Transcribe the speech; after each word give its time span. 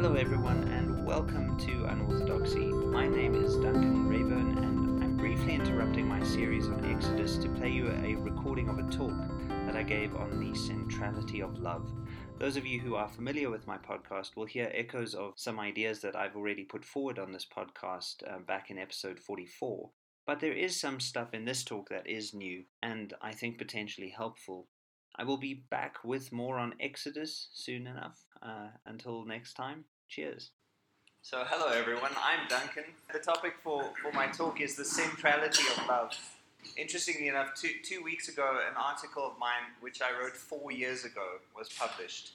Hello, 0.00 0.14
everyone, 0.14 0.62
and 0.68 1.04
welcome 1.04 1.58
to 1.58 1.86
Unorthodoxy. 1.86 2.66
My 2.66 3.08
name 3.08 3.34
is 3.34 3.56
Duncan 3.56 4.08
Reyburn, 4.08 4.56
and 4.58 5.02
I'm 5.02 5.16
briefly 5.16 5.56
interrupting 5.56 6.06
my 6.06 6.22
series 6.22 6.68
on 6.68 6.84
Exodus 6.84 7.36
to 7.38 7.48
play 7.48 7.70
you 7.70 7.88
a 7.88 8.14
recording 8.14 8.68
of 8.68 8.78
a 8.78 8.88
talk 8.92 9.16
that 9.66 9.74
I 9.74 9.82
gave 9.82 10.14
on 10.14 10.38
the 10.38 10.56
centrality 10.56 11.42
of 11.42 11.58
love. 11.58 11.90
Those 12.38 12.56
of 12.56 12.64
you 12.64 12.78
who 12.78 12.94
are 12.94 13.08
familiar 13.08 13.50
with 13.50 13.66
my 13.66 13.76
podcast 13.76 14.36
will 14.36 14.44
hear 14.44 14.70
echoes 14.72 15.16
of 15.16 15.32
some 15.34 15.58
ideas 15.58 16.00
that 16.02 16.14
I've 16.14 16.36
already 16.36 16.62
put 16.62 16.84
forward 16.84 17.18
on 17.18 17.32
this 17.32 17.44
podcast 17.44 18.22
uh, 18.24 18.38
back 18.38 18.70
in 18.70 18.78
episode 18.78 19.18
44. 19.18 19.90
But 20.24 20.38
there 20.38 20.52
is 20.52 20.80
some 20.80 21.00
stuff 21.00 21.34
in 21.34 21.44
this 21.44 21.64
talk 21.64 21.88
that 21.88 22.06
is 22.06 22.32
new 22.32 22.62
and 22.80 23.14
I 23.20 23.32
think 23.32 23.58
potentially 23.58 24.10
helpful. 24.10 24.68
I 25.18 25.24
will 25.24 25.36
be 25.36 25.54
back 25.54 25.96
with 26.04 26.30
more 26.30 26.58
on 26.58 26.74
Exodus 26.78 27.48
soon 27.52 27.88
enough. 27.88 28.20
Uh, 28.40 28.68
until 28.86 29.24
next 29.24 29.54
time, 29.54 29.84
cheers. 30.08 30.52
So, 31.22 31.42
hello 31.44 31.76
everyone, 31.76 32.12
I'm 32.22 32.46
Duncan. 32.48 32.84
The 33.12 33.18
topic 33.18 33.54
for, 33.64 33.90
for 34.00 34.12
my 34.12 34.28
talk 34.28 34.60
is 34.60 34.76
the 34.76 34.84
centrality 34.84 35.64
of 35.76 35.88
love. 35.88 36.12
Interestingly 36.76 37.26
enough, 37.26 37.54
two, 37.60 37.70
two 37.82 38.02
weeks 38.04 38.28
ago, 38.28 38.60
an 38.68 38.76
article 38.76 39.26
of 39.26 39.38
mine, 39.40 39.74
which 39.80 40.00
I 40.00 40.16
wrote 40.16 40.36
four 40.36 40.70
years 40.70 41.04
ago, 41.04 41.38
was 41.56 41.68
published. 41.68 42.34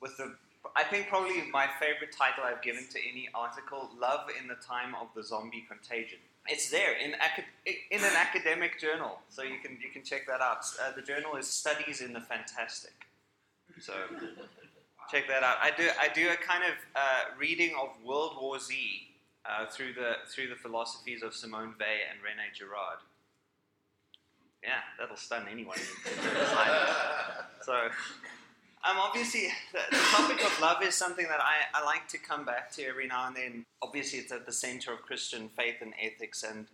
With 0.00 0.16
the, 0.16 0.36
I 0.76 0.84
think 0.84 1.08
probably 1.08 1.42
my 1.50 1.66
favorite 1.80 2.14
title 2.16 2.44
I've 2.44 2.62
given 2.62 2.84
to 2.92 2.98
any 3.00 3.28
article, 3.34 3.90
Love 3.98 4.28
in 4.40 4.46
the 4.46 4.54
Time 4.54 4.94
of 4.94 5.08
the 5.16 5.24
Zombie 5.24 5.66
Contagion. 5.68 6.20
It's 6.48 6.70
there 6.70 6.96
in, 6.96 7.14
in 7.90 8.04
an 8.04 8.16
academic 8.16 8.80
journal, 8.80 9.18
so 9.28 9.42
you 9.42 9.58
can, 9.62 9.78
you 9.82 9.90
can 9.92 10.02
check 10.02 10.26
that 10.26 10.40
out. 10.40 10.64
Uh, 10.82 10.92
the 10.94 11.02
journal 11.02 11.36
is 11.36 11.46
Studies 11.46 12.00
in 12.00 12.12
the 12.12 12.20
Fantastic. 12.20 12.92
So 13.80 13.92
check 15.10 15.28
that 15.28 15.42
out. 15.42 15.56
I 15.60 15.70
do, 15.76 15.88
I 16.00 16.08
do 16.08 16.30
a 16.30 16.36
kind 16.36 16.64
of 16.64 16.74
uh, 16.96 17.38
reading 17.38 17.72
of 17.80 17.90
World 18.04 18.36
War 18.40 18.58
Z 18.58 18.74
uh, 19.44 19.66
through, 19.66 19.92
the, 19.94 20.14
through 20.28 20.48
the 20.48 20.56
philosophies 20.56 21.22
of 21.22 21.34
Simone 21.34 21.74
Weil 21.78 22.08
and 22.10 22.22
Rene 22.22 22.50
Girard 22.54 22.98
yeah, 24.62 24.80
that'll 24.98 25.16
stun 25.16 25.46
anyone. 25.50 25.78
so, 27.62 27.88
um, 28.84 28.96
obviously, 28.98 29.48
the, 29.72 29.80
the, 29.90 30.02
topic 30.12 30.44
of 30.44 30.60
love 30.60 30.82
is 30.82 30.94
something 30.94 31.26
that 31.28 31.40
I, 31.40 31.56
I 31.74 31.84
like 31.84 32.06
to 32.08 32.18
come 32.18 32.44
back 32.44 32.70
to 32.72 32.84
every 32.84 33.06
now 33.06 33.26
and 33.26 33.36
then. 33.36 33.64
Obviously, 33.82 34.20
it's 34.20 34.32
at 34.32 34.46
the 34.46 34.52
center 34.52 34.92
of 34.92 35.02
Christian 35.02 35.48
faith 35.48 35.76
and 35.80 35.94
ethics, 36.00 36.44
and 36.44 36.66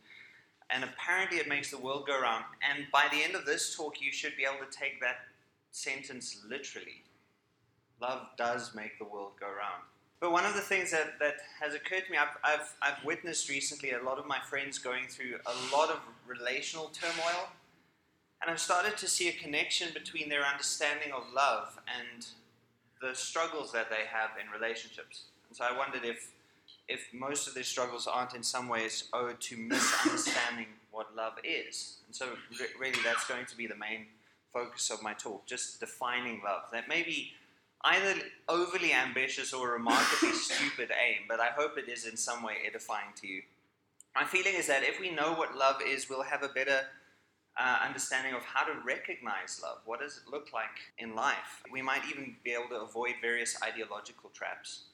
and 0.71 0.85
apparently, 0.85 1.39
it 1.39 1.49
makes 1.49 1.71
the 1.71 1.79
world 1.79 2.07
go 2.07 2.21
round. 2.21 2.45
And 2.69 2.87
by 2.93 3.07
the 3.11 3.23
end 3.23 3.35
of 3.35 3.45
this 3.45 3.77
talk, 3.77 4.01
you 4.01 4.13
should 4.13 4.37
be 4.37 4.45
able 4.45 4.65
to 4.65 4.79
take 4.79 5.01
that 5.01 5.17
sentence 5.73 6.43
literally. 6.49 7.03
Love 8.01 8.27
does 8.37 8.75
make 8.75 8.99
the 8.99 9.05
world 9.05 9.33
go 9.39 9.47
round. 9.47 9.83
But 10.21 10.33
one 10.33 10.47
of 10.47 10.55
the 10.55 10.61
things 10.61 10.91
that, 10.91 11.19
that 11.21 11.35
has 11.61 11.75
occurred 11.75 12.07
to 12.07 12.13
me, 12.13 12.17
I've, 12.17 12.37
I've, 12.43 12.75
I've 12.81 13.05
witnessed 13.05 13.49
recently 13.49 13.91
a 13.91 14.03
lot 14.03 14.19
of 14.19 14.27
my 14.27 14.39
friends 14.49 14.79
going 14.79 15.07
through 15.07 15.37
a 15.45 15.77
lot 15.77 15.91
of 15.91 15.99
relational 16.27 16.87
turmoil 16.87 17.51
and 18.45 18.53
I've 18.53 18.61
started 18.61 18.98
to 18.98 19.09
see 19.09 19.28
a 19.31 19.33
connection 19.33 19.89
between 19.95 20.28
their 20.28 20.45
understanding 20.45 21.12
of 21.12 21.23
love 21.34 21.81
and 21.98 22.27
the 23.01 23.14
struggles 23.14 23.73
that 23.73 23.89
they 23.89 24.05
have 24.06 24.33
in 24.39 24.51
relationships. 24.53 25.23
And 25.48 25.56
so 25.56 25.64
I 25.64 25.75
wondered 25.75 26.05
if, 26.05 26.31
if 26.86 27.06
most 27.14 27.48
of 27.48 27.55
their 27.55 27.64
struggles 27.64 28.06
aren't 28.06 28.34
in 28.34 28.42
some 28.42 28.69
ways 28.69 29.05
owed 29.14 29.41
to 29.41 29.56
misunderstanding 29.56 30.67
what 30.92 31.17
love 31.17 31.33
is. 31.42 31.97
And 32.06 32.14
so, 32.14 32.27
re- 32.61 32.67
really, 32.78 32.98
that's 33.03 33.27
going 33.27 33.47
to 33.47 33.56
be 33.56 33.67
the 33.67 33.77
main 33.77 34.09
focus 34.53 34.91
of 34.91 35.03
my 35.03 35.14
talk 35.14 35.47
just 35.47 35.81
defining 35.81 36.42
love. 36.45 36.64
That 36.70 36.86
may 36.86 37.03
be 37.03 37.33
either 37.84 38.20
overly 38.47 38.92
ambitious 38.92 39.55
or 39.55 39.73
remarkably 39.73 40.33
stupid 40.33 40.90
aim, 40.90 41.23
but 41.29 41.40
I 41.40 41.48
hope 41.57 41.79
it 41.79 41.89
is 41.89 42.07
in 42.07 42.19
some 42.19 42.42
way 42.42 42.57
edifying 42.67 43.14
to 43.23 43.27
you. 43.27 43.40
My 44.14 44.24
feeling 44.24 44.55
is 44.55 44.67
that 44.67 44.83
if 44.83 45.01
we 45.01 45.11
know 45.11 45.33
what 45.33 45.57
love 45.57 45.80
is, 45.80 46.11
we'll 46.11 46.23
have 46.23 46.42
a 46.42 46.48
better 46.48 46.83
uh, 47.57 47.79
understanding 47.87 48.35
of 48.35 48.42
how 48.42 48.65
to 48.65 48.73
recognize 48.85 49.61
love. 49.63 49.79
What 49.85 50.01
does 50.01 50.19
it 50.19 50.31
look 50.31 50.53
like 50.53 50.92
in 50.98 51.15
life? 51.15 51.63
We 51.70 51.83
might 51.83 52.03
even 52.11 52.37
be 52.42 52.53
able 52.53 52.69
to 52.70 52.81
avoid 52.83 53.15
various 53.20 53.57
ideological 53.63 54.31
traps. 54.31 54.85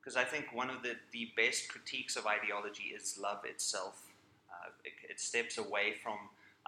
Because 0.00 0.16
I 0.16 0.24
think 0.24 0.52
one 0.52 0.68
of 0.68 0.82
the, 0.82 0.96
the 1.12 1.30
best 1.36 1.68
critiques 1.68 2.16
of 2.16 2.26
ideology 2.26 2.92
is 2.94 3.18
love 3.20 3.44
itself. 3.44 4.02
Uh, 4.50 4.70
it, 4.84 4.92
it, 5.10 5.20
steps 5.20 5.58
away 5.58 5.94
from 6.02 6.18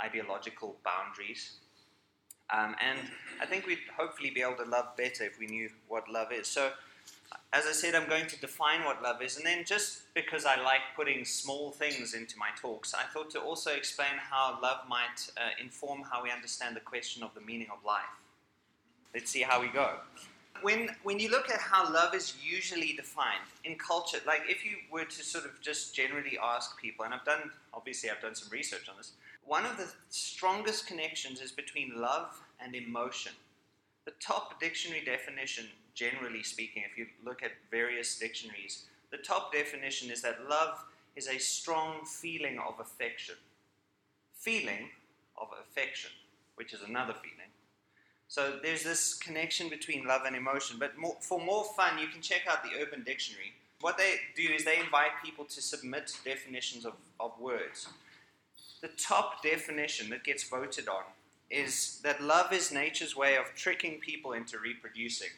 ideological 0.03 0.77
boundaries. 0.85 1.57
Um, 2.53 2.77
and 2.81 2.99
I 3.43 3.47
think 3.47 3.67
we'd 3.67 3.79
hopefully 3.97 4.31
be 4.31 4.41
able 4.41 4.65
to 4.65 4.71
love 4.71 4.97
better 4.97 5.25
if 5.25 5.39
we 5.39 5.47
knew 5.47 5.69
what 5.89 6.09
love 6.09 6.31
is. 6.33 6.47
So, 6.47 6.71
as 7.55 7.67
I 7.67 7.73
said, 7.73 7.95
I'm 7.95 8.09
going 8.09 8.27
to 8.27 8.41
define 8.41 8.85
what 8.85 9.01
love 9.01 9.23
is, 9.23 9.37
and 9.37 9.47
then 9.47 9.65
just 9.65 10.13
because 10.13 10.45
I 10.45 10.61
like 10.61 10.81
putting 10.97 11.25
small 11.25 11.71
things 11.71 12.13
into 12.13 12.37
my 12.37 12.49
talks, 12.61 12.93
I 12.93 13.05
thought 13.05 13.31
to 13.31 13.41
also 13.41 13.71
explain 13.71 14.17
how 14.19 14.59
love 14.61 14.79
might 14.89 15.31
uh, 15.37 15.51
inform 15.63 16.03
how 16.03 16.25
we 16.25 16.33
understand 16.33 16.75
the 16.75 16.81
question 16.81 17.23
of 17.23 17.33
the 17.35 17.41
meaning 17.41 17.69
of 17.73 17.85
life. 17.87 18.03
Let's 19.15 19.31
see 19.31 19.43
how 19.43 19.61
we 19.61 19.69
go. 19.69 19.99
When, 20.63 20.91
when 21.05 21.21
you 21.21 21.31
look 21.31 21.49
at 21.49 21.61
how 21.61 21.93
love 21.93 22.13
is 22.15 22.35
usually 22.43 22.95
defined 22.95 23.47
in 23.63 23.77
culture, 23.77 24.19
like 24.27 24.43
if 24.49 24.65
you 24.65 24.77
were 24.91 25.05
to 25.05 25.25
sort 25.25 25.45
of 25.45 25.61
just 25.61 25.95
generally 25.95 26.37
ask 26.43 26.81
people, 26.81 27.05
and 27.05 27.15
I've 27.15 27.25
done, 27.25 27.53
obviously, 27.73 28.11
I've 28.11 28.21
done 28.21 28.35
some 28.35 28.49
research 28.51 28.89
on 28.89 28.97
this, 28.97 29.13
one 29.47 29.65
of 29.65 29.77
the 29.77 29.87
strongest 30.11 30.89
connections 30.89 31.41
is 31.41 31.53
between 31.53 32.01
love 32.01 32.41
and 32.59 32.75
emotion. 32.75 33.33
The 34.05 34.13
top 34.21 34.61
dictionary 34.61 35.05
definition 35.05 35.67
generally 35.95 36.43
speaking, 36.43 36.83
if 36.91 36.99
you 36.99 37.07
look 37.25 37.43
at 37.43 37.53
various 37.71 38.19
dictionaries, 38.19 38.85
the 39.11 39.19
top 39.19 39.53
definition 39.53 40.11
is 40.11 40.23
that 40.23 40.49
love 40.49 40.85
is 41.17 41.29
a 41.29 41.39
strong 41.39 42.05
feeling 42.05 42.59
of 42.59 42.81
affection. 42.81 43.37
Feeling 44.35 44.91
of 45.41 45.49
affection, 45.61 46.11
which 46.57 46.75
is 46.75 46.83
another 46.83 47.15
feeling. 47.15 47.51
So 48.29 48.59
there's 48.63 48.83
this 48.83 49.15
connection 49.15 49.69
between 49.69 50.07
love 50.07 50.23
and 50.27 50.35
emotion. 50.35 50.77
But 50.79 50.99
more, 50.99 51.17
for 51.21 51.39
more 51.39 51.65
fun, 51.77 51.99
you 51.99 52.09
can 52.09 52.21
check 52.21 52.43
out 52.49 52.65
the 52.65 52.81
Urban 52.83 53.05
Dictionary. 53.05 53.53
What 53.81 53.97
they 53.97 54.17
do 54.35 54.53
is 54.53 54.65
they 54.65 54.79
invite 54.79 55.23
people 55.25 55.45
to 55.45 55.63
submit 55.63 56.11
definitions 56.25 56.85
of, 56.85 56.95
of 57.21 57.39
words. 57.39 57.87
The 58.81 58.89
top 58.99 59.43
definition 59.43 60.11
that 60.11 60.25
gets 60.25 60.43
voted 60.43 60.89
on 60.89 61.03
is 61.55 62.01
that 62.03 62.23
love 62.23 62.53
is 62.53 62.73
nature's 62.73 63.17
way 63.17 63.37
of 63.37 63.55
tricking 63.55 64.01
people 64.01 64.33
into 64.33 64.59
reproducing. 64.59 65.29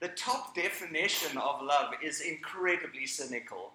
The 0.00 0.08
top 0.08 0.54
definition 0.54 1.36
of 1.38 1.62
love 1.62 1.94
is 2.04 2.20
incredibly 2.20 3.06
cynical, 3.06 3.72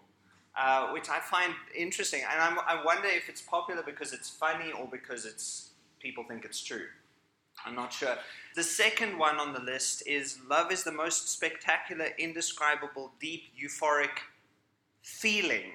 uh, 0.57 0.87
which 0.89 1.09
I 1.09 1.19
find 1.19 1.53
interesting. 1.75 2.21
And 2.31 2.41
I'm, 2.41 2.59
i 2.65 2.81
wonder 2.83 3.07
if 3.07 3.27
it's 3.27 3.41
popular 3.41 3.83
because 3.83 4.13
it's 4.13 4.29
funny 4.29 4.71
or 4.71 4.87
because 4.89 5.25
it's 5.25 5.71
people 5.99 6.23
think 6.23 6.45
it's 6.45 6.61
true. 6.63 6.85
I'm 7.65 7.75
not 7.75 7.91
sure. 7.91 8.15
The 8.55 8.63
second 8.63 9.17
one 9.17 9.37
on 9.37 9.53
the 9.53 9.59
list 9.59 10.03
is 10.07 10.39
love 10.49 10.71
is 10.71 10.83
the 10.83 10.91
most 10.91 11.29
spectacular, 11.29 12.07
indescribable, 12.17 13.11
deep, 13.19 13.43
euphoric 13.61 14.19
feeling 15.01 15.73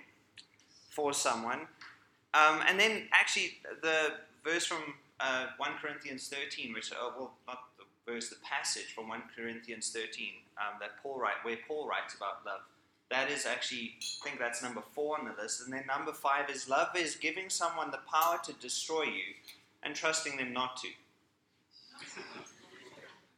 for 0.91 1.12
someone. 1.12 1.60
Um, 2.34 2.60
and 2.69 2.78
then, 2.78 3.09
actually, 3.12 3.59
the 3.83 4.12
verse 4.48 4.64
from 4.64 4.94
uh, 5.20 5.47
1 5.59 5.70
Corinthians 5.82 6.28
13, 6.28 6.72
which, 6.72 6.92
uh, 6.92 7.10
well, 7.16 7.32
not 7.47 7.64
the 7.76 7.84
verse, 8.10 8.31
the 8.31 8.36
passage 8.42 8.94
from 8.94 9.09
1 9.09 9.22
Corinthians 9.36 9.91
13 9.91 10.28
um, 10.56 10.78
that 10.81 11.03
Paul 11.03 11.19
write, 11.19 11.42
where 11.42 11.59
Paul 11.66 11.88
writes 11.88 12.14
about 12.14 12.47
love. 12.47 12.60
That 13.10 13.31
is 13.31 13.47
actually, 13.47 13.94
I 14.22 14.28
think 14.28 14.38
that's 14.38 14.62
number 14.62 14.82
four 14.94 15.19
on 15.19 15.26
the 15.26 15.42
list. 15.42 15.62
And 15.64 15.72
then 15.72 15.84
number 15.86 16.12
five 16.12 16.50
is 16.50 16.69
love 16.69 16.88
is 16.97 17.16
giving 17.16 17.48
someone 17.48 17.91
the 17.91 18.00
power 18.10 18.39
to 18.45 18.53
destroy 18.54 19.04
you 19.04 19.34
and 19.83 19.95
trusting 19.95 20.36
them 20.36 20.53
not 20.53 20.77
to. 20.78 20.89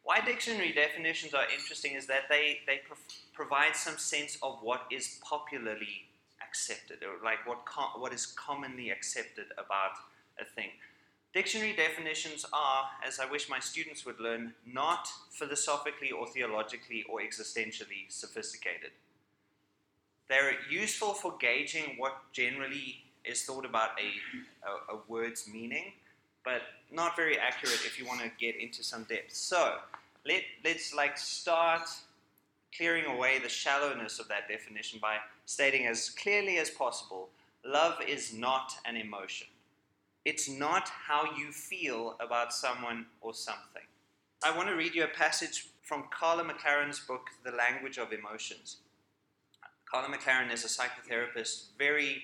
Why 0.03 0.21
dictionary 0.21 0.73
definitions 0.73 1.35
are 1.35 1.45
interesting 1.57 1.95
is 1.95 2.07
that 2.07 2.23
they, 2.29 2.61
they 2.67 2.81
pro- 2.87 2.97
provide 3.33 3.77
some 3.77 3.97
sense 3.97 4.39
of 4.43 4.59
what 4.63 4.87
is 4.91 5.21
popularly 5.23 6.09
accepted, 6.43 6.99
or 7.05 7.25
like 7.25 7.47
what, 7.47 7.59
what 7.97 8.13
is 8.13 8.27
commonly 8.27 8.91
accepted 8.91 9.47
about 9.57 9.93
a 10.41 10.45
thing. 10.45 10.71
Dictionary 11.33 11.73
definitions 11.73 12.45
are, 12.53 12.87
as 13.07 13.21
I 13.21 13.31
wish 13.31 13.49
my 13.49 13.61
students 13.61 14.05
would 14.05 14.19
learn, 14.19 14.53
not 14.67 15.07
philosophically 15.31 16.11
or 16.11 16.27
theologically 16.27 17.05
or 17.09 17.21
existentially 17.21 18.07
sophisticated. 18.09 18.91
They're 20.29 20.57
useful 20.69 21.15
for 21.15 21.37
gauging 21.41 21.95
what 21.99 22.17
generally 22.33 23.05
is 23.25 23.45
thought 23.45 23.65
about 23.65 23.91
a, 24.01 24.93
a, 24.93 24.97
a 24.97 25.01
word's 25.07 25.47
meaning, 25.47 25.93
but 26.45 26.63
not 26.91 27.15
very 27.15 27.39
accurate 27.39 27.83
if 27.85 27.99
you 27.99 28.07
want 28.07 28.21
to 28.21 28.31
get 28.41 28.57
into 28.57 28.83
some 28.83 29.05
depth. 29.05 29.33
So 29.33 29.77
let, 30.27 30.43
let's 30.65 30.93
like 30.93 31.17
start 31.17 31.89
clearing 32.77 33.07
away 33.07 33.39
the 33.39 33.49
shallowness 33.49 34.19
of 34.19 34.27
that 34.29 34.49
definition 34.49 34.99
by 35.01 35.19
stating 35.47 35.87
as 35.87 36.11
clearly 36.11 36.59
as 36.59 36.71
possible 36.71 37.29
love 37.65 37.99
is 38.07 38.33
not 38.33 38.73
an 38.85 38.97
emotion. 38.97 39.47
It's 40.25 40.49
not 40.51 40.89
how 40.89 41.35
you 41.37 41.51
feel 41.51 42.17
about 42.21 42.53
someone 42.53 43.07
or 43.21 43.33
something. 43.33 43.83
I 44.45 44.55
want 44.55 44.69
to 44.69 44.75
read 44.75 44.95
you 44.95 45.05
a 45.05 45.09
passage 45.09 45.69
from 45.83 46.05
Karla 46.11 46.45
McLaren's 46.45 47.01
book, 47.01 47.29
The 47.45 47.53
Language 47.53 47.99
of 47.99 48.13
Emotions. 48.13 48.79
Karla 49.91 50.15
McLaren 50.15 50.53
is 50.53 50.65
a 50.65 50.69
psychotherapist, 50.69 51.71
very, 51.79 52.23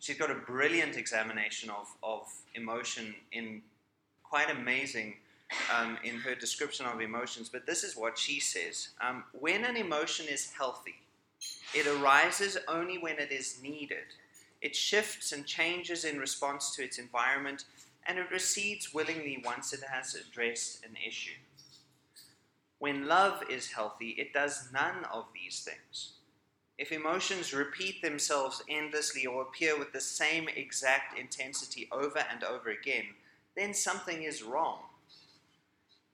she's 0.00 0.18
got 0.18 0.30
a 0.30 0.34
brilliant 0.34 0.96
examination 0.96 1.70
of, 1.70 1.86
of 2.02 2.26
emotion 2.54 3.14
in 3.32 3.62
quite 4.22 4.50
amazing 4.50 5.14
um, 5.74 5.96
in 6.04 6.16
her 6.16 6.34
description 6.34 6.86
of 6.86 7.00
emotions. 7.00 7.48
But 7.48 7.66
this 7.66 7.82
is 7.82 7.96
what 7.96 8.18
she 8.18 8.40
says 8.40 8.90
um, 9.00 9.24
When 9.32 9.64
an 9.64 9.76
emotion 9.76 10.26
is 10.28 10.52
healthy, 10.52 10.96
it 11.74 11.86
arises 11.86 12.58
only 12.68 12.98
when 12.98 13.18
it 13.18 13.32
is 13.32 13.58
needed. 13.62 14.04
It 14.62 14.76
shifts 14.76 15.32
and 15.32 15.44
changes 15.44 16.04
in 16.04 16.18
response 16.18 16.74
to 16.76 16.84
its 16.84 16.98
environment, 16.98 17.64
and 18.06 18.18
it 18.18 18.30
recedes 18.30 18.94
willingly 18.94 19.42
once 19.44 19.72
it 19.72 19.82
has 19.82 20.14
addressed 20.14 20.84
an 20.84 20.96
issue. 21.06 21.38
When 22.78 23.06
love 23.06 23.42
is 23.50 23.72
healthy, 23.72 24.10
it 24.10 24.32
does 24.32 24.68
none 24.72 25.04
of 25.12 25.26
these 25.34 25.60
things. 25.64 26.12
If 26.78 26.92
emotions 26.92 27.52
repeat 27.52 28.02
themselves 28.02 28.62
endlessly 28.68 29.26
or 29.26 29.42
appear 29.42 29.78
with 29.78 29.92
the 29.92 30.00
same 30.00 30.48
exact 30.48 31.18
intensity 31.18 31.88
over 31.92 32.24
and 32.30 32.42
over 32.42 32.70
again, 32.70 33.06
then 33.56 33.74
something 33.74 34.22
is 34.22 34.42
wrong. 34.42 34.78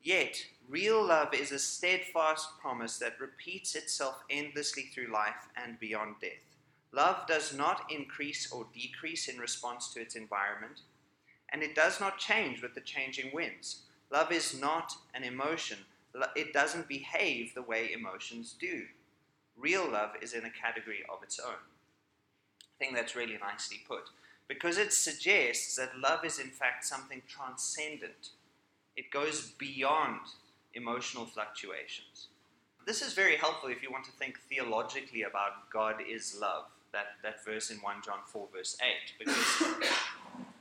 Yet, 0.03 0.47
real 0.69 1.05
love 1.05 1.35
is 1.35 1.53
a 1.53 1.59
steadfast 1.59 2.59
promise 2.61 2.99
that 2.99 3.21
repeats 3.21 3.75
itself 3.75 4.23
endlessly 4.31 4.85
through 4.85 5.13
life 5.13 5.49
and 5.57 5.79
beyond 5.79 6.17
death. 6.21 6.48
Love 6.93 7.27
does 7.27 7.55
not 7.55 7.91
increase 7.91 8.51
or 8.51 8.67
decrease 8.73 9.29
in 9.29 9.39
response 9.39 9.93
to 9.93 10.01
its 10.01 10.17
environment, 10.17 10.81
and 11.53 11.63
it 11.63 11.75
does 11.75 12.01
not 12.01 12.19
change 12.19 12.63
with 12.63 12.75
the 12.75 12.81
changing 12.81 13.31
winds. 13.33 13.83
Love 14.11 14.33
is 14.33 14.59
not 14.59 14.95
an 15.15 15.23
emotion 15.23 15.79
it 16.35 16.53
doesn't 16.53 16.89
behave 16.89 17.55
the 17.55 17.63
way 17.63 17.93
emotions 17.93 18.55
do. 18.59 18.85
Real 19.57 19.91
love 19.91 20.11
is 20.23 20.33
in 20.33 20.45
a 20.45 20.51
category 20.51 21.01
of 21.09 21.23
its 21.23 21.39
own. 21.39 21.55
I 22.63 22.79
think 22.79 22.95
that's 22.95 23.17
really 23.17 23.39
nicely 23.39 23.79
put. 23.87 24.11
Because 24.47 24.79
it 24.79 24.93
suggests 24.93 25.77
that 25.77 25.99
love 25.99 26.25
is 26.25 26.39
in 26.39 26.49
fact 26.49 26.85
something 26.85 27.23
transcendent. 27.29 28.31
It 28.97 29.11
goes 29.11 29.51
beyond 29.59 30.21
emotional 30.75 31.27
fluctuations. 31.27 32.29
This 32.87 33.03
is 33.03 33.13
very 33.13 33.37
helpful 33.37 33.69
if 33.69 33.83
you 33.83 33.91
want 33.91 34.05
to 34.07 34.13
think 34.13 34.39
theologically 34.49 35.23
about 35.23 35.71
God 35.71 35.97
is 36.09 36.39
love, 36.41 36.65
that, 36.93 37.17
that 37.23 37.45
verse 37.45 37.71
in 37.71 37.79
1 37.79 37.97
John 38.05 38.19
4, 38.27 38.49
verse 38.55 38.77
8. 38.83 38.89
Because 39.19 39.37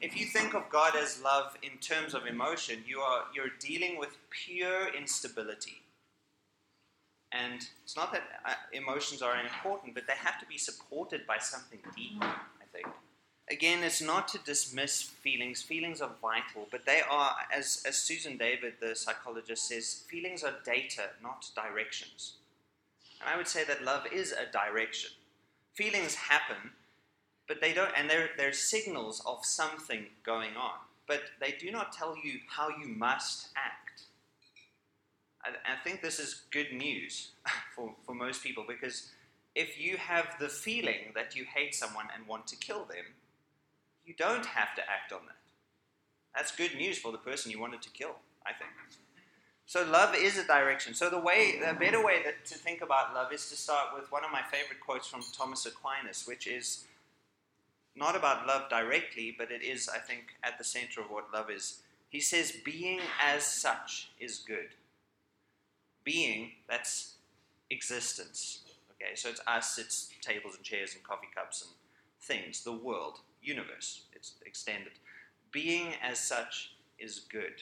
if 0.01 0.17
you 0.17 0.25
think 0.25 0.53
of 0.53 0.69
God 0.69 0.93
as 0.95 1.21
love 1.21 1.57
in 1.63 1.77
terms 1.79 2.13
of 2.13 2.25
emotion, 2.25 2.83
you 2.85 2.99
are 2.99 3.25
you're 3.33 3.51
dealing 3.59 3.97
with 3.97 4.17
pure 4.29 4.93
instability. 4.95 5.81
And 7.31 7.65
it's 7.83 7.95
not 7.95 8.13
that 8.13 8.23
uh, 8.45 8.53
emotions 8.71 9.21
are 9.21 9.35
important, 9.41 9.93
but 9.93 10.07
they 10.07 10.13
have 10.13 10.39
to 10.39 10.45
be 10.45 10.57
supported 10.57 11.27
by 11.27 11.39
something 11.39 11.79
deeper, 11.95 12.25
I 12.25 12.65
think. 12.71 12.87
Again, 13.49 13.83
it's 13.83 14.01
not 14.01 14.27
to 14.29 14.39
dismiss 14.39 15.01
feelings. 15.01 15.61
Feelings 15.61 16.01
are 16.01 16.11
vital, 16.21 16.67
but 16.69 16.85
they 16.85 17.01
are, 17.09 17.35
as, 17.53 17.83
as 17.87 17.97
Susan 17.97 18.37
David, 18.37 18.73
the 18.79 18.95
psychologist, 18.95 19.67
says, 19.67 20.03
feelings 20.09 20.43
are 20.43 20.55
data, 20.65 21.09
not 21.21 21.49
directions. 21.55 22.33
And 23.21 23.29
I 23.29 23.37
would 23.37 23.47
say 23.47 23.63
that 23.63 23.83
love 23.83 24.05
is 24.11 24.33
a 24.33 24.51
direction. 24.51 25.11
Feelings 25.77 26.15
happen, 26.15 26.71
but 27.47 27.61
they 27.61 27.71
don't, 27.71 27.91
and 27.95 28.09
they're, 28.09 28.31
they're 28.35 28.51
signals 28.51 29.21
of 29.27 29.45
something 29.45 30.07
going 30.25 30.55
on, 30.55 30.79
but 31.07 31.21
they 31.39 31.51
do 31.51 31.69
not 31.69 31.93
tell 31.93 32.15
you 32.17 32.39
how 32.47 32.69
you 32.69 32.87
must 32.87 33.49
act. 33.55 34.01
I, 35.43 35.49
I 35.49 35.83
think 35.83 36.01
this 36.01 36.17
is 36.19 36.41
good 36.51 36.73
news 36.73 37.29
for, 37.75 37.93
for 38.07 38.15
most 38.15 38.41
people 38.41 38.65
because 38.67 39.11
if 39.53 39.79
you 39.79 39.97
have 39.97 40.35
the 40.39 40.49
feeling 40.49 41.13
that 41.13 41.35
you 41.35 41.45
hate 41.45 41.75
someone 41.75 42.07
and 42.15 42.27
want 42.27 42.47
to 42.47 42.55
kill 42.55 42.85
them, 42.85 43.05
you 44.03 44.15
don't 44.17 44.47
have 44.47 44.73
to 44.77 44.81
act 44.81 45.13
on 45.13 45.19
that. 45.27 45.37
That's 46.35 46.55
good 46.55 46.75
news 46.75 46.97
for 46.97 47.11
the 47.11 47.19
person 47.19 47.51
you 47.51 47.59
wanted 47.59 47.83
to 47.83 47.89
kill, 47.91 48.15
I 48.47 48.53
think. 48.53 48.71
So 49.67 49.85
love 49.85 50.15
is 50.15 50.37
a 50.37 50.45
direction. 50.45 50.93
So 50.93 51.09
the 51.09 51.19
way, 51.19 51.59
the 51.59 51.73
better 51.73 52.03
way 52.03 52.23
that, 52.23 52.45
to 52.45 52.55
think 52.55 52.81
about 52.81 53.13
love 53.13 53.33
is 53.33 53.49
to 53.49 53.57
start 53.57 53.89
with 53.93 54.09
one 54.13 54.23
of 54.23 54.31
my 54.31 54.41
favorite 54.41 54.79
quotes 54.79 55.07
from 55.07 55.21
Thomas 55.37 55.65
Aquinas, 55.65 56.25
which 56.25 56.47
is 56.47 56.85
not 57.93 58.15
about 58.15 58.47
love 58.47 58.69
directly, 58.69 59.35
but 59.37 59.51
it 59.51 59.61
is, 59.61 59.89
I 59.89 59.97
think, 59.97 60.35
at 60.41 60.57
the 60.57 60.63
center 60.63 61.01
of 61.01 61.11
what 61.11 61.33
love 61.33 61.51
is. 61.51 61.81
He 62.09 62.21
says, 62.21 62.53
being 62.63 63.01
as 63.21 63.45
such 63.45 64.09
is 64.21 64.39
good. 64.39 64.69
Being, 66.05 66.51
that's 66.69 67.15
existence. 67.69 68.61
Okay, 68.91 69.15
so 69.15 69.27
it's 69.27 69.41
us, 69.47 69.77
it's 69.77 70.11
tables 70.21 70.55
and 70.55 70.63
chairs 70.63 70.93
and 70.95 71.03
coffee 71.03 71.27
cups 71.35 71.63
and 71.63 71.71
things, 72.21 72.63
the 72.63 72.71
world, 72.71 73.19
universe, 73.41 74.03
it's 74.13 74.35
extended. 74.45 74.93
Being 75.51 75.89
as 76.01 76.19
such 76.19 76.71
is 76.97 77.19
good. 77.29 77.61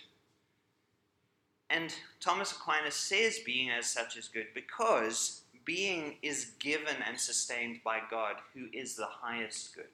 And 1.70 1.94
Thomas 2.20 2.52
Aquinas 2.52 2.96
says 2.96 3.40
being 3.46 3.70
as 3.70 3.88
such 3.88 4.18
is 4.18 4.28
good 4.28 4.48
because 4.54 5.42
being 5.66 6.18
is 6.22 6.52
given 6.60 6.96
and 7.08 7.20
sustained 7.20 7.80
by 7.84 8.00
God, 8.10 8.36
who 8.54 8.68
is 8.72 8.96
the 8.96 9.08
highest 9.08 9.76
good. 9.76 9.86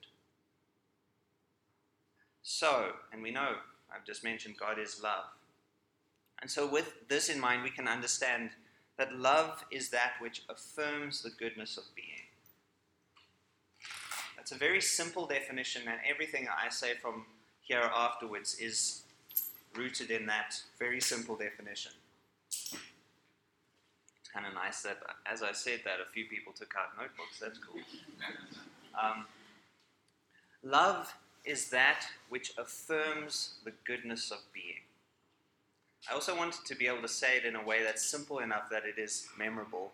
So, 2.43 2.91
and 3.13 3.21
we 3.23 3.31
know, 3.31 3.55
I've 3.93 4.05
just 4.05 4.23
mentioned, 4.23 4.55
God 4.59 4.77
is 4.79 5.01
love. 5.01 5.25
And 6.41 6.49
so, 6.49 6.67
with 6.67 7.07
this 7.07 7.29
in 7.29 7.39
mind, 7.39 7.63
we 7.63 7.69
can 7.69 7.87
understand 7.87 8.49
that 8.97 9.15
love 9.15 9.63
is 9.71 9.89
that 9.89 10.13
which 10.19 10.43
affirms 10.49 11.21
the 11.21 11.29
goodness 11.29 11.77
of 11.77 11.83
being. 11.95 12.07
That's 14.35 14.51
a 14.51 14.57
very 14.57 14.81
simple 14.81 15.27
definition, 15.27 15.83
and 15.87 15.99
everything 16.09 16.47
I 16.49 16.69
say 16.69 16.95
from 17.01 17.25
here 17.61 17.89
afterwards 17.95 18.55
is 18.59 19.03
rooted 19.75 20.11
in 20.11 20.25
that 20.27 20.61
very 20.79 20.99
simple 20.99 21.35
definition. 21.35 21.91
It's 22.49 22.73
kind 24.33 24.45
of 24.45 24.53
nice 24.53 24.81
that, 24.83 24.99
as 25.25 25.41
I 25.43 25.51
said 25.51 25.81
that, 25.85 25.99
a 25.99 26.11
few 26.11 26.25
people 26.25 26.53
took 26.53 26.73
out 26.77 26.97
notebooks. 26.97 27.39
That's 27.39 27.57
cool. 27.57 27.81
Um, 29.01 29.25
love 30.63 31.13
is 31.43 31.69
that 31.69 32.05
which 32.29 32.53
affirms 32.57 33.55
the 33.63 33.73
goodness 33.85 34.31
of 34.31 34.39
being. 34.53 34.81
I 36.09 36.13
also 36.13 36.35
wanted 36.35 36.65
to 36.65 36.75
be 36.75 36.87
able 36.87 37.01
to 37.01 37.07
say 37.07 37.37
it 37.37 37.45
in 37.45 37.55
a 37.55 37.63
way 37.63 37.83
that's 37.83 38.03
simple 38.03 38.39
enough 38.39 38.69
that 38.71 38.83
it 38.85 38.99
is 38.99 39.27
memorable, 39.37 39.91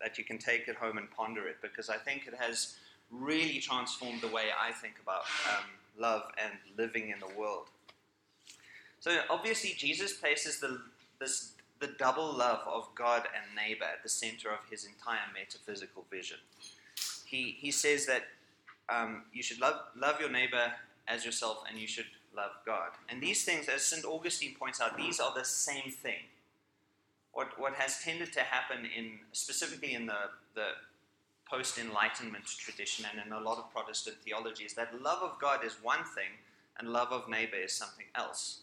that 0.00 0.18
you 0.18 0.24
can 0.24 0.38
take 0.38 0.68
it 0.68 0.76
home 0.76 0.98
and 0.98 1.10
ponder 1.10 1.48
it, 1.48 1.56
because 1.62 1.88
I 1.88 1.96
think 1.96 2.26
it 2.26 2.34
has 2.38 2.76
really 3.10 3.58
transformed 3.58 4.20
the 4.20 4.28
way 4.28 4.44
I 4.58 4.72
think 4.72 4.94
about 5.02 5.22
um, 5.50 5.64
love 5.98 6.30
and 6.42 6.52
living 6.76 7.08
in 7.10 7.18
the 7.20 7.38
world. 7.38 7.66
So 9.00 9.20
obviously, 9.30 9.74
Jesus 9.76 10.12
places 10.12 10.60
the, 10.60 10.80
this, 11.20 11.52
the 11.80 11.88
double 11.98 12.32
love 12.32 12.60
of 12.66 12.88
God 12.94 13.22
and 13.34 13.54
neighbor 13.54 13.84
at 13.84 14.02
the 14.02 14.08
center 14.08 14.50
of 14.50 14.58
his 14.70 14.84
entire 14.84 15.20
metaphysical 15.32 16.04
vision. 16.10 16.38
He, 17.24 17.56
he 17.58 17.70
says 17.70 18.06
that 18.06 18.22
um, 18.88 19.24
you 19.32 19.42
should 19.42 19.60
love, 19.60 19.76
love 19.96 20.20
your 20.20 20.30
neighbor 20.30 20.72
as 21.06 21.24
yourself, 21.24 21.62
and 21.68 21.78
you 21.78 21.86
should 21.86 22.06
love 22.34 22.52
God. 22.66 22.90
And 23.08 23.22
these 23.22 23.44
things, 23.44 23.68
as 23.68 23.82
St. 23.82 24.04
Augustine 24.04 24.54
points 24.58 24.80
out, 24.80 24.96
these 24.96 25.20
are 25.20 25.32
the 25.34 25.44
same 25.44 25.90
thing. 25.90 26.20
What, 27.32 27.58
what 27.58 27.74
has 27.74 28.00
tended 28.02 28.32
to 28.32 28.40
happen 28.40 28.86
in 28.96 29.20
specifically 29.32 29.94
in 29.94 30.06
the, 30.06 30.30
the 30.54 30.70
post 31.48 31.78
Enlightenment 31.78 32.46
tradition 32.46 33.06
and 33.10 33.24
in 33.24 33.32
a 33.32 33.40
lot 33.40 33.58
of 33.58 33.72
Protestant 33.72 34.16
theology 34.24 34.64
is 34.64 34.74
that 34.74 35.00
love 35.02 35.22
of 35.22 35.38
God 35.40 35.64
is 35.64 35.76
one 35.82 36.04
thing 36.04 36.30
and 36.78 36.88
love 36.88 37.08
of 37.12 37.28
neighbor 37.28 37.56
is 37.56 37.72
something 37.72 38.06
else. 38.14 38.60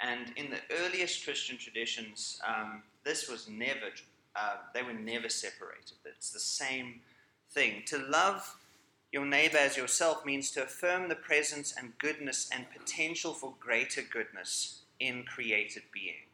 And 0.00 0.32
in 0.36 0.50
the 0.50 0.60
earliest 0.82 1.24
Christian 1.24 1.56
traditions, 1.56 2.40
um, 2.46 2.82
this 3.04 3.28
was 3.28 3.48
never, 3.48 3.90
uh, 4.36 4.56
they 4.74 4.82
were 4.82 4.92
never 4.92 5.28
separated. 5.28 5.96
It's 6.04 6.30
the 6.30 6.40
same 6.40 7.00
thing. 7.50 7.82
To 7.86 7.98
love 7.98 8.56
your 9.12 9.24
neighbor 9.24 9.58
as 9.58 9.76
yourself 9.76 10.26
means 10.26 10.50
to 10.50 10.64
affirm 10.64 11.08
the 11.08 11.14
presence 11.14 11.72
and 11.78 11.96
goodness 11.98 12.50
and 12.52 12.66
potential 12.76 13.32
for 13.32 13.54
greater 13.60 14.02
goodness 14.02 14.80
in 14.98 15.22
created 15.22 15.84
being. 15.92 16.26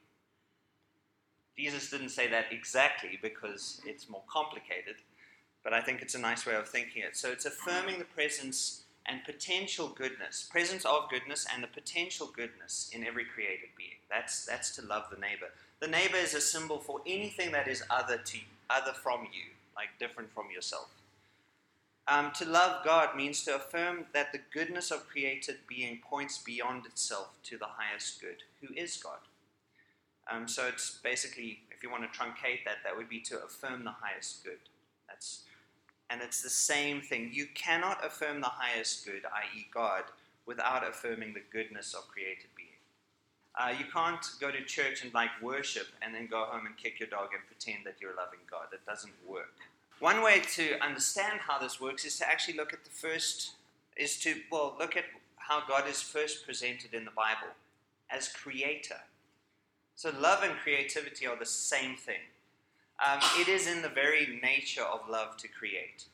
Jesus 1.58 1.90
didn't 1.90 2.08
say 2.08 2.26
that 2.28 2.46
exactly 2.50 3.18
because 3.20 3.82
it's 3.84 4.08
more 4.08 4.22
complicated, 4.32 4.96
but 5.62 5.74
I 5.74 5.82
think 5.82 6.00
it's 6.00 6.14
a 6.14 6.18
nice 6.18 6.46
way 6.46 6.54
of 6.54 6.66
thinking 6.66 7.02
it. 7.02 7.18
So 7.18 7.30
it's 7.30 7.44
affirming 7.44 7.98
the 7.98 8.06
presence 8.06 8.84
and 9.06 9.24
potential 9.24 9.88
goodness, 9.88 10.48
presence 10.50 10.84
of 10.84 11.08
goodness 11.10 11.46
and 11.52 11.62
the 11.62 11.68
potential 11.68 12.30
goodness 12.34 12.90
in 12.92 13.04
every 13.04 13.24
created 13.24 13.70
being. 13.76 13.98
That's, 14.10 14.44
that's 14.46 14.74
to 14.76 14.82
love 14.82 15.04
the 15.10 15.20
neighbor. 15.20 15.48
The 15.80 15.88
neighbor 15.88 16.16
is 16.16 16.34
a 16.34 16.40
symbol 16.40 16.78
for 16.78 17.00
anything 17.06 17.52
that 17.52 17.68
is 17.68 17.82
other 17.90 18.18
to 18.18 18.38
other 18.68 18.92
from 18.92 19.22
you, 19.32 19.50
like 19.74 19.88
different 19.98 20.32
from 20.32 20.50
yourself. 20.54 20.88
Um, 22.06 22.30
to 22.38 22.44
love 22.44 22.84
God 22.84 23.16
means 23.16 23.44
to 23.44 23.56
affirm 23.56 24.06
that 24.12 24.32
the 24.32 24.40
goodness 24.52 24.90
of 24.90 25.08
created 25.08 25.56
being 25.68 26.00
points 26.08 26.38
beyond 26.38 26.86
itself 26.86 27.30
to 27.44 27.58
the 27.58 27.66
highest 27.66 28.20
good, 28.20 28.42
who 28.60 28.74
is 28.74 28.96
God. 28.96 29.18
Um, 30.30 30.46
so 30.46 30.66
it's 30.68 30.98
basically, 31.02 31.60
if 31.70 31.80
if 31.80 31.84
you 31.84 31.90
want 31.90 32.04
to 32.12 32.18
truncate 32.18 32.62
that, 32.66 32.84
that 32.84 32.94
would 32.94 33.08
be 33.08 33.20
to 33.20 33.42
affirm 33.42 33.84
the 33.84 33.90
highest 33.90 34.44
good. 34.44 34.58
That's, 35.08 35.44
and 36.10 36.20
it's 36.20 36.42
the 36.42 36.50
same 36.50 37.00
thing. 37.00 37.30
You 37.32 37.46
cannot 37.54 38.04
affirm 38.04 38.40
the 38.40 38.48
highest 38.48 39.06
good, 39.06 39.24
i.e., 39.24 39.66
God, 39.72 40.02
without 40.44 40.86
affirming 40.86 41.32
the 41.34 41.42
goodness 41.52 41.94
of 41.94 42.08
created 42.08 42.50
being. 42.56 42.68
Uh, 43.58 43.72
you 43.78 43.84
can't 43.92 44.24
go 44.40 44.50
to 44.50 44.62
church 44.64 45.04
and 45.04 45.12
like 45.14 45.30
worship 45.42 45.86
and 46.02 46.14
then 46.14 46.26
go 46.26 46.44
home 46.44 46.66
and 46.66 46.76
kick 46.76 46.98
your 46.98 47.08
dog 47.08 47.28
and 47.32 47.42
pretend 47.46 47.84
that 47.84 47.96
you're 48.00 48.14
loving 48.16 48.40
God. 48.50 48.66
That 48.70 48.84
doesn't 48.86 49.12
work. 49.26 49.54
One 50.00 50.22
way 50.22 50.40
to 50.54 50.82
understand 50.82 51.40
how 51.40 51.58
this 51.58 51.80
works 51.80 52.04
is 52.04 52.18
to 52.18 52.28
actually 52.28 52.56
look 52.56 52.72
at 52.72 52.84
the 52.84 52.90
first, 52.90 53.52
is 53.96 54.18
to, 54.20 54.34
well, 54.50 54.74
look 54.78 54.96
at 54.96 55.04
how 55.36 55.62
God 55.68 55.88
is 55.88 56.00
first 56.00 56.44
presented 56.44 56.94
in 56.94 57.04
the 57.04 57.10
Bible 57.10 57.54
as 58.08 58.28
creator. 58.28 59.00
So, 59.94 60.12
love 60.18 60.42
and 60.42 60.54
creativity 60.54 61.26
are 61.26 61.36
the 61.36 61.44
same 61.44 61.96
thing. 61.96 62.20
Um, 63.06 63.18
it 63.38 63.48
is 63.48 63.66
in 63.66 63.82
the 63.82 63.88
very 63.88 64.40
nature 64.42 64.82
of 64.82 65.08
love 65.08 65.36
to 65.38 65.48
create. 65.48 66.04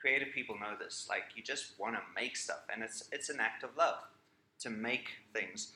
Creative 0.00 0.28
people 0.34 0.56
know 0.58 0.74
this. 0.78 1.06
Like, 1.08 1.24
you 1.34 1.42
just 1.42 1.78
want 1.78 1.96
to 1.96 2.00
make 2.14 2.36
stuff, 2.36 2.62
and 2.72 2.82
it's, 2.82 3.08
it's 3.12 3.28
an 3.28 3.40
act 3.40 3.62
of 3.62 3.76
love 3.76 3.98
to 4.60 4.70
make 4.70 5.08
things. 5.32 5.72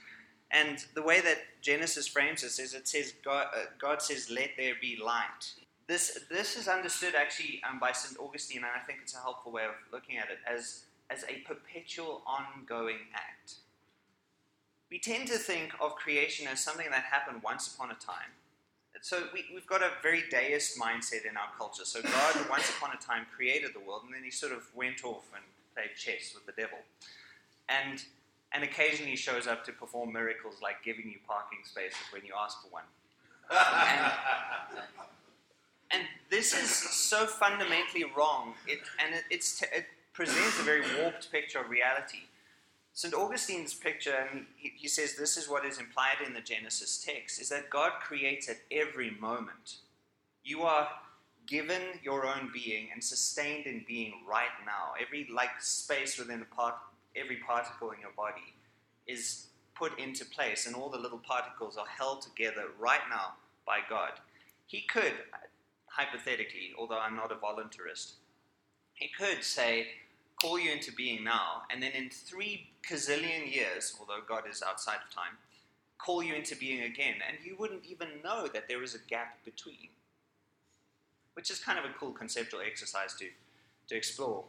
And 0.51 0.85
the 0.95 1.03
way 1.03 1.21
that 1.21 1.39
Genesis 1.61 2.09
frames 2.09 2.43
this 2.43 2.59
is 2.59 2.73
it 2.73 2.89
says, 2.89 3.13
God, 3.23 3.49
uh, 3.55 3.65
God 3.79 4.01
says, 4.01 4.31
let 4.31 4.51
there 4.57 4.75
be 4.81 4.99
light. 5.03 5.53
This, 5.87 6.21
this 6.31 6.57
is 6.57 6.69
understood 6.69 7.15
actually 7.15 7.61
um, 7.69 7.79
by 7.79 7.93
St. 7.93 8.19
Augustine, 8.19 8.59
and 8.59 8.67
I 8.75 8.85
think 8.87 9.01
it's 9.03 9.15
a 9.15 9.19
helpful 9.19 9.53
way 9.53 9.65
of 9.65 9.73
looking 9.93 10.17
at 10.17 10.31
it, 10.31 10.39
as, 10.47 10.85
as 11.11 11.25
a 11.25 11.41
perpetual 11.47 12.23
ongoing 12.27 12.99
act. 13.15 13.55
We 14.91 14.99
tend 14.99 15.29
to 15.29 15.37
think 15.37 15.75
of 15.81 15.97
creation 15.97 16.47
as 16.47 16.61
something 16.61 16.87
that 16.91 17.05
happened 17.05 17.43
once 17.43 17.75
upon 17.75 17.91
a 17.91 17.95
time. 17.95 18.33
So 19.03 19.25
we, 19.33 19.45
have 19.55 19.67
got 19.67 19.83
a 19.83 19.91
very 20.03 20.25
deist 20.31 20.79
mindset 20.79 21.25
in 21.29 21.37
our 21.37 21.51
culture. 21.57 21.85
So 21.85 22.03
God, 22.03 22.35
once 22.51 22.69
upon 22.71 22.91
a 22.95 23.01
time, 23.01 23.27
created 23.35 23.71
the 23.75 23.81
world, 23.81 24.03
and 24.07 24.15
then 24.15 24.25
he 24.25 24.31
sort 24.31 24.53
of 24.53 24.69
went 24.75 25.05
off 25.05 25.25
and 25.35 25.45
played 25.75 25.97
chess 25.97 26.35
with 26.35 26.47
the 26.47 26.61
devil. 26.61 26.79
And 27.69 28.03
and 28.53 28.65
occasionally 28.65 29.17
shows 29.17 29.47
up 29.47 29.65
to 29.67 29.73
perform 29.73 30.13
miracles 30.13 30.57
like 30.63 30.83
giving 30.83 31.07
you 31.07 31.19
parking 31.27 31.59
spaces 31.65 31.99
when 32.13 32.25
you 32.25 32.33
ask 32.39 32.63
for 32.63 32.69
one. 32.69 32.85
and, 33.51 34.13
and, 35.91 36.03
this 36.31 36.55
is 36.55 36.71
so 36.71 37.27
fundamentally 37.27 38.05
wrong, 38.17 38.55
it, 38.67 38.81
and 39.03 39.15
it, 39.31 39.45
it, 39.73 39.87
presents 40.13 40.59
a 40.61 40.63
very 40.63 40.83
warped 41.01 41.31
picture 41.31 41.61
of 41.61 41.71
reality. 41.71 42.23
St. 42.99 43.15
Augustine's 43.15 43.75
picture, 43.75 44.27
and 44.33 44.45
he, 44.57 44.73
he 44.75 44.89
says 44.89 45.15
this 45.15 45.37
is 45.37 45.49
what 45.49 45.65
is 45.65 45.79
implied 45.79 46.17
in 46.27 46.35
the 46.35 46.41
Genesis 46.41 46.99
text, 46.99 47.41
is 47.41 47.49
that 47.49 47.71
God 47.71 47.93
creates 48.01 48.49
at 48.49 48.57
every 48.73 49.13
moment. 49.21 49.77
You 50.43 50.63
are 50.63 50.89
given 51.47 51.81
your 52.03 52.27
own 52.27 52.51
being 52.53 52.89
and 52.93 53.05
sustained 53.05 53.67
in 53.67 53.85
being 53.87 54.15
right 54.29 54.57
now. 54.67 54.95
Every 55.01 55.29
like 55.33 55.61
space 55.61 56.19
within 56.19 56.43
a 56.43 56.55
part 56.57 56.75
every 57.15 57.37
particle 57.37 57.93
in 57.93 58.01
your 58.01 58.11
body 58.17 58.53
is 59.07 59.47
put 59.77 59.97
into 60.01 60.25
place, 60.25 60.67
and 60.67 60.75
all 60.75 60.91
the 60.91 60.99
little 60.99 61.21
particles 61.21 61.77
are 61.77 61.87
held 61.87 62.23
together 62.23 62.65
right 62.81 63.07
now 63.09 63.35
by 63.65 63.79
God. 63.89 64.15
He 64.67 64.81
could, 64.81 65.15
hypothetically, 65.87 66.73
although 66.77 66.99
I'm 66.99 67.15
not 67.15 67.31
a 67.31 67.37
voluntarist, 67.37 68.15
he 68.95 69.09
could 69.17 69.45
say, 69.45 69.87
call 70.41 70.59
you 70.59 70.71
into 70.71 70.93
being 70.93 71.25
now, 71.25 71.63
and 71.71 71.83
then 71.83 71.93
in 71.93 72.11
three 72.11 72.69
gazillion 72.89 73.53
years, 73.53 73.97
although 73.99 74.21
God 74.27 74.45
is 74.51 74.63
outside 74.63 74.99
of 75.07 75.15
time, 75.15 75.37
call 75.99 76.23
you 76.23 76.35
into 76.35 76.55
being 76.55 76.83
again, 76.83 77.17
and 77.27 77.39
you 77.45 77.57
wouldn't 77.59 77.85
even 77.87 78.09
know 78.23 78.47
that 78.47 78.69
there 78.69 78.83
is 78.83 78.95
a 78.95 79.11
gap 79.11 79.45
between. 79.45 79.89
Which 81.35 81.51
is 81.51 81.59
kind 81.59 81.79
of 81.79 81.85
a 81.85 81.95
cool 81.99 82.13
conceptual 82.13 82.61
exercise 82.61 83.15
to, 83.15 83.27
to 83.89 83.97
explore. 83.97 84.45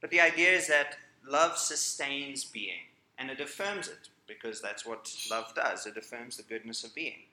But 0.00 0.10
the 0.10 0.20
idea 0.20 0.52
is 0.52 0.68
that 0.68 0.96
love 1.26 1.56
sustains 1.56 2.44
being, 2.44 2.88
and 3.18 3.30
it 3.30 3.40
affirms 3.40 3.88
it, 3.88 4.08
because 4.26 4.60
that's 4.60 4.86
what 4.86 5.12
love 5.30 5.54
does. 5.54 5.86
It 5.86 5.96
affirms 5.96 6.36
the 6.36 6.42
goodness 6.42 6.84
of 6.84 6.94
being. 6.94 7.24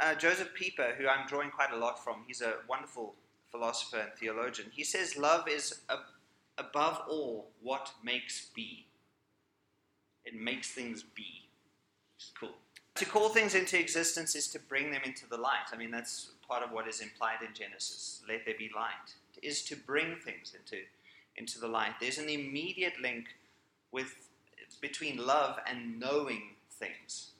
Uh, 0.00 0.14
Josef 0.14 0.54
Pieper, 0.54 0.94
who 0.96 1.08
I'm 1.08 1.26
drawing 1.26 1.50
quite 1.50 1.72
a 1.72 1.76
lot 1.76 2.02
from, 2.02 2.24
he's 2.26 2.40
a 2.40 2.54
wonderful 2.68 3.14
philosopher 3.50 3.98
and 3.98 4.12
theologian. 4.18 4.68
He 4.72 4.84
says 4.84 5.16
love 5.16 5.48
is 5.48 5.80
a, 5.88 5.96
above 6.58 7.02
all 7.08 7.48
what 7.62 7.90
makes 8.02 8.48
be. 8.54 8.86
It 10.24 10.34
makes 10.34 10.70
things 10.70 11.02
be. 11.14 11.48
Is 12.18 12.32
cool. 12.38 12.54
To 12.96 13.04
call 13.06 13.28
things 13.28 13.54
into 13.54 13.78
existence 13.78 14.34
is 14.34 14.48
to 14.48 14.58
bring 14.58 14.90
them 14.90 15.02
into 15.04 15.28
the 15.28 15.36
light. 15.36 15.68
I 15.72 15.76
mean, 15.76 15.90
that's 15.90 16.30
part 16.46 16.62
of 16.62 16.72
what 16.72 16.88
is 16.88 17.00
implied 17.00 17.38
in 17.46 17.54
Genesis. 17.54 18.22
Let 18.28 18.44
there 18.44 18.54
be 18.58 18.70
light. 18.74 19.14
It 19.40 19.46
is 19.46 19.62
to 19.64 19.76
bring 19.76 20.16
things 20.16 20.54
into 20.58 20.82
into 21.36 21.60
the 21.60 21.68
light. 21.68 21.92
There's 22.00 22.18
an 22.18 22.28
immediate 22.28 23.00
link 23.00 23.26
with 23.92 24.28
between 24.80 25.24
love 25.24 25.60
and 25.66 25.98
knowing 26.00 26.54
things. 26.72 27.30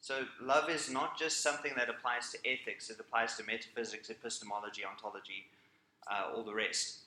So 0.00 0.24
love 0.40 0.70
is 0.70 0.90
not 0.90 1.18
just 1.18 1.42
something 1.42 1.72
that 1.76 1.88
applies 1.88 2.30
to 2.32 2.38
ethics, 2.44 2.90
it 2.90 2.98
applies 3.00 3.36
to 3.36 3.44
metaphysics, 3.44 4.10
epistemology, 4.10 4.84
ontology, 4.84 5.46
uh, 6.10 6.34
all 6.34 6.42
the 6.42 6.54
rest. 6.54 7.00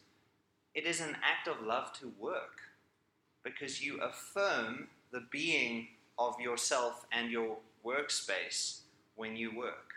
It 0.73 0.85
is 0.85 1.01
an 1.01 1.17
act 1.21 1.47
of 1.47 1.65
love 1.65 1.91
to 1.99 2.11
work 2.19 2.61
because 3.43 3.81
you 3.81 3.99
affirm 3.99 4.87
the 5.11 5.23
being 5.31 5.87
of 6.17 6.39
yourself 6.39 7.05
and 7.11 7.31
your 7.31 7.57
workspace 7.85 8.79
when 9.15 9.35
you 9.35 9.55
work. 9.55 9.93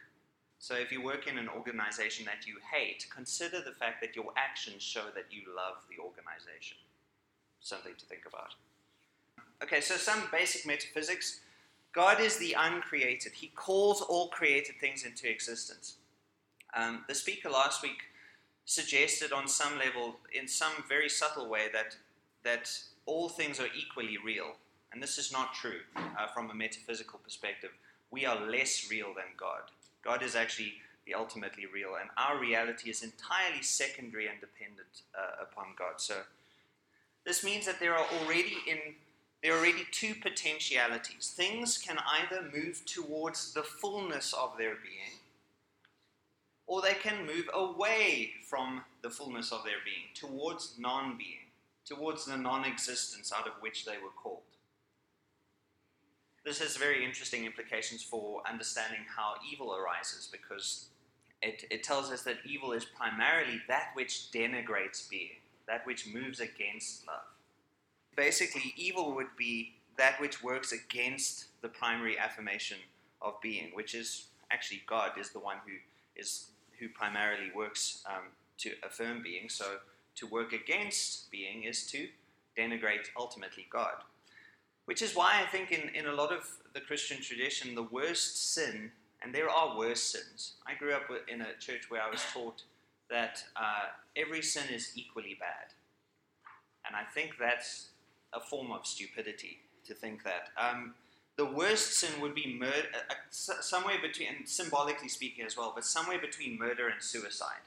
So 0.58 0.74
if 0.74 0.90
you 0.90 1.02
work 1.02 1.26
in 1.26 1.36
an 1.38 1.48
organization 1.48 2.24
that 2.24 2.46
you 2.46 2.56
hate, 2.72 3.06
consider 3.14 3.60
the 3.60 3.72
fact 3.72 4.00
that 4.00 4.16
your 4.16 4.32
actions 4.36 4.82
show 4.82 5.04
that 5.14 5.26
you 5.30 5.42
love 5.54 5.76
the 5.90 6.02
organization. 6.02 6.78
Something 7.60 7.92
to 7.98 8.06
think 8.06 8.22
about. 8.26 8.54
Okay, 9.62 9.80
so 9.80 9.94
some 9.96 10.22
basic 10.32 10.66
metaphysics. 10.66 11.40
God 11.92 12.20
is 12.20 12.38
the 12.38 12.56
uncreated. 12.58 13.32
He 13.32 13.48
calls 13.48 14.00
all 14.00 14.28
created 14.28 14.76
things 14.80 15.04
into 15.04 15.30
existence. 15.30 15.96
Um, 16.74 17.04
the 17.08 17.14
speaker 17.14 17.50
last 17.50 17.82
week 17.82 17.98
suggested 18.64 19.32
on 19.32 19.46
some 19.48 19.78
level, 19.78 20.16
in 20.32 20.48
some 20.48 20.72
very 20.88 21.08
subtle 21.08 21.48
way, 21.48 21.66
that, 21.72 21.96
that 22.44 22.70
all 23.06 23.28
things 23.28 23.60
are 23.60 23.68
equally 23.76 24.16
real. 24.24 24.56
And 24.92 25.02
this 25.02 25.18
is 25.18 25.32
not 25.32 25.54
true 25.54 25.80
uh, 25.96 26.28
from 26.32 26.50
a 26.50 26.54
metaphysical 26.54 27.18
perspective. 27.18 27.70
We 28.10 28.24
are 28.24 28.46
less 28.46 28.88
real 28.90 29.08
than 29.14 29.34
God. 29.36 29.62
God 30.04 30.22
is 30.22 30.36
actually 30.36 30.74
the 31.06 31.14
ultimately 31.14 31.64
real, 31.66 31.96
and 32.00 32.08
our 32.16 32.38
reality 32.38 32.90
is 32.90 33.02
entirely 33.02 33.62
secondary 33.62 34.26
and 34.26 34.40
dependent 34.40 35.02
uh, 35.14 35.42
upon 35.42 35.66
God. 35.78 35.94
So 35.98 36.14
this 37.26 37.44
means 37.44 37.66
that 37.66 37.80
there 37.80 37.94
are 37.94 38.06
already 38.20 38.56
in 38.66 38.78
there 39.42 39.52
are 39.54 39.58
already 39.58 39.86
two 39.90 40.14
potentialities. 40.14 41.34
Things 41.36 41.76
can 41.76 41.98
either 41.98 42.48
move 42.50 42.82
towards 42.86 43.52
the 43.52 43.62
fullness 43.62 44.32
of 44.32 44.56
their 44.56 44.74
being, 44.76 45.18
or 46.66 46.80
they 46.80 46.94
can 46.94 47.26
move 47.26 47.48
away 47.52 48.32
from 48.48 48.82
the 49.02 49.10
fullness 49.10 49.52
of 49.52 49.64
their 49.64 49.82
being, 49.84 50.08
towards 50.14 50.74
non 50.78 51.16
being, 51.18 51.50
towards 51.84 52.24
the 52.24 52.36
non 52.36 52.64
existence 52.64 53.32
out 53.36 53.46
of 53.46 53.54
which 53.60 53.84
they 53.84 53.98
were 54.02 54.14
called. 54.22 54.40
This 56.44 56.60
has 56.60 56.76
very 56.76 57.04
interesting 57.04 57.44
implications 57.46 58.02
for 58.02 58.42
understanding 58.48 59.00
how 59.16 59.34
evil 59.50 59.74
arises 59.74 60.28
because 60.30 60.88
it, 61.40 61.64
it 61.70 61.82
tells 61.82 62.10
us 62.10 62.22
that 62.22 62.38
evil 62.44 62.72
is 62.72 62.84
primarily 62.84 63.60
that 63.68 63.90
which 63.94 64.30
denigrates 64.32 65.08
being, 65.08 65.40
that 65.66 65.86
which 65.86 66.06
moves 66.06 66.40
against 66.40 67.06
love. 67.06 67.24
Basically, 68.16 68.74
evil 68.76 69.14
would 69.14 69.36
be 69.36 69.74
that 69.96 70.20
which 70.20 70.42
works 70.42 70.72
against 70.72 71.46
the 71.62 71.68
primary 71.68 72.18
affirmation 72.18 72.78
of 73.22 73.40
being, 73.40 73.70
which 73.72 73.94
is 73.94 74.26
actually 74.50 74.82
God 74.86 75.12
is 75.18 75.30
the 75.30 75.40
one 75.40 75.56
who 75.66 75.72
is 76.16 76.46
who 76.78 76.88
primarily 76.88 77.50
works 77.54 78.02
um, 78.06 78.24
to 78.58 78.72
affirm 78.86 79.22
being. 79.22 79.48
So 79.48 79.76
to 80.16 80.26
work 80.26 80.52
against 80.52 81.30
being 81.30 81.64
is 81.64 81.86
to 81.88 82.08
denigrate 82.58 83.08
ultimately 83.16 83.66
God. 83.70 83.94
Which 84.84 85.02
is 85.02 85.16
why 85.16 85.42
I 85.42 85.46
think 85.46 85.72
in, 85.72 85.88
in 85.94 86.06
a 86.06 86.12
lot 86.12 86.32
of 86.32 86.48
the 86.74 86.80
Christian 86.80 87.20
tradition, 87.22 87.74
the 87.74 87.82
worst 87.82 88.52
sin, 88.52 88.92
and 89.22 89.34
there 89.34 89.48
are 89.48 89.78
worse 89.78 90.02
sins. 90.02 90.54
I 90.66 90.74
grew 90.74 90.92
up 90.92 91.04
in 91.26 91.40
a 91.40 91.56
church 91.58 91.90
where 91.90 92.02
I 92.02 92.10
was 92.10 92.22
taught 92.32 92.62
that 93.10 93.42
uh, 93.56 93.86
every 94.16 94.42
sin 94.42 94.64
is 94.72 94.92
equally 94.94 95.36
bad. 95.40 95.72
And 96.86 96.94
I 96.94 97.04
think 97.14 97.36
that's 97.40 97.88
a 98.34 98.40
form 98.40 98.72
of 98.72 98.86
stupidity 98.86 99.58
to 99.86 99.94
think 99.94 100.22
that. 100.24 100.48
Um, 100.58 100.94
the 101.36 101.44
worst 101.44 101.94
sin 101.94 102.20
would 102.20 102.34
be 102.34 102.56
murder, 102.58 102.88
uh, 102.94 103.12
uh 103.12 103.54
somewhere 103.60 103.96
between, 104.00 104.28
and 104.28 104.48
symbolically 104.48 105.08
speaking 105.08 105.44
as 105.44 105.56
well, 105.56 105.72
but 105.74 105.84
somewhere 105.84 106.18
between 106.18 106.58
murder 106.58 106.88
and 106.88 107.02
suicide. 107.02 107.64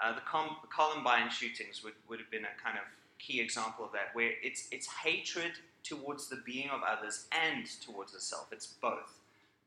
Uh, 0.00 0.14
the 0.14 0.20
Com- 0.20 0.56
Columbine 0.74 1.30
shootings 1.30 1.82
would, 1.82 1.94
would 2.08 2.20
have 2.20 2.30
been 2.30 2.44
a 2.44 2.62
kind 2.62 2.76
of 2.76 2.84
key 3.18 3.40
example 3.40 3.84
of 3.84 3.92
that, 3.92 4.14
where 4.14 4.32
it's, 4.42 4.68
it's 4.70 4.86
hatred 4.86 5.52
towards 5.82 6.28
the 6.28 6.42
being 6.44 6.68
of 6.68 6.80
others 6.86 7.26
and 7.32 7.66
towards 7.80 8.12
the 8.12 8.20
self. 8.20 8.48
It's 8.52 8.66
both. 8.66 9.20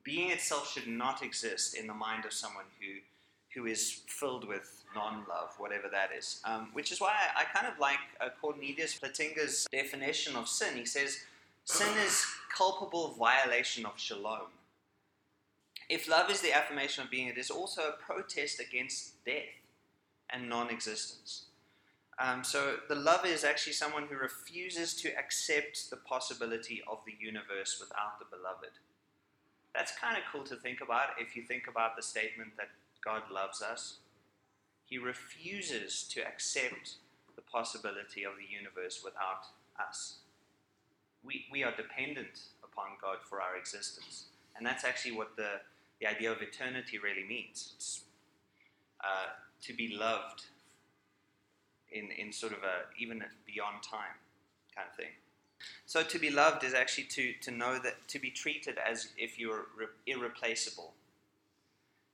being 0.03 0.31
itself 0.31 0.71
should 0.71 0.87
not 0.87 1.23
exist 1.23 1.75
in 1.75 1.87
the 1.87 1.93
mind 1.93 2.25
of 2.25 2.33
someone 2.33 2.65
who 2.79 2.99
who 3.55 3.65
is 3.65 4.01
filled 4.07 4.47
with 4.47 4.83
non-love, 4.93 5.55
whatever 5.57 5.87
that 5.91 6.11
is. 6.15 6.39
Um, 6.45 6.69
which 6.73 6.91
is 6.91 7.01
why 7.01 7.13
I, 7.35 7.41
I 7.41 7.43
kind 7.45 7.71
of 7.71 7.79
like 7.79 7.97
uh, 8.21 8.29
Cornelius 8.39 8.99
Plantinga's 8.99 9.65
definition 9.71 10.35
of 10.35 10.47
sin. 10.47 10.77
He 10.77 10.85
says, 10.85 11.17
sin 11.69 11.95
is 12.03 12.25
culpable 12.55 13.09
violation 13.19 13.85
of 13.85 13.99
shalom. 13.99 14.49
If 15.87 16.09
love 16.09 16.31
is 16.31 16.41
the 16.41 16.51
affirmation 16.51 17.03
of 17.03 17.11
being, 17.11 17.27
it 17.27 17.37
is 17.37 17.51
also 17.51 17.81
a 17.81 18.03
protest 18.03 18.59
against 18.59 19.23
death 19.23 19.53
and 20.31 20.49
non-existence. 20.49 21.45
Um, 22.17 22.43
so 22.43 22.77
the 22.89 22.95
lover 22.95 23.27
is 23.27 23.43
actually 23.43 23.73
someone 23.73 24.07
who 24.09 24.17
refuses 24.17 24.95
to 24.95 25.09
accept 25.17 25.91
the 25.91 25.97
possibility 25.97 26.81
of 26.89 26.97
the 27.05 27.13
universe 27.19 27.77
without 27.79 28.17
the 28.17 28.25
beloved. 28.35 28.73
That's 29.75 29.95
kind 29.95 30.17
of 30.17 30.23
cool 30.31 30.43
to 30.45 30.55
think 30.55 30.81
about 30.81 31.09
if 31.19 31.35
you 31.35 31.43
think 31.43 31.67
about 31.69 31.95
the 31.95 32.03
statement 32.03 32.57
that 32.57 32.69
God 33.05 33.21
loves 33.31 33.61
us. 33.61 33.99
He 34.85 34.97
refuses 34.97 36.03
to 36.15 36.21
accept 36.21 36.95
the 37.35 37.43
possibility 37.43 38.23
of 38.23 38.33
the 38.37 38.51
universe 38.51 39.01
without 39.05 39.45
us. 39.79 40.17
We, 41.23 41.45
we 41.51 41.63
are 41.63 41.75
dependent 41.75 42.39
upon 42.63 42.97
God 43.01 43.17
for 43.29 43.41
our 43.41 43.57
existence. 43.57 44.25
And 44.55 44.65
that's 44.65 44.83
actually 44.83 45.13
what 45.13 45.35
the, 45.35 45.61
the 45.99 46.07
idea 46.07 46.31
of 46.31 46.41
eternity 46.41 46.97
really 46.97 47.27
means. 47.27 48.03
Uh, 49.01 49.29
to 49.61 49.73
be 49.73 49.95
loved 49.95 50.43
in, 51.91 52.09
in 52.17 52.31
sort 52.31 52.53
of 52.53 52.59
a 52.59 52.83
even 52.97 53.23
beyond 53.45 53.83
time 53.83 54.17
kind 54.75 54.87
of 54.89 54.95
thing. 54.95 55.11
So 55.85 56.03
to 56.03 56.19
be 56.19 56.29
loved 56.29 56.63
is 56.63 56.73
actually 56.73 57.05
to, 57.05 57.33
to 57.41 57.51
know 57.51 57.79
that 57.79 58.07
to 58.09 58.19
be 58.19 58.29
treated 58.29 58.77
as 58.77 59.09
if 59.17 59.39
you're 59.39 59.65
re- 59.77 59.87
irreplaceable. 60.05 60.93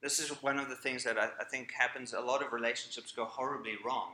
This 0.01 0.19
is 0.19 0.29
one 0.41 0.59
of 0.59 0.69
the 0.69 0.75
things 0.75 1.03
that 1.03 1.17
I, 1.17 1.29
I 1.39 1.43
think 1.43 1.71
happens. 1.71 2.13
A 2.13 2.21
lot 2.21 2.43
of 2.43 2.53
relationships 2.53 3.11
go 3.11 3.25
horribly 3.25 3.75
wrong 3.83 4.13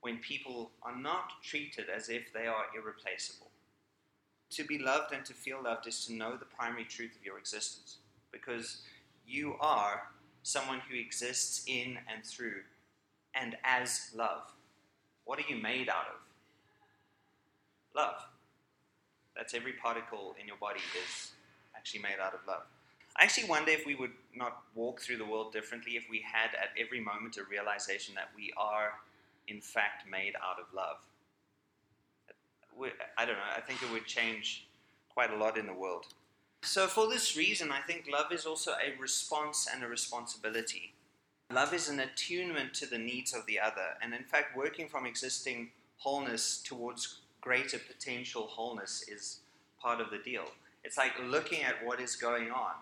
when 0.00 0.18
people 0.18 0.70
are 0.82 0.96
not 0.96 1.42
treated 1.42 1.86
as 1.94 2.08
if 2.08 2.32
they 2.32 2.46
are 2.46 2.66
irreplaceable. 2.76 3.48
To 4.50 4.64
be 4.64 4.78
loved 4.78 5.12
and 5.12 5.24
to 5.24 5.32
feel 5.34 5.62
loved 5.62 5.86
is 5.86 6.04
to 6.06 6.12
know 6.12 6.36
the 6.36 6.44
primary 6.44 6.84
truth 6.84 7.16
of 7.18 7.24
your 7.24 7.38
existence 7.38 7.96
because 8.30 8.82
you 9.26 9.56
are 9.60 10.02
someone 10.42 10.80
who 10.88 10.96
exists 10.96 11.64
in 11.66 11.98
and 12.12 12.24
through 12.24 12.62
and 13.34 13.56
as 13.64 14.10
love. 14.14 14.52
What 15.24 15.38
are 15.38 15.48
you 15.48 15.56
made 15.56 15.88
out 15.88 16.06
of? 16.06 16.20
Love. 17.96 18.26
That's 19.36 19.54
every 19.54 19.72
particle 19.72 20.36
in 20.40 20.46
your 20.46 20.56
body 20.58 20.80
is 21.06 21.32
actually 21.76 22.02
made 22.02 22.20
out 22.22 22.34
of 22.34 22.40
love. 22.46 22.62
I 23.16 23.24
actually 23.24 23.48
wonder 23.48 23.70
if 23.70 23.86
we 23.86 23.94
would 23.94 24.12
not 24.34 24.62
walk 24.74 25.00
through 25.00 25.18
the 25.18 25.24
world 25.24 25.52
differently 25.52 25.92
if 25.92 26.04
we 26.10 26.20
had 26.20 26.50
at 26.60 26.70
every 26.78 27.00
moment 27.00 27.36
a 27.36 27.44
realization 27.44 28.14
that 28.16 28.30
we 28.36 28.52
are, 28.56 28.94
in 29.48 29.60
fact, 29.60 30.08
made 30.10 30.34
out 30.36 30.58
of 30.60 30.72
love. 30.74 30.98
I 33.16 33.24
don't 33.24 33.36
know, 33.36 33.52
I 33.56 33.60
think 33.60 33.82
it 33.82 33.90
would 33.92 34.06
change 34.06 34.66
quite 35.08 35.30
a 35.30 35.36
lot 35.36 35.56
in 35.58 35.66
the 35.66 35.74
world. 35.74 36.06
So, 36.62 36.86
for 36.86 37.08
this 37.08 37.36
reason, 37.36 37.70
I 37.70 37.80
think 37.80 38.06
love 38.10 38.32
is 38.32 38.46
also 38.46 38.72
a 38.72 39.00
response 39.00 39.68
and 39.72 39.84
a 39.84 39.88
responsibility. 39.88 40.94
Love 41.52 41.74
is 41.74 41.88
an 41.88 42.00
attunement 42.00 42.72
to 42.74 42.86
the 42.86 42.98
needs 42.98 43.34
of 43.34 43.44
the 43.46 43.60
other, 43.60 43.98
and 44.02 44.14
in 44.14 44.24
fact, 44.24 44.56
working 44.56 44.88
from 44.88 45.04
existing 45.04 45.70
wholeness 45.98 46.62
towards 46.62 47.20
greater 47.40 47.78
potential 47.78 48.46
wholeness 48.50 49.04
is 49.08 49.40
part 49.78 50.00
of 50.00 50.10
the 50.10 50.18
deal. 50.18 50.46
It's 50.82 50.96
like 50.96 51.12
looking 51.22 51.62
at 51.62 51.84
what 51.84 52.00
is 52.00 52.16
going 52.16 52.50
on 52.50 52.72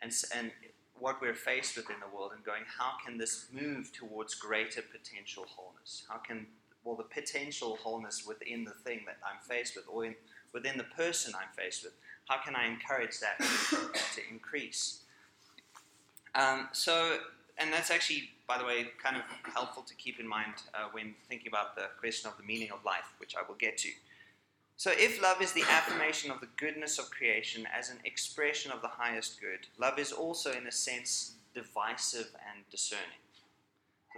and, 0.00 0.12
and 0.34 0.50
what 0.98 1.20
we're 1.20 1.34
faced 1.34 1.76
with 1.76 1.90
in 1.90 1.96
the 2.00 2.16
world 2.16 2.32
and 2.34 2.44
going, 2.44 2.62
how 2.78 2.92
can 3.04 3.18
this 3.18 3.46
move 3.52 3.92
towards 3.92 4.34
greater 4.34 4.82
potential 4.82 5.46
wholeness? 5.48 6.04
How 6.08 6.18
can, 6.18 6.46
well, 6.88 6.96
the 6.96 7.02
potential 7.02 7.78
wholeness 7.82 8.26
within 8.26 8.64
the 8.64 8.70
thing 8.70 9.00
that 9.04 9.18
I'm 9.22 9.38
faced 9.46 9.76
with, 9.76 9.84
or 9.92 10.06
in, 10.06 10.14
within 10.54 10.78
the 10.78 10.84
person 10.84 11.34
I'm 11.36 11.54
faced 11.54 11.84
with, 11.84 11.92
how 12.28 12.38
can 12.38 12.56
I 12.56 12.66
encourage 12.66 13.20
that 13.20 13.38
to 14.14 14.22
increase? 14.30 15.00
Um, 16.34 16.68
so 16.72 17.18
and 17.58 17.70
that's 17.70 17.90
actually, 17.90 18.30
by 18.46 18.56
the 18.56 18.64
way, 18.64 18.86
kind 19.02 19.16
of 19.16 19.22
helpful 19.52 19.82
to 19.82 19.94
keep 19.96 20.18
in 20.18 20.26
mind 20.26 20.54
uh, 20.72 20.88
when 20.92 21.14
thinking 21.28 21.48
about 21.48 21.74
the 21.76 21.86
question 22.00 22.30
of 22.30 22.38
the 22.38 22.44
meaning 22.44 22.70
of 22.70 22.82
life, 22.84 23.12
which 23.18 23.34
I 23.36 23.40
will 23.46 23.56
get 23.56 23.76
to. 23.78 23.90
So, 24.76 24.92
if 24.94 25.20
love 25.20 25.42
is 25.42 25.52
the 25.52 25.64
affirmation 25.68 26.30
of 26.30 26.40
the 26.40 26.48
goodness 26.56 26.98
of 26.98 27.10
creation 27.10 27.66
as 27.76 27.90
an 27.90 27.98
expression 28.04 28.70
of 28.70 28.80
the 28.80 28.88
highest 28.88 29.40
good, 29.40 29.66
love 29.76 29.98
is 29.98 30.12
also, 30.12 30.52
in 30.52 30.66
a 30.68 30.72
sense, 30.72 31.32
divisive 31.52 32.30
and 32.48 32.64
discerning. 32.70 33.18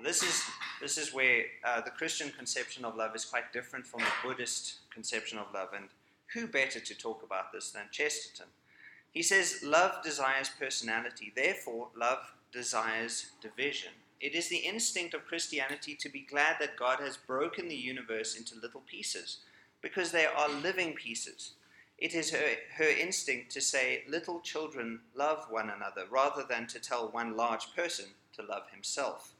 This 0.02 0.22
is 0.22 0.42
this 0.80 0.96
is 0.96 1.12
where 1.12 1.44
uh, 1.62 1.82
the 1.82 1.90
Christian 1.90 2.30
conception 2.30 2.84
of 2.84 2.96
love 2.96 3.14
is 3.14 3.24
quite 3.24 3.52
different 3.52 3.86
from 3.86 4.00
the 4.00 4.12
Buddhist 4.22 4.76
conception 4.92 5.38
of 5.38 5.52
love. 5.52 5.68
And 5.76 5.88
who 6.32 6.46
better 6.46 6.80
to 6.80 6.94
talk 6.94 7.22
about 7.22 7.52
this 7.52 7.70
than 7.70 7.84
Chesterton? 7.90 8.46
He 9.12 9.22
says, 9.22 9.62
"Love 9.62 10.02
desires 10.02 10.50
personality. 10.58 11.32
Therefore, 11.34 11.88
love 11.96 12.32
desires 12.52 13.30
division. 13.42 13.92
It 14.20 14.34
is 14.34 14.48
the 14.48 14.58
instinct 14.58 15.14
of 15.14 15.26
Christianity 15.26 15.94
to 15.94 16.08
be 16.08 16.20
glad 16.20 16.56
that 16.60 16.76
God 16.76 17.00
has 17.00 17.16
broken 17.16 17.68
the 17.68 17.76
universe 17.76 18.36
into 18.36 18.60
little 18.60 18.82
pieces, 18.82 19.38
because 19.80 20.12
they 20.12 20.26
are 20.26 20.48
living 20.48 20.94
pieces. 20.94 21.52
It 21.96 22.14
is 22.14 22.30
her, 22.30 22.56
her 22.76 22.88
instinct 22.88 23.50
to 23.52 23.60
say, 23.60 24.04
Little 24.08 24.40
children 24.40 25.00
love 25.14 25.46
one 25.50 25.70
another, 25.70 26.04
rather 26.10 26.44
than 26.48 26.66
to 26.68 26.78
tell 26.78 27.08
one 27.08 27.36
large 27.36 27.74
person 27.74 28.06
to 28.34 28.42
love 28.42 28.70
himself. 28.72 29.32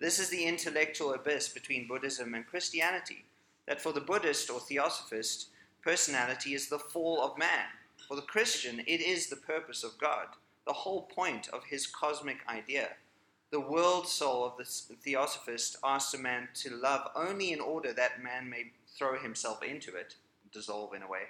This 0.00 0.18
is 0.18 0.30
the 0.30 0.46
intellectual 0.46 1.12
abyss 1.12 1.48
between 1.50 1.86
Buddhism 1.86 2.34
and 2.34 2.46
Christianity, 2.46 3.24
that 3.66 3.82
for 3.82 3.92
the 3.92 4.00
Buddhist 4.00 4.50
or 4.50 4.58
theosophist, 4.58 5.48
personality 5.82 6.54
is 6.54 6.68
the 6.68 6.78
fall 6.78 7.22
of 7.22 7.38
man. 7.38 7.66
For 8.08 8.16
the 8.16 8.22
Christian, 8.22 8.80
it 8.80 9.00
is 9.00 9.28
the 9.28 9.36
purpose 9.36 9.84
of 9.84 9.98
God 9.98 10.26
the 10.66 10.72
whole 10.72 11.02
point 11.02 11.48
of 11.48 11.64
his 11.64 11.86
cosmic 11.86 12.38
idea. 12.48 12.90
The 13.50 13.60
world 13.60 14.06
soul 14.06 14.44
of 14.44 14.56
the 14.56 14.64
theosophist 15.02 15.76
asks 15.82 16.14
a 16.14 16.18
man 16.18 16.48
to 16.62 16.76
love 16.76 17.08
only 17.16 17.52
in 17.52 17.60
order 17.60 17.92
that 17.92 18.22
man 18.22 18.48
may 18.48 18.70
throw 18.96 19.18
himself 19.18 19.62
into 19.62 19.96
it, 19.96 20.14
dissolve 20.52 20.94
in 20.94 21.02
a 21.02 21.08
way, 21.08 21.22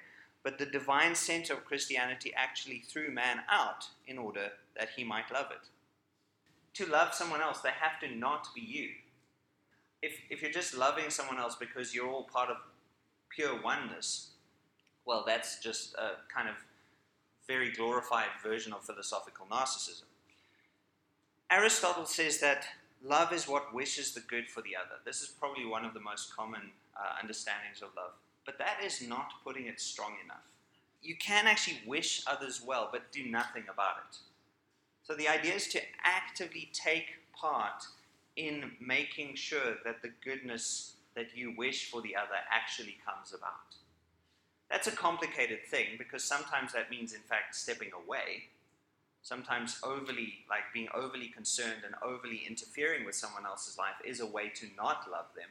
but 0.42 0.59
the 0.59 0.66
divine 0.66 1.14
center 1.14 1.54
of 1.54 1.64
Christianity 1.64 2.33
actually 2.37 2.80
threw 2.80 3.11
man 3.11 3.40
out 3.48 3.87
in 4.06 4.18
order 4.18 4.50
that 4.76 4.90
he 4.96 5.04
might 5.04 5.33
love 5.33 5.50
it. 5.50 5.66
To 6.74 6.87
love 6.87 7.14
someone 7.14 7.40
else, 7.40 7.61
they 7.61 7.70
have 7.70 8.00
to 8.00 8.14
not 8.14 8.48
be 8.54 8.61
you. 8.61 8.90
If, 10.02 10.18
if 10.30 10.40
you're 10.40 10.50
just 10.50 10.76
loving 10.76 11.11
someone 11.11 11.38
else 11.38 11.56
because 11.56 11.94
you're 11.94 12.09
all 12.09 12.24
part 12.24 12.48
of 12.48 12.56
pure 13.28 13.61
oneness, 13.61 14.30
well, 15.04 15.24
that's 15.26 15.59
just 15.59 15.94
a 15.94 16.12
kind 16.33 16.48
of 16.48 16.54
very 17.46 17.72
glorified 17.72 18.28
version 18.42 18.72
of 18.72 18.85
philosophical 18.85 19.46
narcissism. 19.50 20.04
Aristotle 21.50 22.06
says 22.06 22.38
that 22.40 22.64
love 23.02 23.33
is 23.33 23.48
what 23.48 23.74
wishes 23.74 24.14
the 24.14 24.20
good 24.20 24.48
for 24.48 24.62
the 24.62 24.76
other. 24.76 25.00
This 25.04 25.20
is 25.20 25.28
probably 25.28 25.66
one 25.66 25.85
of 25.85 25.94
the 25.94 26.00
most 26.00 26.35
common 26.37 26.70
uh, 26.96 27.20
understandings 27.20 27.83
of 27.83 27.88
love. 27.96 28.12
But 28.46 28.59
that 28.59 28.78
is 28.85 29.02
not 29.06 29.33
putting 29.44 29.66
it 29.66 29.80
strong 29.80 30.12
enough. 30.24 30.44
You 31.02 31.16
can 31.16 31.46
actually 31.46 31.80
wish 31.87 32.22
others 32.26 32.62
well, 32.64 32.88
but 32.92 33.11
do 33.11 33.24
nothing 33.26 33.64
about 33.72 33.96
it. 34.09 34.18
So 35.02 35.14
the 35.14 35.28
idea 35.28 35.54
is 35.54 35.68
to 35.68 35.80
actively 36.04 36.70
take 36.72 37.06
part 37.34 37.84
in 38.36 38.72
making 38.80 39.34
sure 39.34 39.76
that 39.84 40.02
the 40.02 40.12
goodness 40.24 40.94
that 41.14 41.36
you 41.36 41.54
wish 41.56 41.90
for 41.90 42.00
the 42.00 42.16
other 42.16 42.38
actually 42.50 42.96
comes 43.04 43.34
about. 43.34 43.74
That's 44.70 44.86
a 44.86 44.92
complicated 44.92 45.66
thing 45.68 45.96
because 45.98 46.22
sometimes 46.22 46.72
that 46.72 46.90
means, 46.90 47.12
in 47.12 47.22
fact, 47.22 47.56
stepping 47.56 47.90
away. 47.92 48.44
Sometimes 49.22 49.78
overly, 49.82 50.44
like 50.48 50.72
being 50.72 50.88
overly 50.94 51.28
concerned 51.28 51.82
and 51.84 51.94
overly 52.02 52.42
interfering 52.48 53.04
with 53.04 53.14
someone 53.14 53.44
else's 53.44 53.76
life 53.76 53.96
is 54.04 54.20
a 54.20 54.26
way 54.26 54.48
to 54.54 54.66
not 54.76 55.10
love 55.10 55.26
them, 55.36 55.50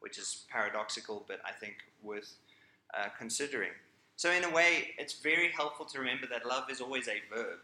which 0.00 0.18
is 0.18 0.44
paradoxical, 0.50 1.24
but 1.26 1.40
I 1.46 1.52
think 1.52 1.76
worth 2.02 2.34
uh, 2.92 3.08
considering. 3.16 3.70
So, 4.16 4.30
in 4.32 4.44
a 4.44 4.50
way, 4.50 4.94
it's 4.98 5.20
very 5.20 5.50
helpful 5.50 5.86
to 5.86 5.98
remember 6.00 6.26
that 6.26 6.44
love 6.46 6.68
is 6.70 6.80
always 6.80 7.08
a 7.08 7.22
verb. 7.32 7.60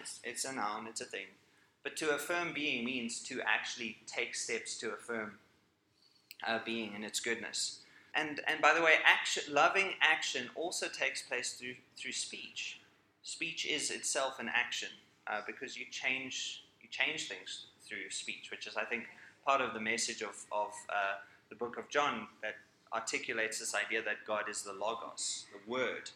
It's, 0.00 0.20
it's 0.24 0.44
a 0.44 0.52
noun, 0.52 0.86
it's 0.88 1.00
a 1.00 1.04
thing. 1.04 1.26
But 1.82 1.96
to 1.96 2.10
affirm 2.10 2.52
being 2.52 2.84
means 2.84 3.20
to 3.24 3.40
actually 3.46 3.98
take 4.06 4.34
steps 4.34 4.76
to 4.78 4.92
affirm 4.92 5.38
uh, 6.46 6.58
being 6.64 6.92
and 6.94 7.04
its 7.04 7.20
goodness. 7.20 7.80
And, 8.14 8.40
and 8.46 8.60
by 8.60 8.74
the 8.74 8.82
way, 8.82 8.94
action, 9.04 9.44
loving 9.52 9.92
action 10.00 10.50
also 10.54 10.86
takes 10.88 11.22
place 11.22 11.52
through, 11.52 11.74
through 11.96 12.12
speech. 12.12 12.80
Speech 13.22 13.66
is 13.66 13.90
itself 13.90 14.38
an 14.38 14.50
action 14.52 14.88
uh, 15.26 15.40
because 15.46 15.76
you 15.76 15.84
change, 15.90 16.64
you 16.82 16.88
change 16.90 17.28
things 17.28 17.66
through 17.86 18.10
speech, 18.10 18.50
which 18.50 18.66
is, 18.66 18.76
I 18.76 18.84
think, 18.84 19.04
part 19.46 19.60
of 19.60 19.72
the 19.72 19.80
message 19.80 20.22
of, 20.22 20.36
of 20.50 20.72
uh, 20.88 21.16
the 21.48 21.54
book 21.54 21.78
of 21.78 21.88
John 21.88 22.26
that 22.42 22.56
articulates 22.92 23.58
this 23.60 23.74
idea 23.74 24.02
that 24.02 24.26
God 24.26 24.44
is 24.50 24.62
the 24.62 24.72
Logos, 24.72 25.46
the 25.52 25.70
Word. 25.70 26.10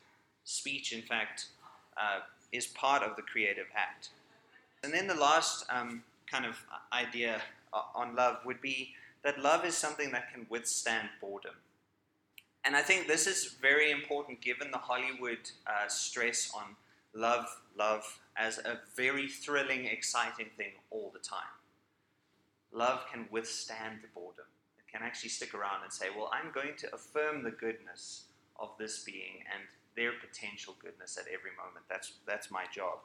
Speech, 0.44 0.92
in 0.92 1.02
fact, 1.02 1.46
uh, 1.96 2.20
is 2.52 2.66
part 2.66 3.02
of 3.02 3.16
the 3.16 3.22
creative 3.22 3.66
act. 3.74 4.10
And 4.84 4.92
then 4.92 5.06
the 5.06 5.14
last 5.14 5.64
um, 5.70 6.02
kind 6.30 6.44
of 6.44 6.64
idea 6.92 7.40
on 7.94 8.14
love 8.14 8.38
would 8.44 8.60
be 8.60 8.94
that 9.24 9.40
love 9.40 9.64
is 9.64 9.76
something 9.76 10.10
that 10.12 10.32
can 10.32 10.46
withstand 10.50 11.08
boredom. 11.20 11.54
And 12.64 12.76
I 12.76 12.82
think 12.82 13.06
this 13.06 13.26
is 13.26 13.56
very 13.60 13.90
important 13.90 14.40
given 14.40 14.70
the 14.70 14.78
Hollywood 14.78 15.50
uh, 15.66 15.88
stress 15.88 16.52
on 16.54 16.76
love, 17.14 17.46
love 17.76 18.20
as 18.36 18.58
a 18.58 18.80
very 18.96 19.28
thrilling, 19.28 19.86
exciting 19.86 20.46
thing 20.56 20.72
all 20.90 21.10
the 21.12 21.18
time. 21.18 21.54
Love 22.72 23.04
can 23.12 23.26
withstand 23.30 23.98
the 24.02 24.08
boredom. 24.14 24.46
It 24.78 24.90
can 24.90 25.02
actually 25.02 25.30
stick 25.30 25.54
around 25.54 25.82
and 25.82 25.92
say, 25.92 26.06
Well, 26.16 26.30
I'm 26.32 26.52
going 26.52 26.76
to 26.78 26.94
affirm 26.94 27.42
the 27.42 27.50
goodness 27.50 28.24
of 28.58 28.70
this 28.78 29.02
being 29.02 29.44
and 29.52 29.64
their 29.96 30.12
potential 30.12 30.74
goodness 30.82 31.18
at 31.18 31.26
every 31.26 31.50
moment. 31.56 31.84
That's, 31.88 32.12
that's 32.26 32.50
my 32.50 32.64
job. 32.74 32.98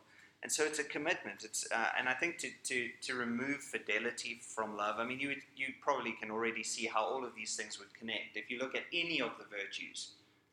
And 0.43 0.51
so 0.51 0.63
it's 0.63 0.79
a 0.79 0.83
commitment. 0.83 1.43
It's, 1.43 1.67
uh, 1.71 1.87
and 1.97 2.07
I 2.07 2.13
think 2.13 2.37
to, 2.39 2.49
to, 2.65 2.89
to 3.01 3.15
remove 3.15 3.57
fidelity 3.57 4.39
from 4.41 4.77
love, 4.77 4.99
I 4.99 5.05
mean, 5.05 5.19
you, 5.19 5.29
would, 5.29 5.41
you 5.55 5.67
probably 5.81 6.11
can 6.11 6.29
already 6.29 6.63
see 6.63 6.85
how 6.85 7.03
all 7.03 7.25
of 7.25 7.35
these 7.35 7.55
things 7.55 7.79
would 7.79 7.93
connect. 7.93 8.35
If 8.37 8.51
you 8.51 8.59
look 8.59 8.75
at 8.75 8.83
any 8.93 9.19
of 9.19 9.31
the 9.39 9.45
virtues, 9.45 10.11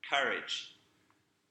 courage 0.08 0.74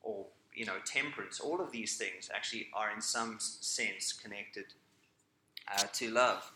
or 0.01 0.25
you 0.55 0.65
know, 0.65 0.75
temperance, 0.85 1.39
all 1.39 1.61
of 1.61 1.71
these 1.71 1.97
things 1.97 2.29
actually 2.33 2.67
are 2.73 2.91
in 2.91 3.01
some 3.01 3.37
sense 3.39 4.13
connected 4.13 4.65
uh, 5.75 5.83
to 5.93 6.09
love. 6.09 6.51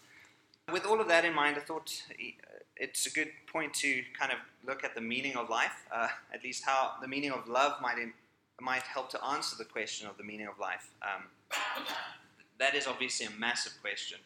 With 0.71 0.85
all 0.85 0.99
of 0.99 1.07
that 1.07 1.25
in 1.25 1.33
mind, 1.33 1.57
I 1.57 1.61
thought 1.61 2.03
it's 2.79 3.05
a 3.05 3.09
good 3.09 3.29
point 3.51 3.73
to 3.75 4.03
kind 4.17 4.31
of 4.31 4.37
look 4.65 4.83
at 4.83 4.95
the 4.95 5.01
meaning 5.01 5.35
of 5.35 5.49
life, 5.49 5.85
uh, 5.93 6.07
at 6.33 6.43
least 6.43 6.63
how 6.65 6.93
the 7.01 7.07
meaning 7.07 7.31
of 7.31 7.47
love 7.47 7.81
might, 7.81 7.97
in, 7.97 8.13
might 8.61 8.83
help 8.83 9.09
to 9.11 9.23
answer 9.25 9.55
the 9.57 9.65
question 9.65 10.07
of 10.07 10.17
the 10.17 10.23
meaning 10.23 10.47
of 10.47 10.59
life. 10.59 10.89
Um, 11.01 11.23
that 12.59 12.75
is 12.75 12.87
obviously 12.87 13.25
a 13.25 13.39
massive 13.39 13.73
question, 13.81 14.19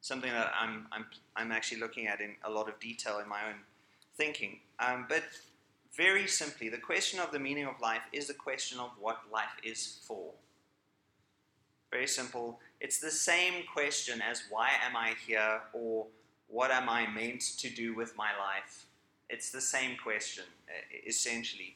something 0.00 0.30
that 0.30 0.52
I'm, 0.58 0.86
I'm, 0.92 1.06
I'm 1.36 1.52
actually 1.52 1.80
looking 1.80 2.06
at 2.06 2.20
in 2.20 2.34
a 2.44 2.50
lot 2.50 2.68
of 2.68 2.78
detail 2.80 3.18
in 3.18 3.28
my 3.28 3.46
own 3.48 3.56
thinking. 4.16 4.60
Um, 4.78 5.06
but 5.08 5.24
very 5.96 6.26
simply, 6.26 6.68
the 6.68 6.78
question 6.78 7.20
of 7.20 7.32
the 7.32 7.38
meaning 7.38 7.66
of 7.66 7.80
life 7.80 8.02
is 8.12 8.26
the 8.26 8.34
question 8.34 8.78
of 8.78 8.90
what 9.00 9.20
life 9.32 9.56
is 9.62 9.98
for. 10.02 10.32
Very 11.90 12.06
simple. 12.06 12.60
It's 12.80 12.98
the 12.98 13.10
same 13.10 13.64
question 13.72 14.20
as 14.20 14.42
why 14.50 14.70
am 14.86 14.96
I 14.96 15.14
here 15.26 15.60
or 15.72 16.06
what 16.48 16.70
am 16.70 16.88
I 16.88 17.06
meant 17.06 17.42
to 17.58 17.68
do 17.68 17.94
with 17.94 18.16
my 18.16 18.30
life? 18.38 18.86
It's 19.28 19.50
the 19.50 19.60
same 19.60 19.96
question, 19.96 20.44
essentially. 21.06 21.74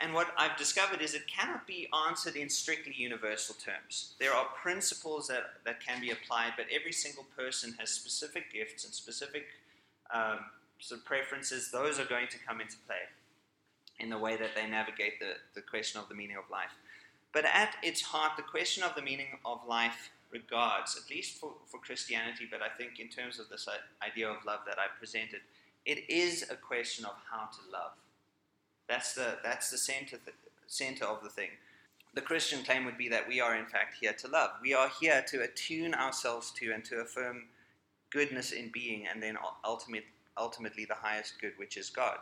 And 0.00 0.14
what 0.14 0.28
I've 0.36 0.56
discovered 0.56 1.02
is 1.02 1.14
it 1.14 1.26
cannot 1.26 1.66
be 1.66 1.88
answered 2.08 2.34
in 2.34 2.48
strictly 2.48 2.94
universal 2.96 3.54
terms. 3.54 4.14
There 4.18 4.32
are 4.32 4.46
principles 4.62 5.28
that, 5.28 5.44
that 5.66 5.84
can 5.84 6.00
be 6.00 6.10
applied, 6.10 6.54
but 6.56 6.66
every 6.72 6.92
single 6.92 7.26
person 7.36 7.74
has 7.78 7.90
specific 7.90 8.52
gifts 8.52 8.84
and 8.84 8.94
specific 8.94 9.44
um, 10.12 10.38
sort 10.78 11.00
of 11.00 11.06
preferences. 11.06 11.70
Those 11.70 12.00
are 12.00 12.06
going 12.06 12.28
to 12.28 12.38
come 12.38 12.62
into 12.62 12.76
play 12.86 12.96
in 13.98 14.08
the 14.08 14.18
way 14.18 14.36
that 14.36 14.54
they 14.56 14.66
navigate 14.66 15.20
the, 15.20 15.34
the 15.54 15.60
question 15.60 16.00
of 16.00 16.08
the 16.08 16.14
meaning 16.14 16.36
of 16.38 16.50
life. 16.50 16.70
But 17.32 17.44
at 17.44 17.76
its 17.82 18.00
heart, 18.00 18.32
the 18.36 18.42
question 18.42 18.82
of 18.82 18.94
the 18.94 19.02
meaning 19.02 19.38
of 19.44 19.60
life 19.68 20.10
regards, 20.32 20.96
at 20.96 21.10
least 21.10 21.38
for, 21.38 21.52
for 21.66 21.78
Christianity, 21.78 22.46
but 22.50 22.60
I 22.62 22.68
think 22.68 23.00
in 23.00 23.08
terms 23.08 23.38
of 23.38 23.48
this 23.48 23.66
uh, 23.68 23.72
idea 24.04 24.28
of 24.28 24.44
love 24.44 24.60
that 24.66 24.78
I 24.78 24.86
presented, 24.98 25.40
it 25.86 26.08
is 26.08 26.44
a 26.50 26.56
question 26.56 27.04
of 27.04 27.14
how 27.30 27.46
to 27.46 27.72
love. 27.72 27.92
That's 28.88 29.14
the, 29.14 29.38
that's 29.42 29.70
the 29.70 29.78
center, 29.78 30.18
th- 30.18 30.36
center 30.66 31.04
of 31.04 31.22
the 31.22 31.30
thing. 31.30 31.50
The 32.14 32.20
Christian 32.20 32.64
claim 32.64 32.84
would 32.84 32.98
be 32.98 33.08
that 33.08 33.28
we 33.28 33.40
are, 33.40 33.56
in 33.56 33.66
fact, 33.66 33.96
here 34.00 34.12
to 34.12 34.28
love. 34.28 34.50
We 34.60 34.74
are 34.74 34.90
here 35.00 35.24
to 35.28 35.42
attune 35.42 35.94
ourselves 35.94 36.50
to 36.52 36.72
and 36.72 36.84
to 36.86 37.00
affirm 37.00 37.44
goodness 38.10 38.52
in 38.52 38.70
being, 38.72 39.06
and 39.06 39.22
then 39.22 39.38
ultimate, 39.64 40.04
ultimately 40.36 40.84
the 40.84 40.94
highest 40.94 41.40
good, 41.40 41.52
which 41.56 41.76
is 41.76 41.88
God. 41.88 42.18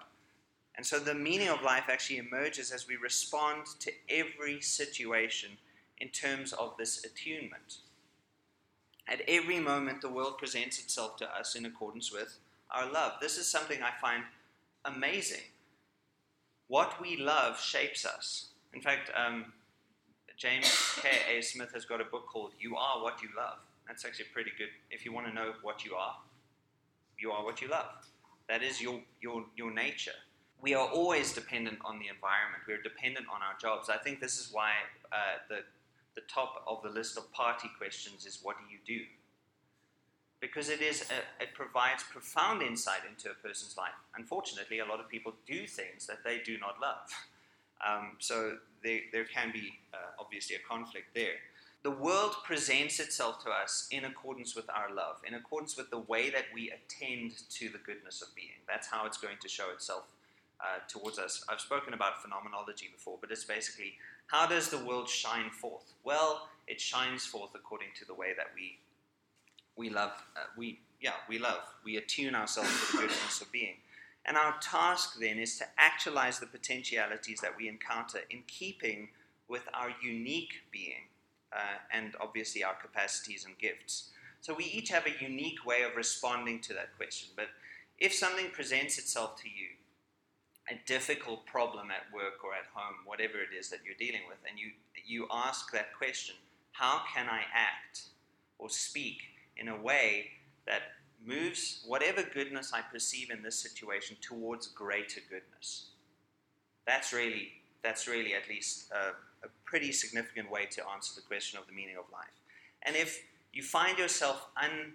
And 0.77 0.87
so 0.87 0.99
the 0.99 1.15
meaning 1.15 1.49
of 1.49 1.63
life 1.63 1.85
actually 1.89 2.19
emerges 2.19 2.71
as 2.71 2.87
we 2.87 2.97
respond 2.97 3.67
to 3.81 3.91
every 4.09 4.61
situation 4.61 5.51
in 5.99 6.09
terms 6.11 6.53
of 6.53 6.77
this 6.79 7.05
attunement. 7.05 7.79
At 9.11 9.23
every 9.27 9.59
moment, 9.59 10.03
the 10.03 10.11
world 10.11 10.39
presents 10.39 10.79
itself 10.79 11.17
to 11.17 11.31
us 11.31 11.55
in 11.55 11.65
accordance 11.65 12.13
with 12.13 12.39
our 12.71 12.91
love. 12.91 13.13
This 13.21 13.39
is 13.39 13.47
something 13.47 13.83
I 13.83 13.93
find 14.01 14.25
amazing 14.85 15.43
what 16.69 17.01
we 17.01 17.17
love 17.17 17.59
shapes 17.59 18.05
us. 18.05 18.49
In 18.75 18.81
fact, 18.81 19.11
um, 19.17 19.53
James 20.37 20.71
K. 21.01 21.09
A. 21.39 21.43
Smith 21.43 21.73
has 21.73 21.85
got 21.85 22.01
a 22.01 22.05
book 22.05 22.27
called 22.27 22.53
You 22.61 22.77
Are 22.77 23.03
What 23.03 23.23
You 23.23 23.31
Love. 23.37 23.59
That's 23.87 24.05
actually 24.05 24.27
pretty 24.33 24.53
good. 24.57 24.69
If 24.91 25.05
you 25.05 25.13
want 25.13 25.27
to 25.27 25.35
know 25.35 25.55
what 25.63 25.85
you 25.85 25.95
are, 25.95 26.17
you 27.19 27.33
are 27.33 27.43
what 27.43 27.61
you 27.61 27.69
love. 27.69 27.87
That 28.49 28.63
is 28.63 28.81
your, 28.81 29.01
your, 29.21 29.45
your 29.57 29.73
nature. 29.73 30.13
We 30.61 30.75
are 30.75 30.87
always 30.87 31.33
dependent 31.33 31.79
on 31.85 31.99
the 31.99 32.09
environment. 32.09 32.63
We're 32.69 32.83
dependent 32.83 33.27
on 33.35 33.41
our 33.43 33.57
jobs. 33.61 33.89
I 33.89 33.97
think 33.97 34.21
this 34.21 34.39
is 34.39 34.51
why 34.53 34.73
uh, 35.11 35.39
the, 35.49 35.57
the 36.19 36.27
top 36.27 36.65
of 36.67 36.83
the 36.83 36.91
list 36.91 37.17
of 37.17 37.31
party 37.33 37.71
questions 37.79 38.27
is 38.27 38.41
what 38.43 38.57
do 38.59 38.65
you 38.73 38.81
do? 38.99 39.05
because 40.41 40.69
it 40.69 40.81
is 40.81 41.05
a, 41.11 41.43
it 41.43 41.55
provides 41.55 42.03
profound 42.03 42.63
insight 42.63 43.01
into 43.09 43.31
a 43.31 43.35
person's 43.35 43.77
life. 43.77 43.95
Unfortunately, 44.17 44.79
a 44.79 44.85
lot 44.85 45.01
of 45.01 45.09
people 45.09 45.33
do 45.47 45.67
things 45.67 46.07
that 46.07 46.19
they 46.25 46.39
do 46.45 46.59
not 46.59 46.81
love. 46.81 47.09
Um, 47.87 48.17
so 48.19 48.57
there, 48.83 49.03
there 49.13 49.25
can 49.25 49.53
be 49.53 49.73
uh, 49.95 49.99
obviously 50.19 50.57
a 50.57 50.69
conflict 50.69 51.15
there. 51.15 51.35
The 51.85 51.93
world 51.93 52.35
presents 52.43 52.99
itself 52.99 53.41
to 53.45 53.51
us 53.51 53.87
in 53.93 54.05
accordance 54.05 54.57
with 54.57 54.69
our 54.69 54.93
love, 54.93 55.19
in 55.25 55.35
accordance 55.35 55.77
with 55.77 55.89
the 55.89 56.01
way 56.01 56.29
that 56.29 56.47
we 56.53 56.73
attend 56.73 57.35
to 57.51 57.69
the 57.69 57.79
goodness 57.79 58.21
of 58.21 58.35
being. 58.35 58.59
That's 58.67 58.89
how 58.89 59.07
it's 59.07 59.17
going 59.17 59.37
to 59.41 59.49
show 59.49 59.71
itself 59.71 60.07
uh, 60.61 60.81
towards 60.89 61.21
us. 61.21 61.45
I've 61.49 61.61
spoken 61.61 61.95
about 61.95 62.21
phenomenology 62.21 62.89
before, 62.93 63.17
but 63.21 63.31
it's 63.31 63.45
basically 63.45 63.95
how 64.29 64.47
does 64.47 64.71
the 64.71 64.79
world 64.79 65.09
shine 65.09 65.51
forth? 65.51 65.93
Well, 66.05 66.49
it 66.67 66.81
shines 66.81 67.27
forth 67.27 67.51
according 67.55 67.89
to 67.99 68.05
the 68.05 68.15
way 68.15 68.33
that 68.37 68.49
we 68.55 68.79
we 69.79 69.89
love, 69.89 70.11
uh, 70.37 70.41
we, 70.57 70.81
yeah, 71.01 71.13
we 71.29 71.39
love. 71.39 71.63
We 71.85 71.97
attune 71.97 72.35
ourselves 72.35 72.69
to 72.69 72.97
the 72.97 73.03
goodness 73.03 73.41
of 73.41 73.51
being. 73.53 73.77
And 74.27 74.37
our 74.37 74.57
task 74.61 75.19
then 75.19 75.39
is 75.39 75.57
to 75.59 75.65
actualize 75.79 76.41
the 76.41 76.47
potentialities 76.47 77.41
that 77.41 77.57
we 77.57 77.69
encounter 77.69 78.19
in 78.29 78.43
keeping 78.47 79.09
with 79.49 79.63
our 79.73 79.91
unique 80.03 80.63
being 80.71 81.07
uh, 81.53 81.79
and 81.93 82.15
obviously 82.21 82.63
our 82.63 82.75
capacities 82.75 83.47
and 83.47 83.57
gifts. 83.59 84.11
So 84.41 84.53
we 84.53 84.65
each 84.65 84.91
have 84.91 85.07
a 85.07 85.25
unique 85.25 85.65
way 85.65 85.83
of 85.83 85.97
responding 85.97 86.61
to 86.63 86.75
that 86.75 86.97
question. 86.97 87.31
But 87.37 87.47
if 87.99 88.13
something 88.13 88.51
presents 88.51 88.99
itself 88.99 89.41
to 89.43 89.49
you, 89.49 89.69
a 90.71 90.79
difficult 90.87 91.47
problem 91.47 91.91
at 91.91 92.13
work 92.15 92.45
or 92.45 92.55
at 92.55 92.67
home, 92.75 92.97
whatever 93.05 93.39
it 93.39 93.57
is 93.59 93.71
that 93.71 93.81
you're 93.85 93.95
dealing 93.99 94.23
with, 94.29 94.39
and 94.49 94.59
you, 94.59 94.71
you 95.07 95.27
ask 95.33 95.73
that 95.73 95.97
question, 95.97 96.37
how 96.73 97.03
can 97.15 97.27
I 97.29 97.43
act 97.55 98.03
or 98.59 98.69
speak 98.69 99.23
in 99.57 99.69
a 99.69 99.77
way 99.81 100.27
that 100.67 100.83
moves 101.25 101.85
whatever 101.87 102.23
goodness 102.23 102.73
I 102.73 102.81
perceive 102.81 103.31
in 103.31 103.43
this 103.43 103.59
situation 103.59 104.17
towards 104.21 104.69
greater 104.69 105.21
goodness. 105.29 105.87
That's 106.87 107.13
really, 107.13 107.49
that's 107.83 108.07
really 108.07 108.35
at 108.35 108.49
least 108.49 108.91
a, 108.93 109.47
a 109.47 109.51
pretty 109.65 109.93
significant 109.93 110.51
way 110.51 110.67
to 110.67 110.89
answer 110.95 111.15
the 111.15 111.27
question 111.27 111.59
of 111.59 111.67
the 111.67 111.73
meaning 111.73 111.97
of 111.97 112.05
life. 112.13 112.27
And 112.83 112.97
if 112.97 113.23
you 113.53 113.63
find 113.63 113.99
yourself 113.99 114.47
un, 114.57 114.93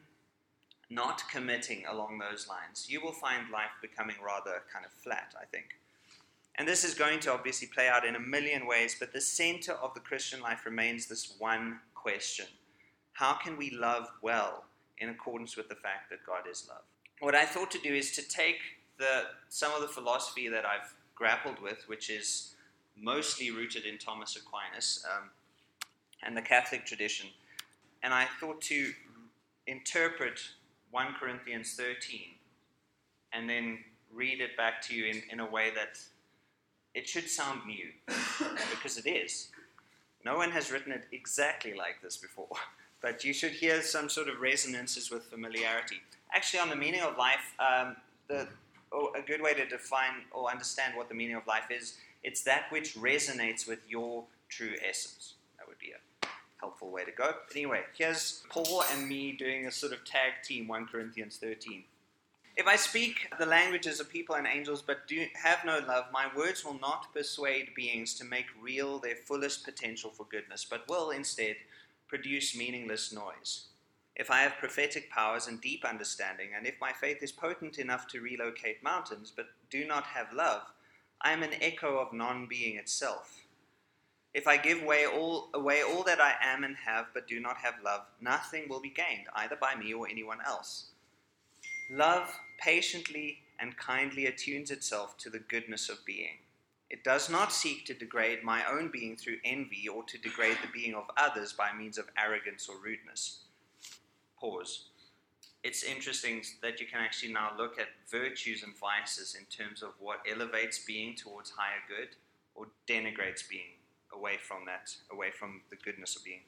not 0.94 1.24
committing 1.30 1.84
along 1.90 2.20
those 2.20 2.48
lines, 2.48 2.88
you 2.90 3.02
will 3.02 3.12
find 3.12 3.50
life 3.50 3.72
becoming 3.82 4.16
rather 4.24 4.64
kind 4.72 4.86
of 4.86 4.92
flat, 4.92 5.34
I 5.40 5.46
think. 5.46 5.78
And 6.56 6.68
this 6.68 6.84
is 6.84 6.94
going 6.94 7.20
to 7.22 7.34
obviously 7.34 7.68
play 7.68 7.88
out 7.88 8.06
in 8.06 8.16
a 8.16 8.20
million 8.20 8.68
ways, 8.68 8.96
but 9.00 9.12
the 9.12 9.22
center 9.22 9.74
of 9.74 9.94
the 9.94 10.00
Christian 10.00 10.40
life 10.40 10.66
remains 10.66 11.08
this 11.08 11.36
one 11.40 11.80
question 11.96 12.46
how 13.14 13.34
can 13.34 13.58
we 13.58 13.70
love 13.70 14.08
well 14.24 14.64
in 14.98 15.10
accordance 15.10 15.56
with 15.56 15.70
the 15.70 15.76
fact 15.76 16.10
that 16.10 16.26
God 16.26 16.50
is 16.50 16.68
love? 16.68 16.82
What 17.20 17.36
I 17.36 17.46
thought 17.46 17.70
to 17.72 17.80
do 17.80 17.94
is 17.94 18.12
to 18.14 18.28
take 18.28 18.58
the, 18.98 19.26
some 19.50 19.72
of 19.74 19.82
the 19.82 19.88
philosophy 19.88 20.50
that 20.50 20.66
I've 20.66 20.94
grappled 21.14 21.62
with, 21.62 21.88
which 21.88 22.10
is 22.10 22.56
mostly 23.00 23.52
rooted 23.52 23.86
in 23.86 24.00
Thomas 24.00 24.36
Aquinas 24.36 25.06
um, 25.16 25.30
and 26.24 26.36
the 26.36 26.42
Catholic 26.42 26.86
tradition, 26.86 27.30
and 28.02 28.14
I 28.14 28.26
thought 28.40 28.62
to 28.64 28.94
interpret 29.68 30.40
1 30.94 31.16
Corinthians 31.20 31.74
13 31.74 32.22
and 33.34 33.50
then 33.50 33.80
read 34.14 34.40
it 34.40 34.56
back 34.56 34.80
to 34.84 34.96
you 34.96 35.06
in, 35.06 35.24
in 35.32 35.40
a 35.40 35.46
way 35.46 35.72
that 35.76 36.00
it 36.94 37.10
should 37.10 37.28
sound 37.28 37.62
new, 37.66 37.88
because 38.70 39.00
it 39.00 39.10
is. 39.10 39.48
No 40.24 40.38
one 40.38 40.52
has 40.52 40.72
written 40.72 40.92
it 40.92 41.06
exactly 41.12 41.74
like 41.74 42.00
this 42.04 42.16
before. 42.16 42.48
but 43.02 43.24
you 43.24 43.34
should 43.34 43.52
hear 43.52 43.82
some 43.82 44.08
sort 44.08 44.28
of 44.28 44.40
resonances 44.40 45.10
with 45.10 45.24
familiarity. 45.24 45.98
Actually, 46.32 46.60
on 46.60 46.70
the 46.70 46.76
meaning 46.76 47.02
of 47.02 47.18
life, 47.18 47.54
um, 47.60 47.96
the, 48.28 48.48
oh, 48.92 49.12
a 49.18 49.22
good 49.22 49.42
way 49.42 49.56
to 49.56 49.66
define 49.66 50.24
or 50.32 50.50
understand 50.50 50.96
what 50.96 51.10
the 51.10 51.16
meaning 51.16 51.36
of 51.36 51.48
life 51.48 51.72
is, 51.72 51.98
it's 52.24 52.44
that 52.44 52.66
which 52.70 52.96
resonates 52.96 53.68
with 53.68 53.80
your 53.90 54.24
true 54.48 54.76
essence. 54.88 55.34
That 55.58 55.68
would 55.68 55.80
be 55.80 55.92
a 55.92 56.28
helpful 56.64 56.92
way 56.92 57.04
to 57.04 57.12
go. 57.12 57.34
But 57.46 57.58
anyway, 57.58 57.82
here's 57.98 58.42
Paul 58.50 58.86
and 58.94 59.10
me 59.10 59.34
doing 59.34 59.66
a 59.66 59.72
sort 59.72 59.92
of 59.92 60.06
tag 60.06 60.32
team, 60.46 60.66
1 60.66 60.88
Corinthians 60.88 61.36
13. 61.36 61.84
If 62.56 62.68
I 62.68 62.78
speak 62.78 63.28
the 63.38 63.46
languages 63.46 64.00
of 64.00 64.10
people 64.10 64.36
and 64.36 64.48
angels 64.48 64.82
but 64.82 65.06
do 65.06 65.26
have 65.34 65.66
no 65.66 65.80
love, 65.86 66.06
my 66.14 66.28
words 66.34 66.64
will 66.64 66.80
not 66.80 67.14
persuade 67.14 67.76
beings 67.76 68.14
to 68.14 68.24
make 68.24 68.46
real 68.62 68.98
their 68.98 69.18
fullest 69.18 69.66
potential 69.66 70.10
for 70.10 70.26
goodness, 70.32 70.66
but 70.70 70.88
will 70.88 71.10
instead 71.10 71.58
produce 72.08 72.56
meaningless 72.56 73.12
noise. 73.12 73.66
If 74.16 74.32
I 74.32 74.44
have 74.44 74.58
prophetic 74.58 75.10
powers 75.10 75.48
and 75.48 75.60
deep 75.60 75.84
understanding, 75.84 76.52
and 76.56 76.66
if 76.66 76.76
my 76.80 76.94
faith 76.94 77.18
is 77.22 77.34
potent 77.34 77.78
enough 77.78 78.08
to 78.10 78.22
relocate 78.22 78.82
mountains 78.82 79.34
but 79.36 79.48
do 79.70 79.86
not 79.86 80.06
have 80.06 80.32
love, 80.32 80.62
I 81.20 81.34
am 81.34 81.44
an 81.44 81.56
echo 81.60 81.98
of 81.98 82.14
non 82.14 82.48
being 82.48 82.78
itself. 82.78 83.43
If 84.34 84.48
I 84.48 84.58
give 84.58 84.82
away 84.82 85.06
all, 85.06 85.50
away 85.54 85.84
all 85.84 86.04
that 86.04 86.20
I 86.20 86.34
am 86.42 86.64
and 86.64 86.76
have 86.76 87.08
but 87.14 87.28
do 87.28 87.40
not 87.40 87.58
have 87.58 87.76
love, 87.84 88.02
nothing 88.20 88.68
will 88.68 88.82
be 88.82 88.90
gained, 88.90 89.28
either 89.36 89.56
by 89.56 89.76
me 89.76 89.94
or 89.94 90.08
anyone 90.10 90.40
else. 90.46 90.88
Love 91.92 92.36
patiently 92.60 93.40
and 93.60 93.78
kindly 93.78 94.26
attunes 94.26 94.72
itself 94.72 95.18
to 95.20 95.30
the 95.30 95.40
goodness 95.40 95.88
of 95.88 96.04
being. 96.06 96.40
It 96.90 97.04
does 97.04 97.30
not 97.30 97.54
seek 97.54 97.86
to 97.86 97.94
degrade 97.94 98.44
my 98.44 98.66
own 98.66 98.90
being 98.92 99.16
through 99.16 99.38
envy 99.46 99.88
or 99.88 100.04
to 100.06 100.18
degrade 100.18 100.58
the 100.62 100.72
being 100.74 100.96
of 100.96 101.06
others 101.16 101.54
by 101.54 101.72
means 101.72 102.00
of 102.00 102.10
arrogance 102.18 102.68
or 102.68 102.78
rudeness. 102.84 103.42
Pause. 104.40 104.90
It's 105.64 105.84
interesting 105.84 106.42
that 106.62 106.82
you 106.82 106.88
can 106.88 107.00
actually 107.00 107.34
now 107.34 107.52
look 107.58 107.80
at 107.80 107.88
virtues 108.12 108.64
and 108.64 108.74
vices 108.78 109.36
in 109.36 109.46
terms 109.46 109.82
of 109.84 109.92
what 110.00 110.20
elevates 110.30 110.80
being 110.80 111.16
towards 111.16 111.52
higher 111.52 111.82
good 111.88 112.10
or 112.56 112.68
denigrates 112.88 113.48
being 113.48 113.78
away 114.16 114.38
from 114.38 114.66
that, 114.66 114.96
away 115.12 115.32
from 115.32 115.62
the 115.70 115.76
goodness 115.76 116.16
of 116.16 116.24
being. 116.24 116.42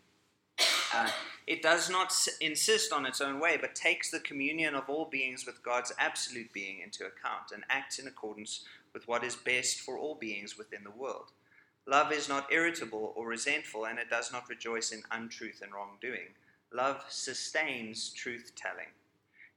Uh, 0.93 1.09
it 1.45 1.61
does 1.61 1.89
not 1.89 2.05
s- 2.05 2.29
insist 2.39 2.93
on 2.93 3.05
its 3.05 3.19
own 3.19 3.39
way, 3.39 3.57
but 3.59 3.75
takes 3.75 4.11
the 4.11 4.19
communion 4.19 4.75
of 4.75 4.87
all 4.87 5.05
beings 5.05 5.45
with 5.45 5.61
God's 5.63 5.91
absolute 5.97 6.53
being 6.53 6.79
into 6.79 7.03
account 7.03 7.51
and 7.53 7.65
acts 7.69 7.99
in 7.99 8.07
accordance 8.07 8.63
with 8.93 9.05
what 9.05 9.23
is 9.23 9.35
best 9.35 9.81
for 9.81 9.97
all 9.97 10.15
beings 10.15 10.57
within 10.57 10.83
the 10.85 10.91
world. 10.91 11.31
Love 11.85 12.13
is 12.13 12.29
not 12.29 12.51
irritable 12.51 13.13
or 13.15 13.27
resentful, 13.27 13.85
and 13.85 13.99
it 13.99 14.09
does 14.09 14.31
not 14.31 14.47
rejoice 14.47 14.91
in 14.91 15.03
untruth 15.11 15.61
and 15.61 15.73
wrongdoing. 15.73 16.29
Love 16.71 17.03
sustains 17.09 18.11
truth 18.11 18.53
telling. 18.55 18.87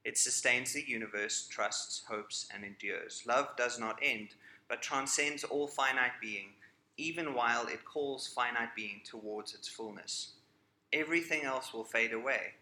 It 0.03 0.17
sustains 0.17 0.73
the 0.73 0.87
universe, 0.87 1.47
trusts, 1.49 2.03
hopes, 2.07 2.47
and 2.53 2.63
endures. 2.63 3.23
Love 3.25 3.55
does 3.57 3.79
not 3.79 3.99
end, 4.01 4.29
but 4.67 4.81
transcends 4.81 5.43
all 5.43 5.67
finite 5.67 6.19
being, 6.21 6.49
even 6.99 7.33
while 7.33 7.67
it 7.67 7.85
calls 7.85 8.27
finite 8.27 8.75
being 8.75 9.01
towards 9.03 9.53
its 9.53 9.67
fullness 9.67 10.33
everything 10.93 11.43
else 11.43 11.73
will 11.73 11.83
fade 11.83 12.13
away. 12.13 12.53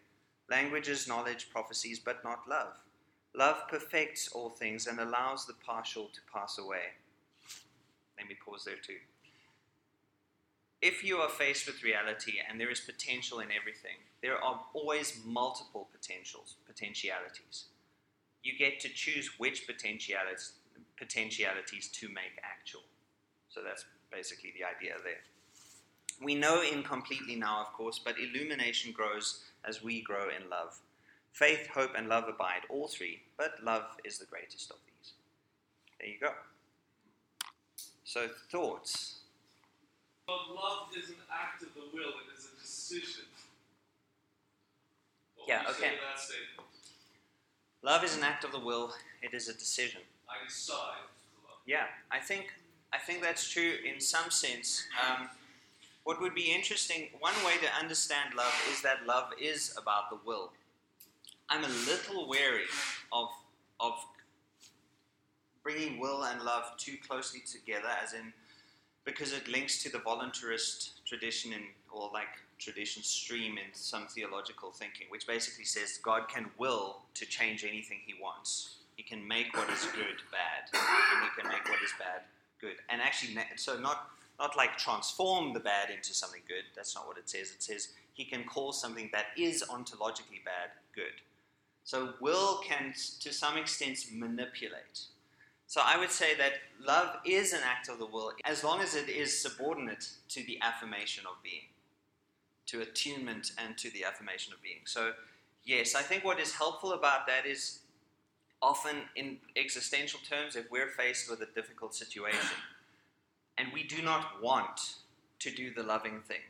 Languages, 0.50 1.08
knowledge, 1.08 1.50
prophecies, 1.50 2.00
but 2.00 2.24
not 2.24 2.48
love. 2.48 2.74
Love 3.36 3.68
perfects 3.70 4.30
all 4.34 4.50
things 4.50 4.88
and 4.88 5.00
allows 5.00 5.46
the 5.46 5.54
partial 5.66 6.06
to 6.14 6.22
pass 6.34 6.58
away. 6.58 6.94
Let 8.18 8.28
me 8.28 8.36
pause 8.44 8.64
there 8.66 8.76
too. 8.76 8.98
If 10.82 11.04
you 11.04 11.18
are 11.18 11.30
faced 11.30 11.68
with 11.68 11.84
reality 11.84 12.34
and 12.48 12.60
there 12.60 12.70
is 12.70 12.80
potential 12.80 13.40
in 13.40 13.48
everything, 13.52 13.98
there 14.22 14.38
are 14.38 14.62
always 14.74 15.20
multiple 15.26 15.88
potentials, 15.92 16.56
potentialities. 16.66 17.66
You 18.44 18.58
get 18.58 18.80
to 18.82 18.90
choose 18.90 19.32
which 19.40 19.68
potentialities, 19.68 20.54
potentialities 20.98 21.90
to 21.90 22.08
make 22.10 22.40
actual. 22.44 22.84
So 23.50 23.62
that's 23.64 23.86
basically 24.12 24.54
the 24.58 24.66
idea 24.66 24.96
there. 25.04 25.22
We 26.22 26.36
know 26.36 26.62
incompletely 26.62 27.36
now, 27.36 27.62
of 27.62 27.74
course, 27.74 28.00
but 28.04 28.16
illumination 28.20 28.92
grows 28.92 29.44
as 29.68 29.84
we 29.84 30.02
grow 30.02 30.30
in 30.30 30.50
love. 30.50 30.80
Faith, 31.32 31.68
hope, 31.68 31.92
and 31.96 32.08
love 32.08 32.24
abide, 32.28 32.62
all 32.70 32.88
three, 32.88 33.22
but 33.38 33.64
love 33.64 33.84
is 34.04 34.18
the 34.18 34.26
greatest 34.26 34.72
of 34.72 34.78
these. 34.88 35.12
There 36.00 36.10
you 36.10 36.20
go. 36.20 36.32
So, 38.04 38.28
thoughts. 38.52 39.20
But 40.26 40.50
love 40.50 40.88
is 40.98 41.10
an 41.10 41.16
act 41.32 41.62
of 41.62 41.70
the 41.76 41.84
will, 41.94 42.10
it 42.10 42.38
is 42.38 42.48
a 42.52 42.60
decision. 42.60 43.26
What 45.36 45.48
Yeah, 45.48 45.60
would 45.60 45.68
you 45.68 45.74
say 45.76 45.88
okay. 45.88 45.96
to 45.96 46.02
that 46.02 46.20
statement? 46.20 46.68
Love 47.84 48.04
is 48.04 48.18
an 48.18 48.24
act 48.24 48.44
of 48.44 48.52
the 48.52 48.60
will, 48.60 48.94
it 49.22 49.34
is 49.34 49.48
a 49.48 49.54
decision. 49.54 50.02
I 50.28 50.44
decide 50.48 51.06
to 51.06 51.48
love. 51.48 51.60
Yeah, 51.66 51.86
I 52.12 52.20
think 52.20 52.54
I 52.94 52.98
think 53.00 53.22
that's 53.22 53.50
true 53.50 53.74
in 53.86 54.00
some 54.00 54.32
sense. 54.32 54.86
Um, 55.06 55.30
what 56.04 56.22
would 56.22 56.34
be 56.34 56.54
interesting, 56.54 57.10
one 57.20 57.34
way 57.46 57.58
to 57.62 57.68
understand 57.82 58.34
love 58.34 58.54
is 58.72 58.82
that 58.82 59.06
love 59.06 59.32
is 59.42 59.76
about 59.78 60.10
the 60.10 60.18
will. 60.26 60.52
I'm 61.50 61.64
a 61.64 61.68
little 61.68 62.28
wary 62.28 62.66
of 63.12 63.30
of 63.80 63.94
bringing 65.64 66.00
will 66.00 66.24
and 66.24 66.42
love 66.42 66.64
too 66.78 66.96
closely 67.06 67.42
together, 67.42 67.90
as 68.02 68.14
in 68.14 68.32
because 69.04 69.34
it 69.34 69.48
links 69.48 69.84
to 69.84 69.92
the 69.92 70.00
voluntarist 70.00 70.92
tradition 71.06 71.54
in 71.54 71.64
or 71.92 72.10
like 72.14 72.28
tradition 72.58 73.04
stream 73.04 73.58
in 73.58 73.74
some 73.74 74.08
theological 74.08 74.72
thinking, 74.72 75.08
which 75.10 75.28
basically 75.28 75.66
says 75.66 76.00
God 76.02 76.30
can 76.30 76.50
will 76.58 77.02
to 77.16 77.26
change 77.26 77.64
anything 77.64 78.00
He 78.06 78.14
wants. 78.22 78.78
He 78.96 79.04
can 79.04 79.28
make 79.28 79.56
what 79.56 79.70
is 79.70 79.86
good 79.94 80.24
bad, 80.32 80.72
and 80.74 81.24
He 81.24 81.42
can 81.42 81.52
make 81.52 81.66
what 81.70 81.82
is 81.84 81.92
bad 82.00 82.22
good. 82.60 82.76
And 82.90 83.02
actually, 83.02 83.38
so 83.56 83.80
not 83.80 84.10
not 84.40 84.56
like 84.56 84.78
transform 84.78 85.54
the 85.54 85.60
bad 85.60 85.90
into 85.90 86.14
something 86.14 86.42
good. 86.48 86.64
That's 86.76 86.96
not 86.96 87.08
what 87.08 87.18
it 87.18 87.30
says. 87.30 87.52
It 87.52 87.64
says 87.64 87.90
He 88.14 88.24
can 88.24 88.44
call 88.44 88.72
something 88.72 89.10
that 89.14 89.28
is 89.38 89.64
ontologically 89.68 90.44
bad 90.46 90.72
good. 90.94 91.22
So 91.84 92.14
will 92.20 92.60
can, 92.68 92.94
to 93.22 93.32
some 93.32 93.58
extent, 93.58 94.00
manipulate. 94.14 95.08
So 95.68 95.82
I 95.84 95.98
would 95.98 96.12
say 96.12 96.36
that 96.36 96.54
love 96.86 97.18
is 97.26 97.54
an 97.54 97.62
act 97.64 97.90
of 97.90 97.98
the 97.98 98.06
will 98.06 98.34
as 98.46 98.64
long 98.64 98.82
as 98.82 98.96
it 98.96 99.10
is 99.10 99.42
subordinate 99.42 100.10
to 100.30 100.44
the 100.46 100.60
affirmation 100.62 101.26
of 101.26 101.42
being, 101.44 101.68
to 102.68 102.82
attunement 102.82 103.52
and 103.58 103.78
to 103.78 103.90
the 103.92 104.04
affirmation 104.04 104.54
of 104.54 104.62
being. 104.62 104.80
So, 104.86 105.12
yes, 105.64 105.96
I 105.96 106.02
think 106.02 106.24
what 106.24 106.40
is 106.40 106.54
helpful 106.54 106.94
about 106.94 107.28
that 107.28 107.46
is 107.46 107.80
often 108.62 108.96
in 109.16 109.38
existential 109.56 110.20
terms, 110.28 110.56
if 110.56 110.70
we're 110.72 110.90
faced 110.90 111.30
with 111.30 111.42
a 111.42 111.54
difficult 111.54 111.94
situation 111.96 112.58
and 113.58 113.70
we 113.74 113.84
do 113.84 114.02
not 114.02 114.42
want 114.42 114.96
to 115.40 115.52
do 115.52 115.74
the 115.74 115.84
loving 115.84 116.22
thing, 116.28 116.42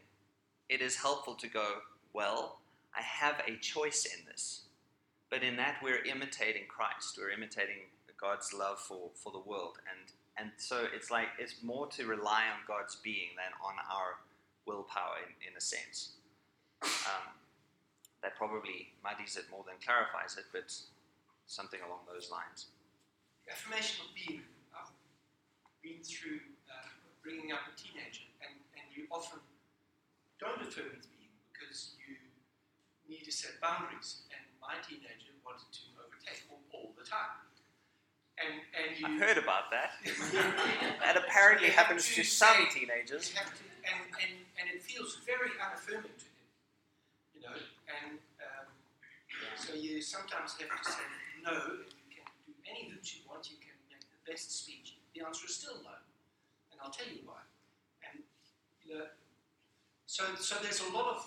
it 0.69 0.81
is 0.81 0.95
helpful 0.95 1.35
to 1.35 1.47
go, 1.47 1.65
well, 2.13 2.59
I 2.95 3.01
have 3.01 3.41
a 3.47 3.57
choice 3.57 4.05
in 4.05 4.25
this. 4.25 4.61
But 5.29 5.43
in 5.43 5.57
that, 5.57 5.77
we're 5.83 6.03
imitating 6.03 6.63
Christ. 6.67 7.17
We're 7.17 7.31
imitating 7.31 7.87
God's 8.19 8.53
love 8.53 8.79
for, 8.79 9.09
for 9.13 9.31
the 9.31 9.39
world. 9.39 9.77
And, 9.91 10.11
and 10.37 10.51
so 10.57 10.85
it's 10.95 11.11
like, 11.11 11.27
it's 11.37 11.55
more 11.61 11.87
to 11.87 12.05
rely 12.05 12.43
on 12.51 12.59
God's 12.67 12.95
being 12.95 13.29
than 13.35 13.51
on 13.63 13.75
our 13.91 14.19
willpower 14.65 15.17
in, 15.25 15.51
in 15.51 15.57
a 15.57 15.61
sense. 15.61 16.11
Um, 16.81 17.33
that 18.23 18.35
probably 18.37 18.89
muddies 19.03 19.37
it 19.37 19.45
more 19.51 19.63
than 19.67 19.75
clarifies 19.83 20.37
it, 20.37 20.45
but 20.51 20.73
something 21.47 21.79
along 21.87 22.03
those 22.05 22.29
lines. 22.29 22.67
affirmation 23.49 24.03
of 24.03 24.11
being. 24.11 24.43
I've 24.75 24.91
been 25.81 26.03
through 26.03 26.43
uh, 26.67 26.91
bringing 27.23 27.55
up 27.55 27.63
a 27.65 27.73
teenager, 27.79 28.27
and, 28.43 28.53
and 28.75 28.85
you 28.91 29.07
often 29.09 29.39
don't 30.37 30.59
affirm 30.59 30.91
his 30.93 31.07
being 31.07 31.31
because 31.55 31.95
you 31.97 32.19
need 33.07 33.23
to 33.23 33.31
set 33.31 33.57
boundaries. 33.63 34.27
And 34.29 34.43
my 34.59 34.75
teenager 34.83 35.31
wanted 35.41 35.71
to 35.71 35.83
overtake 36.03 36.43
all, 36.51 36.61
all 36.75 36.91
the 36.99 37.07
time. 37.07 37.39
And, 38.37 38.61
and 38.77 38.93
you, 38.93 39.07
I've 39.07 39.17
heard 39.17 39.39
about 39.41 39.71
that. 39.73 39.97
that 41.01 41.17
apparently 41.17 41.71
happens 41.71 42.05
to 42.13 42.23
some 42.23 42.69
teenagers. 42.69 43.33
To, 43.33 43.41
and, 43.87 43.97
and, 44.21 44.33
and 44.61 44.65
it 44.69 44.83
feels 44.83 45.17
very 45.25 45.49
unaffirming 45.57 46.13
to 46.13 46.27
him, 46.29 46.45
you 47.33 47.41
know. 47.41 47.57
And 47.89 48.19
um, 48.43 48.67
so 49.57 49.73
you 49.73 50.03
sometimes 50.03 50.53
have 50.61 50.69
to 50.69 50.91
say 50.91 51.01
no. 51.47 51.55
and 51.55 51.87
You 51.87 52.07
can 52.11 52.27
do 52.45 52.53
any 52.69 52.89
hoops 52.89 53.15
you 53.15 53.21
want. 53.27 53.49
You 53.49 53.57
can 53.57 53.75
make 53.89 54.03
the 54.03 54.31
best 54.31 54.51
speech. 54.51 54.95
The 55.15 55.25
answer 55.25 55.47
is 55.47 55.55
still 55.55 55.75
no, 55.83 55.95
and 56.71 56.79
I'll 56.83 56.91
tell 56.91 57.07
you 57.07 57.21
why. 57.25 57.41
And 58.11 58.23
you 58.85 58.99
know, 58.99 59.05
so 60.05 60.23
so 60.39 60.55
there's 60.61 60.81
a 60.81 60.89
lot 60.93 61.07
of 61.15 61.25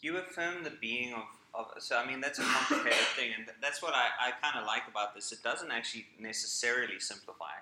You 0.00 0.18
affirm 0.18 0.64
the 0.64 0.72
being 0.80 1.14
of, 1.14 1.26
of 1.54 1.66
so 1.78 1.98
I 1.98 2.06
mean 2.06 2.20
that's 2.20 2.38
a 2.38 2.42
complicated 2.42 3.06
thing, 3.16 3.30
and 3.36 3.46
that's 3.60 3.82
what 3.82 3.94
I, 3.94 4.08
I 4.20 4.30
kind 4.42 4.58
of 4.58 4.66
like 4.66 4.88
about 4.88 5.14
this. 5.14 5.30
It 5.32 5.42
doesn't 5.42 5.70
actually 5.70 6.06
necessarily 6.18 6.98
simplify 6.98 7.56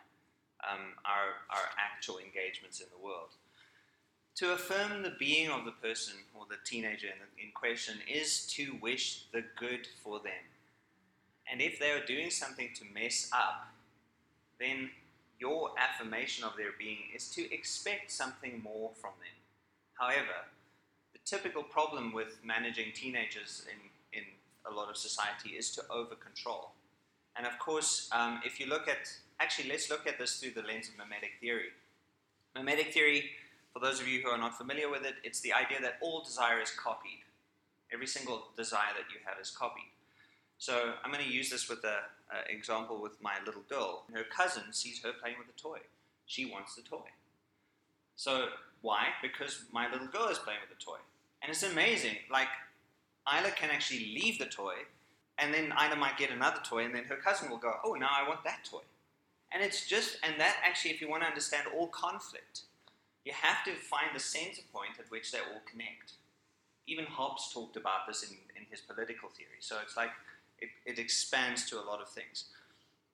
um, 0.65 0.95
our 1.05 1.45
our 1.51 1.67
actual 1.79 2.19
engagements 2.19 2.81
in 2.81 2.87
the 2.91 3.05
world. 3.05 3.37
To 4.37 4.53
affirm 4.55 5.03
the 5.03 5.13
being 5.19 5.51
of 5.51 5.65
the 5.67 5.73
person 5.73 6.15
or 6.35 6.47
the 6.49 6.57
teenager 6.65 7.09
in, 7.09 7.45
in 7.45 7.53
question 7.53 7.97
is 8.09 8.47
to 8.55 8.79
wish 8.81 9.27
the 9.33 9.45
good 9.59 9.87
for 10.03 10.21
them. 10.21 10.45
And 11.51 11.61
if 11.61 11.79
they 11.79 11.91
are 11.91 12.05
doing 12.05 12.31
something 12.31 12.71
to 12.75 12.85
mess 12.95 13.29
up, 13.33 13.69
then 14.59 14.91
your 15.39 15.71
affirmation 15.79 16.45
of 16.45 16.57
their 16.57 16.73
being 16.79 17.05
is 17.15 17.29
to 17.31 17.53
expect 17.53 18.11
something 18.11 18.61
more 18.63 18.91
from 19.01 19.13
them. 19.21 19.35
However, 19.99 20.47
the 21.13 21.19
typical 21.25 21.63
problem 21.63 22.13
with 22.13 22.39
managing 22.45 22.93
teenagers 22.95 23.67
in, 23.71 24.19
in 24.19 24.25
a 24.71 24.75
lot 24.75 24.91
of 24.91 24.97
society 24.97 25.51
is 25.51 25.71
to 25.73 25.83
over 25.91 26.15
control. 26.15 26.73
And 27.37 27.47
of 27.47 27.59
course, 27.59 28.09
um, 28.13 28.41
if 28.45 28.61
you 28.61 28.67
look 28.67 28.89
at, 28.89 29.11
actually, 29.39 29.71
let's 29.71 29.89
look 29.91 30.07
at 30.07 30.19
this 30.19 30.39
through 30.39 30.53
the 30.53 30.63
lens 30.63 30.89
of 30.89 30.99
mimetic 30.99 31.33
theory. 31.41 31.71
Mimetic 32.55 32.93
theory, 32.93 33.31
for 33.73 33.79
those 33.79 34.01
of 34.01 34.09
you 34.09 34.21
who 34.21 34.29
are 34.29 34.39
not 34.39 34.59
familiar 34.59 34.91
with 34.91 35.05
it, 35.05 35.15
it's 35.25 35.41
the 35.41 35.53
idea 35.53 35.81
that 35.81 35.99
all 36.03 36.23
desire 36.23 36.61
is 36.61 36.71
copied. 36.71 37.23
Every 37.93 38.07
single 38.07 38.49
desire 38.57 38.93
that 38.97 39.13
you 39.13 39.21
have 39.25 39.41
is 39.41 39.51
copied. 39.51 39.91
So 40.61 40.93
I'm 41.03 41.11
going 41.11 41.25
to 41.25 41.33
use 41.33 41.49
this 41.49 41.71
with 41.71 41.83
an 41.85 42.45
example 42.51 43.01
with 43.01 43.13
my 43.23 43.33
little 43.47 43.63
girl. 43.71 44.05
Her 44.13 44.25
cousin 44.25 44.73
sees 44.73 45.03
her 45.03 45.11
playing 45.11 45.37
with 45.39 45.49
a 45.49 45.59
toy. 45.59 45.79
She 46.27 46.45
wants 46.45 46.77
the 46.77 46.83
toy. 46.83 47.09
So 48.15 48.49
why? 48.83 49.07
Because 49.23 49.63
my 49.73 49.91
little 49.91 50.07
girl 50.07 50.29
is 50.29 50.37
playing 50.39 50.61
with 50.61 50.79
the 50.79 50.85
toy. 50.85 50.99
And 51.43 51.51
it's 51.51 51.63
amazing. 51.63 52.17
Like, 52.31 52.49
Isla 53.27 53.53
can 53.53 53.71
actually 53.71 54.13
leave 54.15 54.39
the 54.39 54.45
toy, 54.45 54.75
and 55.39 55.55
then 55.55 55.73
Isla 55.73 55.97
might 55.97 56.19
get 56.19 56.31
another 56.31 56.61
toy, 56.63 56.85
and 56.85 56.95
then 56.95 57.05
her 57.05 57.17
cousin 57.17 57.49
will 57.49 57.57
go, 57.57 57.73
Oh, 57.83 57.95
now 57.95 58.11
I 58.13 58.29
want 58.29 58.45
that 58.45 58.67
toy. 58.71 58.83
And 59.53 59.63
it's 59.63 59.87
just, 59.87 60.19
and 60.23 60.39
that 60.39 60.57
actually, 60.63 60.91
if 60.91 61.01
you 61.01 61.09
want 61.09 61.23
to 61.23 61.29
understand 61.29 61.69
all 61.75 61.87
conflict, 61.87 62.65
you 63.25 63.33
have 63.33 63.65
to 63.65 63.73
find 63.73 64.11
the 64.15 64.21
center 64.21 64.61
point 64.75 64.99
at 64.99 65.11
which 65.11 65.33
they 65.33 65.39
all 65.39 65.63
connect. 65.65 66.13
Even 66.87 67.07
Hobbes 67.07 67.51
talked 67.51 67.79
about 67.79 68.07
this 68.07 68.25
in, 68.25 68.37
in 68.55 68.67
his 68.71 68.81
political 68.83 69.31
theory. 69.31 69.61
So 69.61 69.77
it's 69.83 69.97
like 69.97 70.11
it, 70.61 70.71
it 70.87 70.99
expands 70.99 71.69
to 71.71 71.81
a 71.81 71.85
lot 71.85 72.01
of 72.01 72.09
things. 72.09 72.45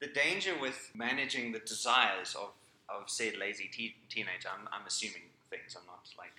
The 0.00 0.08
danger 0.08 0.52
with 0.60 0.90
managing 0.94 1.52
the 1.52 1.60
desires 1.60 2.34
of, 2.34 2.50
of 2.88 3.08
said 3.08 3.36
lazy 3.38 3.68
te- 3.72 3.96
teenager, 4.08 4.48
I'm, 4.52 4.68
I'm 4.72 4.86
assuming 4.86 5.22
things, 5.50 5.76
I'm 5.78 5.86
not 5.86 6.06
like, 6.18 6.32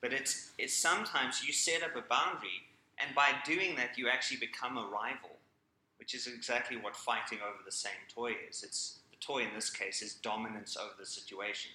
but 0.00 0.12
it's, 0.12 0.52
it's 0.58 0.74
sometimes 0.74 1.44
you 1.44 1.52
set 1.52 1.82
up 1.82 1.96
a 1.96 2.08
boundary, 2.08 2.68
and 2.98 3.14
by 3.14 3.30
doing 3.44 3.76
that, 3.76 3.98
you 3.98 4.08
actually 4.08 4.38
become 4.38 4.76
a 4.76 4.86
rival, 4.86 5.36
which 5.98 6.14
is 6.14 6.26
exactly 6.26 6.76
what 6.76 6.94
fighting 6.96 7.38
over 7.46 7.58
the 7.64 7.72
same 7.72 8.00
toy 8.14 8.32
is. 8.48 8.62
It's 8.62 9.00
the 9.10 9.16
toy 9.20 9.42
in 9.42 9.54
this 9.54 9.70
case 9.70 10.02
is 10.02 10.14
dominance 10.14 10.76
over 10.76 10.94
the 10.98 11.06
situation, 11.06 11.72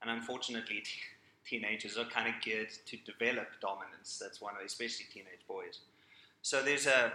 and 0.00 0.10
unfortunately, 0.10 0.80
t- 0.80 1.00
teenagers 1.44 1.96
are 1.96 2.04
kind 2.04 2.28
of 2.28 2.40
geared 2.42 2.70
to 2.86 2.96
develop 2.98 3.48
dominance. 3.60 4.18
That's 4.20 4.40
one 4.40 4.54
of, 4.54 4.64
especially 4.64 5.06
teenage 5.12 5.46
boys. 5.48 5.80
So 6.42 6.62
there's 6.62 6.86
a, 6.86 7.12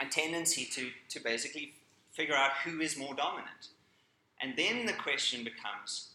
a 0.00 0.06
tendency 0.06 0.64
to, 0.66 0.90
to 1.10 1.22
basically 1.22 1.74
figure 2.12 2.34
out 2.34 2.50
who 2.64 2.80
is 2.80 2.96
more 2.96 3.14
dominant. 3.14 3.68
And 4.40 4.56
then 4.56 4.86
the 4.86 4.92
question 4.92 5.44
becomes 5.44 6.10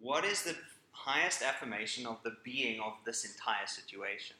what 0.00 0.24
is 0.24 0.42
the 0.42 0.56
highest 0.92 1.42
affirmation 1.42 2.06
of 2.06 2.18
the 2.22 2.36
being 2.44 2.80
of 2.80 2.92
this 3.06 3.24
entire 3.24 3.66
situation? 3.66 4.36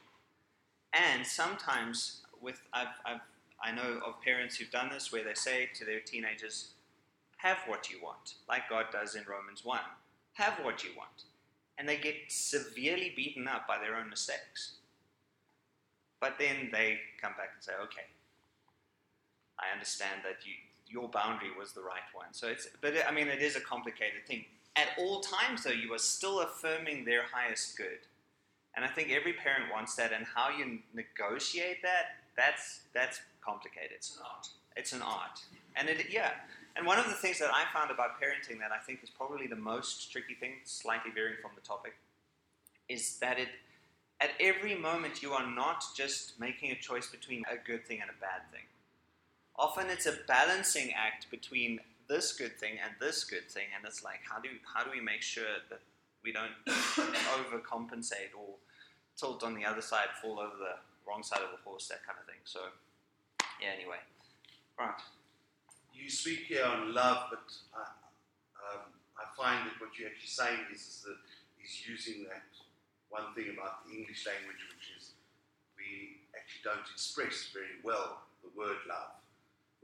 And 0.92 1.26
sometimes, 1.26 2.20
with 2.40 2.60
I've, 2.72 2.88
I've, 3.04 3.20
I 3.62 3.72
know 3.72 4.00
of 4.04 4.20
parents 4.22 4.56
who've 4.56 4.70
done 4.70 4.90
this 4.92 5.10
where 5.10 5.24
they 5.24 5.34
say 5.34 5.68
to 5.74 5.84
their 5.84 6.00
teenagers, 6.00 6.72
have 7.38 7.58
what 7.66 7.90
you 7.90 7.98
want, 8.02 8.34
like 8.48 8.68
God 8.70 8.86
does 8.92 9.14
in 9.14 9.24
Romans 9.28 9.64
1. 9.64 9.78
Have 10.34 10.54
what 10.62 10.84
you 10.84 10.90
want. 10.96 11.24
And 11.76 11.88
they 11.88 11.96
get 11.96 12.14
severely 12.28 13.12
beaten 13.16 13.48
up 13.48 13.66
by 13.66 13.78
their 13.78 13.96
own 13.96 14.08
mistakes. 14.08 14.74
But 16.20 16.34
then 16.38 16.70
they 16.72 17.00
come 17.20 17.32
back 17.36 17.50
and 17.54 17.62
say, 17.62 17.72
okay, 17.82 18.06
I 19.58 19.72
understand 19.72 20.22
that 20.24 20.44
you, 20.44 20.54
your 20.88 21.08
boundary 21.08 21.50
was 21.58 21.72
the 21.72 21.82
right 21.82 22.06
one. 22.12 22.26
So 22.32 22.48
it's, 22.48 22.68
but 22.80 22.94
it, 22.94 23.04
I 23.08 23.12
mean, 23.12 23.28
it 23.28 23.40
is 23.40 23.56
a 23.56 23.60
complicated 23.60 24.26
thing. 24.26 24.44
At 24.76 24.88
all 24.98 25.20
times, 25.20 25.64
though, 25.64 25.70
you 25.70 25.92
are 25.94 25.98
still 25.98 26.40
affirming 26.40 27.04
their 27.04 27.22
highest 27.32 27.76
good, 27.76 28.02
and 28.74 28.84
I 28.84 28.88
think 28.88 29.10
every 29.12 29.32
parent 29.32 29.72
wants 29.72 29.94
that. 29.96 30.12
And 30.12 30.26
how 30.26 30.48
you 30.50 30.80
negotiate 30.92 31.80
that, 31.82 32.18
that's 32.36 32.80
that's 32.92 33.20
complicated. 33.40 33.92
It's 33.94 34.16
an 34.16 34.22
art. 34.24 34.48
It's 34.76 34.92
an 34.92 35.02
art, 35.02 35.38
and 35.76 35.88
it 35.88 36.06
yeah. 36.10 36.32
And 36.76 36.84
one 36.84 36.98
of 36.98 37.06
the 37.06 37.12
things 37.12 37.38
that 37.38 37.50
I 37.54 37.72
found 37.72 37.92
about 37.92 38.20
parenting 38.20 38.58
that 38.58 38.72
I 38.72 38.78
think 38.84 38.98
is 39.04 39.10
probably 39.10 39.46
the 39.46 39.54
most 39.54 40.10
tricky 40.10 40.34
thing, 40.34 40.54
slightly 40.64 41.12
varying 41.12 41.36
from 41.40 41.52
the 41.54 41.60
topic, 41.60 41.94
is 42.88 43.18
that 43.18 43.38
it 43.38 43.48
at 44.20 44.30
every 44.40 44.74
moment 44.74 45.22
you 45.22 45.32
are 45.32 45.48
not 45.48 45.84
just 45.96 46.38
making 46.40 46.72
a 46.72 46.74
choice 46.74 47.06
between 47.06 47.44
a 47.48 47.56
good 47.64 47.86
thing 47.86 48.00
and 48.00 48.10
a 48.10 48.20
bad 48.20 48.42
thing 48.50 48.62
often 49.56 49.88
it's 49.88 50.06
a 50.06 50.16
balancing 50.26 50.92
act 50.92 51.30
between 51.30 51.80
this 52.08 52.32
good 52.32 52.58
thing 52.58 52.74
and 52.84 52.94
this 53.00 53.24
good 53.24 53.48
thing, 53.50 53.66
and 53.76 53.86
it's 53.86 54.04
like 54.04 54.20
how 54.28 54.40
do 54.40 54.48
how 54.74 54.84
do 54.84 54.90
we 54.90 55.00
make 55.00 55.22
sure 55.22 55.62
that 55.70 55.80
we 56.24 56.32
don't 56.32 56.52
overcompensate 56.66 58.32
or 58.36 58.56
tilt 59.16 59.44
on 59.44 59.54
the 59.54 59.64
other 59.64 59.82
side, 59.82 60.08
fall 60.20 60.40
over 60.40 60.56
the 60.58 60.76
wrong 61.06 61.22
side 61.22 61.40
of 61.40 61.50
the 61.50 61.62
horse, 61.62 61.88
that 61.88 62.04
kind 62.04 62.18
of 62.18 62.26
thing. 62.26 62.40
So, 62.44 62.60
yeah. 63.60 63.76
Anyway, 63.76 64.00
right. 64.78 64.98
You 65.92 66.10
speak 66.10 66.48
here 66.48 66.64
on 66.64 66.92
love, 66.92 67.30
but 67.30 67.46
I, 67.76 67.86
um, 68.58 68.90
I 69.14 69.24
find 69.36 69.66
that 69.68 69.78
what 69.78 69.94
you're 69.98 70.08
actually 70.08 70.34
saying 70.34 70.60
is, 70.72 70.80
is 70.80 71.06
that 71.06 71.20
he's 71.56 71.86
using 71.86 72.24
that 72.24 72.50
one 73.10 73.30
thing 73.34 73.54
about 73.54 73.86
the 73.86 73.94
English 73.94 74.26
language, 74.26 74.58
which 74.74 74.90
is 74.98 75.12
we 75.78 76.18
actually 76.34 76.64
don't 76.64 76.88
express 76.92 77.54
very 77.54 77.78
well 77.84 78.26
the 78.42 78.50
word 78.58 78.82
love. 78.88 79.14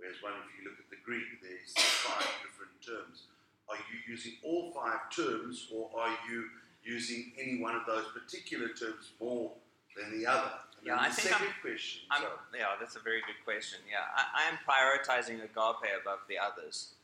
Whereas 0.01 0.17
one, 0.25 0.33
if 0.49 0.49
you 0.57 0.65
look 0.65 0.81
at 0.81 0.89
the 0.89 0.97
Greek, 1.05 1.29
there's 1.45 1.77
five 1.77 2.25
different 2.41 2.73
terms. 2.81 3.29
Are 3.69 3.77
you 3.77 4.01
using 4.09 4.33
all 4.43 4.73
five 4.73 5.13
terms, 5.15 5.69
or 5.73 5.91
are 5.95 6.17
you 6.29 6.49
using 6.83 7.33
any 7.39 7.61
one 7.61 7.77
of 7.77 7.85
those 7.87 8.07
particular 8.17 8.69
terms 8.69 9.13
more 9.21 9.53
than 9.95 10.19
the 10.19 10.27
other? 10.27 10.51
And 10.79 10.87
Yeah, 10.87 10.97
I 10.99 11.11
think 11.11 11.29
second 11.29 11.53
question. 11.61 12.01
I'm, 12.11 12.23
so- 12.23 12.41
yeah, 12.57 12.81
that's 12.81 12.97
a 12.97 13.01
very 13.05 13.21
good 13.21 13.45
question. 13.45 13.81
Yeah, 13.89 14.09
I, 14.17 14.45
I 14.45 14.49
am 14.49 14.57
prioritizing 14.65 15.37
agape 15.45 15.93
above 16.01 16.21
the 16.29 16.39
others, 16.41 16.95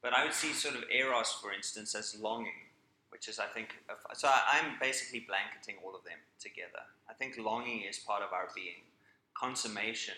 but 0.00 0.16
I 0.16 0.24
would 0.24 0.32
see 0.32 0.52
sort 0.54 0.74
of 0.76 0.84
eros, 0.90 1.30
for 1.42 1.52
instance, 1.52 1.94
as 1.94 2.18
longing, 2.18 2.72
which 3.10 3.28
is 3.28 3.38
I 3.38 3.46
think 3.46 3.76
so. 4.14 4.30
I'm 4.32 4.78
basically 4.80 5.20
blanketing 5.28 5.76
all 5.84 5.94
of 5.94 6.04
them 6.04 6.18
together. 6.40 6.88
I 7.08 7.12
think 7.12 7.36
longing 7.38 7.82
is 7.82 7.98
part 7.98 8.22
of 8.22 8.32
our 8.32 8.48
being. 8.54 8.88
Consummation, 9.34 10.14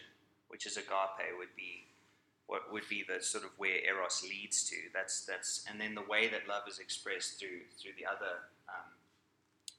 which 0.48 0.66
is 0.66 0.76
agape, 0.76 1.35
would 1.38 1.54
be 1.56 1.85
what 2.52 2.70
would 2.70 2.86
be 2.86 3.02
the 3.02 3.24
sort 3.24 3.44
of 3.44 3.50
where 3.56 3.80
eros 3.88 4.22
leads 4.22 4.68
to. 4.68 4.76
That's 4.92 5.24
that's 5.24 5.64
and 5.66 5.80
then 5.80 5.94
the 5.94 6.04
way 6.04 6.28
that 6.28 6.46
love 6.46 6.68
is 6.68 6.78
expressed 6.78 7.40
through 7.40 7.64
through 7.80 7.96
the 7.96 8.04
other 8.04 8.44
um, 8.68 8.92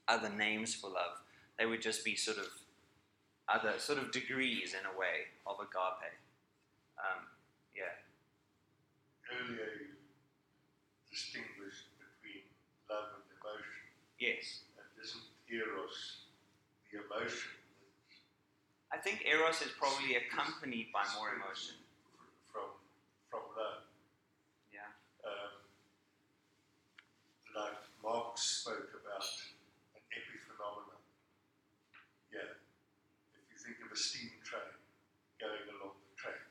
other 0.07 0.35
names 0.35 0.73
for 0.73 0.89
love. 0.89 1.21
They 1.59 1.67
would 1.67 1.83
just 1.83 2.03
be 2.03 2.15
sort 2.15 2.39
of 2.39 2.49
other 3.47 3.77
sort 3.77 3.99
of 3.99 4.11
degrees 4.11 4.73
in 4.73 4.81
a 4.89 4.97
way 4.97 5.29
of 5.45 5.61
agape. 5.61 6.17
Um, 6.97 7.29
yeah. 7.77 7.93
earlier 9.37 9.69
you 9.77 9.93
distinguished 11.13 11.93
between 12.01 12.41
love 12.89 13.21
and 13.21 13.25
emotion. 13.37 13.85
Yes. 14.17 14.65
And 14.81 14.89
isn't 14.97 15.29
eros 15.45 16.25
the 16.89 17.05
emotion 17.05 17.53
I 18.89 18.97
think 18.97 19.25
eros 19.25 19.61
is 19.61 19.73
probably 19.77 20.17
accompanied 20.17 20.89
by 20.93 21.01
more 21.17 21.33
emotion. 21.33 21.82
From? 23.33 23.49
Yeah. 24.69 24.93
Um, 25.25 25.65
like 27.57 27.81
Marx 28.05 28.61
spoke 28.61 28.93
about 28.93 29.25
an 29.97 30.05
epiphenomenon. 30.13 31.01
Yeah. 32.29 32.61
If 33.33 33.45
you 33.49 33.57
think 33.57 33.81
of 33.81 33.89
a 33.89 33.97
steam 33.97 34.37
train 34.45 34.77
going 35.41 35.65
along 35.65 35.97
the 36.05 36.13
track 36.13 36.45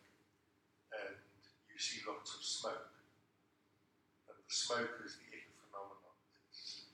and 0.90 1.22
you 1.70 1.78
see 1.78 2.02
lots 2.02 2.34
of 2.34 2.42
smoke, 2.42 2.90
and 4.26 4.34
the 4.34 4.50
smoke 4.50 4.98
is 5.06 5.22
the 5.22 5.30
epiphenomenon. 5.38 6.18
It's, 6.50 6.90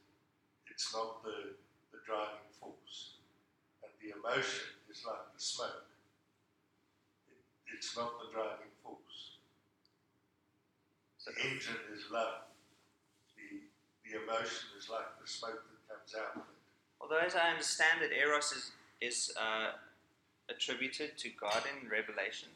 it's 0.68 0.93
not 0.93 1.24
the, 1.24 1.57
the 1.97 2.05
driving 2.05 2.45
force. 2.61 3.24
And 3.80 3.93
the 4.05 4.12
emotion 4.20 4.84
is 4.93 5.01
like 5.09 5.32
the 5.32 5.41
smoke. 5.41 5.89
It, 7.32 7.41
it's 7.72 7.97
not 7.97 8.20
the 8.20 8.28
driving 8.36 8.68
The 11.29 11.35
engine 11.45 11.76
is 11.93 12.09
love. 12.11 12.49
The, 13.37 13.61
the 14.09 14.12
emotion 14.24 14.72
is 14.81 14.89
like 14.89 15.05
the 15.20 15.29
smoke 15.29 15.61
that 15.68 15.81
comes 15.93 16.14
out 16.16 16.37
of 16.41 16.49
it. 16.49 16.57
although 17.01 17.20
as 17.20 17.35
I 17.37 17.51
understand 17.53 18.01
it, 18.03 18.12
eros 18.16 18.53
is 18.53 18.72
is 19.01 19.31
uh, 19.39 19.76
attributed 20.49 21.18
to 21.18 21.29
God 21.39 21.62
in 21.68 21.89
Revelation. 21.89 22.49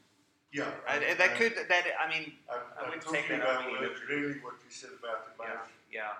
Yeah. 0.53 0.73
Uh, 0.89 0.99
and- 1.05 1.18
that 1.20 1.37
could 1.37 1.55
that 1.68 1.85
I 2.01 2.09
mean 2.09 2.33
I'm, 2.49 2.64
I 2.77 2.85
I'm 2.85 2.91
wouldn't 2.97 3.07
take 3.12 3.29
that 3.29 3.41
about 3.45 3.70
what, 3.70 3.93
really 4.09 4.41
what 4.41 4.57
you 4.64 4.70
said 4.73 4.91
about 4.99 5.37
yeah 5.39 5.45
emotion, 5.45 5.73
yeah 5.93 6.12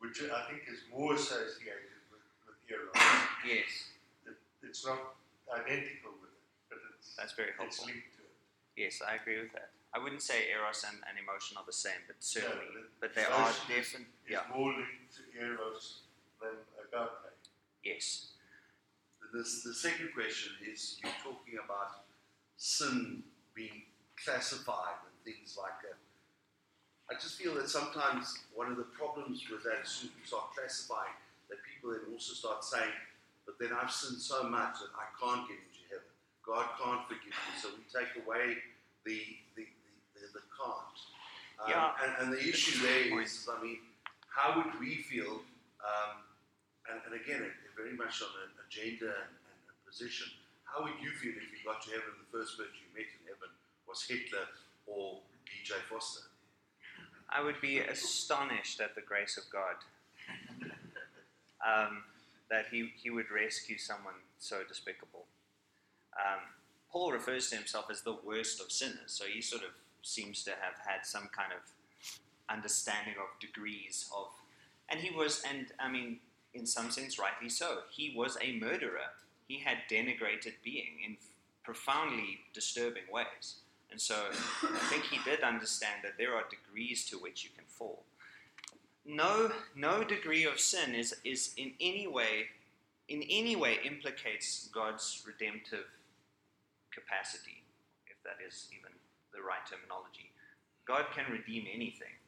which 0.00 0.18
I 0.24 0.42
think 0.48 0.62
is 0.68 0.80
more 0.92 1.12
associated 1.14 1.92
with, 2.10 2.24
with 2.48 2.58
eros. 2.72 2.96
yes 3.44 3.68
It, 4.26 4.36
it's 4.64 4.84
not 4.86 5.14
identical 5.52 6.12
with 6.20 6.32
it, 6.32 6.40
but 6.72 6.78
it's, 6.96 7.14
that's 7.16 7.32
very 7.36 7.50
it's 7.52 7.58
helpful. 7.60 7.86
linked 7.92 8.12
to 8.16 8.22
it. 8.24 8.34
Yes, 8.76 9.00
I 9.00 9.16
agree 9.16 9.40
with 9.40 9.52
that. 9.52 9.70
I 9.98 10.02
wouldn't 10.02 10.22
say 10.22 10.46
eros 10.54 10.84
and, 10.86 11.02
and 11.10 11.18
emotion 11.18 11.56
are 11.58 11.66
the 11.66 11.72
same, 11.74 12.06
but 12.06 12.16
certainly, 12.20 12.70
No, 12.70 12.82
but 13.00 13.14
they 13.14 13.24
are 13.26 13.50
different. 13.66 14.06
Yeah. 14.30 14.46
more 14.54 14.70
linked 14.70 15.10
to 15.18 15.22
eros 15.34 16.06
than 16.40 16.54
agape. 16.78 17.34
Yes. 17.82 18.30
The 19.20 19.38
this, 19.38 19.64
the 19.64 19.74
second 19.74 20.10
question 20.14 20.52
is 20.62 21.00
you're 21.02 21.18
talking 21.18 21.58
about 21.58 22.06
sin 22.56 23.24
being 23.54 23.82
classified 24.22 25.02
and 25.02 25.14
things 25.26 25.58
like 25.58 25.82
that. 25.82 25.98
I 27.10 27.18
just 27.18 27.40
feel 27.40 27.54
that 27.54 27.68
sometimes 27.68 28.38
one 28.54 28.70
of 28.70 28.76
the 28.76 28.86
problems 28.94 29.42
with 29.50 29.64
that 29.64 29.82
is 29.82 30.04
you 30.04 30.10
start 30.24 30.54
classifying 30.54 31.16
that 31.50 31.58
people 31.66 31.90
then 31.90 32.06
also 32.12 32.34
start 32.34 32.62
saying, 32.62 32.94
but 33.46 33.58
then 33.58 33.70
I've 33.74 33.90
sinned 33.90 34.20
so 34.20 34.44
much 34.44 34.78
that 34.78 34.92
I 34.94 35.10
can't 35.18 35.48
get 35.48 35.58
into 35.58 35.82
heaven. 35.90 36.12
God 36.46 36.66
can't 36.78 37.02
forgive 37.08 37.34
me. 37.34 37.52
So 37.58 37.68
we 37.74 37.82
take 37.88 38.12
away 38.22 38.60
the, 39.08 39.20
the 39.56 39.64
can't. 40.58 40.98
Um, 41.62 41.70
Yeah. 41.70 41.94
and, 42.02 42.12
and 42.20 42.28
the 42.32 42.42
issue 42.42 42.82
there 42.82 43.20
is, 43.22 43.48
I 43.50 43.62
mean, 43.62 43.78
how 44.28 44.56
would 44.58 44.78
we 44.80 44.96
feel? 44.96 45.42
Um, 45.82 46.22
and, 46.90 47.00
and 47.06 47.14
again, 47.20 47.42
it, 47.42 47.54
it 47.64 47.72
very 47.76 47.96
much 47.96 48.22
on 48.22 48.28
an 48.44 48.52
agenda 48.66 49.06
and, 49.06 49.32
and 49.38 49.58
a 49.70 49.76
position. 49.88 50.26
How 50.64 50.82
would 50.82 50.98
you 51.02 51.10
feel 51.10 51.32
if 51.32 51.48
you 51.50 51.58
got 51.64 51.82
to 51.82 51.90
heaven 51.90 52.10
and 52.18 52.20
the 52.26 52.30
first 52.30 52.58
person 52.58 52.74
you 52.76 52.90
met 52.94 53.08
in 53.08 53.22
heaven 53.26 53.48
was 53.88 54.02
Hitler 54.04 54.46
or 54.86 55.20
B.J. 55.46 55.74
Vorster? 55.90 56.26
I 57.30 57.42
would 57.42 57.60
be 57.60 57.78
astonished 57.78 58.80
at 58.80 58.94
the 58.94 59.00
grace 59.02 59.36
of 59.38 59.44
God. 59.52 59.76
Um, 61.66 62.04
that 62.50 62.66
he, 62.70 62.92
he 63.02 63.10
would 63.10 63.30
rescue 63.30 63.76
someone 63.76 64.14
so 64.38 64.60
despicable. 64.66 65.26
Um, 66.16 66.40
Paul 66.90 67.12
refers 67.12 67.50
to 67.50 67.56
himself 67.56 67.86
as 67.90 68.02
the 68.02 68.16
worst 68.24 68.60
of 68.60 68.72
sinners, 68.72 68.98
so 69.06 69.24
he 69.26 69.42
sort 69.42 69.62
of 69.62 69.70
seems 70.02 70.42
to 70.44 70.50
have 70.50 70.74
had 70.86 71.04
some 71.04 71.28
kind 71.36 71.52
of 71.52 71.60
understanding 72.48 73.14
of 73.20 73.38
degrees 73.40 74.08
of. 74.16 74.28
And 74.88 75.00
he 75.00 75.14
was, 75.14 75.42
and 75.48 75.66
I 75.78 75.90
mean, 75.90 76.18
in 76.54 76.66
some 76.66 76.90
sense, 76.90 77.18
rightly 77.18 77.48
so. 77.48 77.80
He 77.90 78.14
was 78.16 78.38
a 78.42 78.58
murderer. 78.58 79.12
He 79.46 79.58
had 79.58 79.78
denigrated 79.90 80.54
being 80.62 80.98
in 81.06 81.16
profoundly 81.62 82.40
disturbing 82.54 83.04
ways. 83.12 83.56
And 83.90 84.00
so 84.00 84.14
I 84.62 84.78
think 84.90 85.04
he 85.04 85.18
did 85.24 85.42
understand 85.42 86.00
that 86.02 86.18
there 86.18 86.34
are 86.34 86.44
degrees 86.50 87.06
to 87.06 87.16
which 87.16 87.44
you 87.44 87.50
can 87.54 87.64
fall. 87.66 88.04
No, 89.04 89.50
no 89.74 90.04
degree 90.04 90.44
of 90.44 90.60
sin 90.60 90.94
is, 90.94 91.14
is 91.24 91.54
in 91.56 91.72
any 91.80 92.06
way, 92.06 92.46
in 93.08 93.22
any 93.30 93.56
way 93.56 93.78
implicates 93.84 94.68
God's 94.72 95.22
redemptive 95.26 95.86
capacity, 96.90 97.62
if 98.06 98.22
that 98.24 98.36
is 98.46 98.68
even 98.72 98.92
the 99.38 99.46
right 99.46 99.62
terminology. 99.62 100.34
God 100.82 101.06
can 101.14 101.30
redeem 101.30 101.70
anything. 101.70 102.18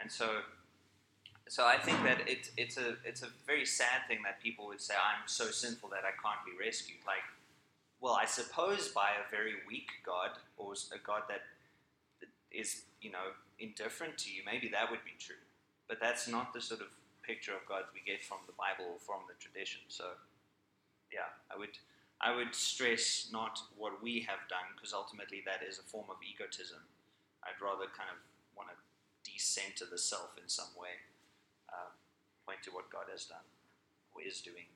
And 0.00 0.10
so 0.10 0.42
so 1.46 1.64
I 1.64 1.78
think 1.78 2.02
that 2.02 2.26
it's 2.26 2.50
it's 2.56 2.76
a 2.76 2.96
it's 3.04 3.22
a 3.22 3.28
very 3.46 3.66
sad 3.66 4.08
thing 4.08 4.20
that 4.24 4.42
people 4.42 4.66
would 4.66 4.80
say 4.80 4.94
I'm 4.94 5.28
so 5.28 5.50
sinful 5.50 5.90
that 5.90 6.02
I 6.02 6.12
can't 6.18 6.42
be 6.44 6.52
rescued. 6.58 6.98
Like, 7.06 7.22
well, 8.00 8.14
I 8.14 8.24
suppose 8.24 8.88
by 8.88 9.10
a 9.20 9.30
very 9.30 9.54
weak 9.68 9.88
God 10.04 10.30
or 10.56 10.72
a 10.72 10.98
God 10.98 11.22
that 11.28 11.42
is 12.50 12.82
you 13.00 13.10
know 13.10 13.36
indifferent 13.58 14.18
to 14.18 14.32
you, 14.32 14.42
maybe 14.44 14.68
that 14.68 14.90
would 14.90 15.04
be 15.04 15.14
true. 15.18 15.42
But 15.86 16.00
that's 16.00 16.26
not 16.26 16.54
the 16.54 16.60
sort 16.60 16.80
of 16.80 16.88
picture 17.22 17.52
of 17.52 17.64
God 17.68 17.84
we 17.92 18.00
get 18.04 18.24
from 18.24 18.38
the 18.46 18.56
Bible 18.56 18.96
or 18.96 18.98
from 19.00 19.24
the 19.28 19.34
tradition. 19.40 19.80
So, 19.88 20.16
yeah, 21.12 21.28
I 21.52 21.58
would 21.58 21.76
I 22.24 22.34
would 22.34 22.54
stress 22.54 23.28
not 23.30 23.60
what 23.76 24.02
we 24.02 24.20
have 24.24 24.48
done 24.48 24.72
because 24.74 24.94
ultimately 24.94 25.42
that 25.44 25.60
is 25.60 25.78
a 25.78 25.82
form 25.82 26.08
of 26.08 26.16
egotism. 26.24 26.80
I'd 27.44 27.60
rather 27.60 27.84
kind 27.92 28.08
of 28.08 28.16
want 28.56 28.70
to 28.72 28.76
decenter 29.28 29.84
the 29.84 29.98
self 29.98 30.32
in 30.40 30.48
some 30.48 30.72
way 30.72 31.04
uh, 31.68 31.92
point 32.48 32.64
to 32.64 32.70
what 32.72 32.88
God 32.88 33.12
has 33.12 33.28
done 33.28 33.44
or 34.16 34.24
is 34.24 34.40
doing. 34.40 34.72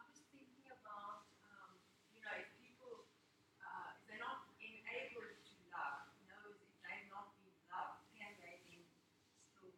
I 0.00 0.08
was 0.08 0.24
thinking 0.32 0.64
about, 0.64 1.28
um, 1.44 1.76
you 2.16 2.24
know, 2.24 2.32
if 2.40 2.48
people, 2.56 3.04
uh, 3.60 4.00
if 4.00 4.08
they're 4.08 4.24
not 4.24 4.48
enabled 4.64 5.36
to 5.44 5.54
love, 5.68 6.08
you 6.24 6.24
know, 6.32 6.56
if 6.56 6.72
they've 6.80 7.08
not 7.12 7.36
been 7.36 7.52
loved, 7.68 8.00
can 8.16 8.32
they 8.40 8.64
then 8.64 8.80
still 9.52 9.76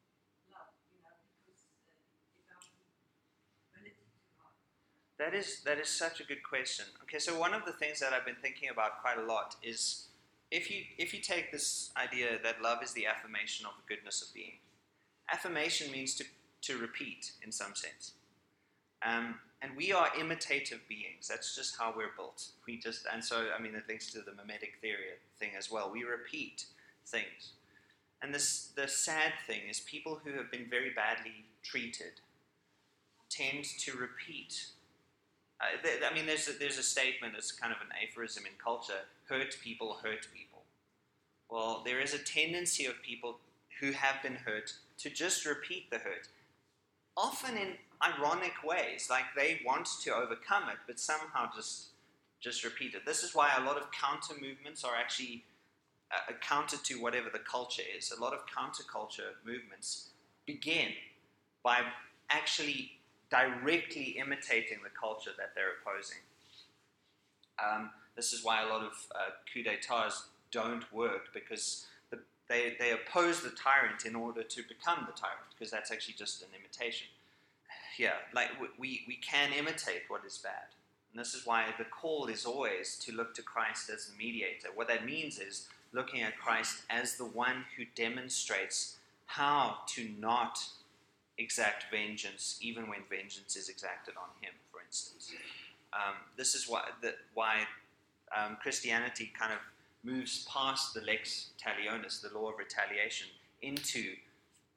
love, 0.55 0.79
you 0.95 1.03
know, 1.03 1.11
because 1.43 1.67
uh, 1.75 1.91
they 2.39 2.47
don't 2.47 2.63
have 2.71 2.87
the 2.87 3.03
ability 3.75 4.07
to 4.15 4.31
love. 4.39 4.55
That 5.21 5.35
is 5.35 5.61
that 5.67 5.79
is 5.79 5.89
such 5.89 6.21
a 6.21 6.25
good 6.25 6.43
question. 6.43 6.87
Okay, 7.03 7.19
so 7.19 7.39
one 7.39 7.53
of 7.53 7.67
the 7.67 7.73
things 7.73 8.01
that 8.01 8.15
I've 8.15 8.25
been 8.25 8.41
thinking 8.41 8.71
about 8.71 9.03
quite 9.03 9.19
a 9.19 9.23
lot 9.23 9.55
is 9.63 10.07
if 10.51 10.71
you 10.71 10.81
if 10.97 11.13
you 11.13 11.21
take 11.21 11.53
this 11.53 11.91
idea 11.95 12.39
that 12.43 12.63
love 12.63 12.83
is 12.83 12.95
the 12.95 13.05
affirmation 13.05 13.67
of 13.67 13.73
the 13.77 13.95
goodness 13.95 14.23
of 14.23 14.33
being, 14.33 14.55
affirmation 15.31 15.93
means 15.93 16.15
to 16.15 16.25
to 16.63 16.79
repeat 16.79 17.33
in 17.45 17.53
some 17.53 17.75
sense. 17.75 18.13
Um, 19.03 19.35
and 19.61 19.77
we 19.77 19.93
are 19.93 20.09
imitative 20.19 20.81
beings. 20.89 21.29
That's 21.29 21.55
just 21.55 21.77
how 21.79 21.93
we're 21.95 22.17
built. 22.17 22.47
We 22.67 22.79
just 22.79 23.07
and 23.13 23.23
so 23.23 23.49
I 23.55 23.61
mean 23.61 23.75
it 23.75 23.85
links 23.89 24.11
to 24.13 24.23
the 24.23 24.33
mimetic 24.33 24.79
theory 24.81 25.21
thing 25.39 25.51
as 25.55 25.71
well. 25.71 25.91
We 25.93 26.03
repeat 26.03 26.65
things. 27.07 27.53
And 28.23 28.35
this 28.35 28.71
the 28.75 28.89
sad 28.89 29.35
thing 29.47 29.69
is 29.69 29.81
people 29.81 30.23
who 30.25 30.33
have 30.39 30.51
been 30.51 30.71
very 30.71 30.95
badly 30.97 31.45
treated 31.63 32.23
tend 33.29 33.65
to 33.81 33.99
repeat 33.99 34.71
I 35.61 36.15
mean, 36.15 36.27
there's 36.27 36.49
a, 36.49 36.53
there's 36.59 36.79
a 36.79 36.83
statement, 36.83 37.35
it's 37.37 37.53
kind 37.53 37.73
of 37.73 37.81
an 37.81 37.93
aphorism 38.03 38.45
in 38.47 38.53
culture 38.63 39.05
hurt 39.29 39.57
people 39.63 39.99
hurt 40.03 40.27
people. 40.33 40.63
Well, 41.51 41.83
there 41.85 42.01
is 42.01 42.15
a 42.15 42.19
tendency 42.19 42.87
of 42.87 43.03
people 43.03 43.39
who 43.81 43.93
have 43.93 44.23
been 44.23 44.37
hurt 44.37 44.73
to 44.99 45.11
just 45.11 45.45
repeat 45.45 45.91
the 45.91 45.99
hurt, 45.99 46.29
often 47.17 47.57
in 47.57 47.75
ironic 48.03 48.53
ways, 48.65 49.09
like 49.11 49.25
they 49.37 49.61
want 49.67 49.89
to 50.03 50.15
overcome 50.15 50.69
it, 50.71 50.79
but 50.87 50.99
somehow 50.99 51.51
just, 51.55 51.89
just 52.41 52.65
repeat 52.65 52.95
it. 52.95 53.05
This 53.05 53.23
is 53.23 53.35
why 53.35 53.51
a 53.59 53.65
lot 53.65 53.77
of 53.77 53.91
counter 53.93 54.35
movements 54.41 54.85
are 54.85 54.95
actually 54.97 55.45
uh, 56.13 56.33
counter 56.41 56.77
to 56.77 56.95
whatever 56.95 57.29
the 57.33 57.41
culture 57.41 57.83
is. 57.97 58.13
A 58.17 58.21
lot 58.21 58.33
of 58.33 58.41
counterculture 58.47 59.35
movements 59.45 60.11
begin 60.47 60.89
by 61.63 61.81
actually 62.31 62.93
directly 63.31 64.17
imitating 64.19 64.79
the 64.83 64.91
culture 64.91 65.31
that 65.39 65.53
they're 65.55 65.75
opposing. 65.81 66.19
Um, 67.59 67.91
this 68.17 68.33
is 68.33 68.45
why 68.45 68.63
a 68.63 68.69
lot 68.69 68.83
of 68.83 68.93
uh, 69.15 69.31
coup 69.53 69.63
d'etats 69.63 70.29
don't 70.51 70.91
work 70.93 71.33
because 71.33 71.87
the, 72.11 72.19
they, 72.49 72.77
they 72.79 72.91
oppose 72.93 73.43
the 73.43 73.51
tyrant 73.51 74.05
in 74.05 74.17
order 74.17 74.43
to 74.43 74.63
become 74.69 75.07
the 75.07 75.19
tyrant 75.19 75.47
because 75.57 75.71
that's 75.71 75.91
actually 75.91 76.15
just 76.15 76.43
an 76.43 76.49
imitation. 76.59 77.07
Yeah, 77.99 78.15
like 78.35 78.49
we, 78.79 79.03
we 79.07 79.17
can 79.17 79.53
imitate 79.53 80.03
what 80.09 80.25
is 80.27 80.39
bad. 80.39 80.75
And 81.13 81.21
this 81.21 81.35
is 81.35 81.47
why 81.47 81.67
the 81.77 81.85
call 81.85 82.27
is 82.27 82.47
always 82.47 82.97
to 83.05 83.13
look 83.13 83.35
to 83.35 83.43
Christ 83.43 83.91
as 83.91 84.07
the 84.07 84.17
mediator. 84.17 84.69
What 84.75 84.89
that 84.89 85.05
means 85.05 85.39
is 85.39 85.69
looking 85.93 86.23
at 86.23 86.39
Christ 86.39 86.83
as 86.89 87.17
the 87.17 87.25
one 87.25 87.65
who 87.77 87.85
demonstrates 87.95 88.97
how 89.27 89.79
to 89.89 90.09
not 90.19 90.59
exact 91.41 91.87
vengeance, 91.91 92.59
even 92.61 92.89
when 92.89 93.01
vengeance 93.09 93.57
is 93.57 93.69
exacted 93.69 94.15
on 94.17 94.29
him, 94.41 94.53
for 94.71 94.81
instance. 94.87 95.33
Um, 95.93 96.15
this 96.37 96.55
is 96.55 96.69
why, 96.69 96.85
the, 97.03 97.15
why 97.35 97.67
um, 98.37 98.57
Christianity 98.63 99.33
kind 99.39 99.53
of 99.53 99.59
moves 100.05 100.47
past 100.53 100.95
the 100.95 101.01
lex 101.01 101.51
talionis, 101.59 102.21
the 102.21 102.37
law 102.39 102.51
of 102.51 102.59
retaliation, 102.59 103.29
into 103.63 104.15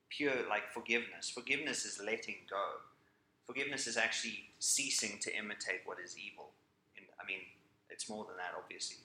pure 0.09 0.34
like 0.49 0.72
forgiveness. 0.74 1.30
Forgiveness 1.30 1.86
is 1.86 2.01
letting 2.03 2.36
go. 2.49 2.66
Forgiveness 3.45 3.88
is 3.88 3.97
actually 3.97 4.39
ceasing 4.59 5.20
to 5.20 5.38
imitate 5.38 5.82
what 5.86 5.97
is 6.03 6.16
evil. 6.18 6.49
And, 6.97 7.05
I 7.22 7.28
mean, 7.28 7.39
it's 7.89 8.09
more 8.09 8.26
than 8.26 8.38
that, 8.38 8.53
obviously. 8.57 8.97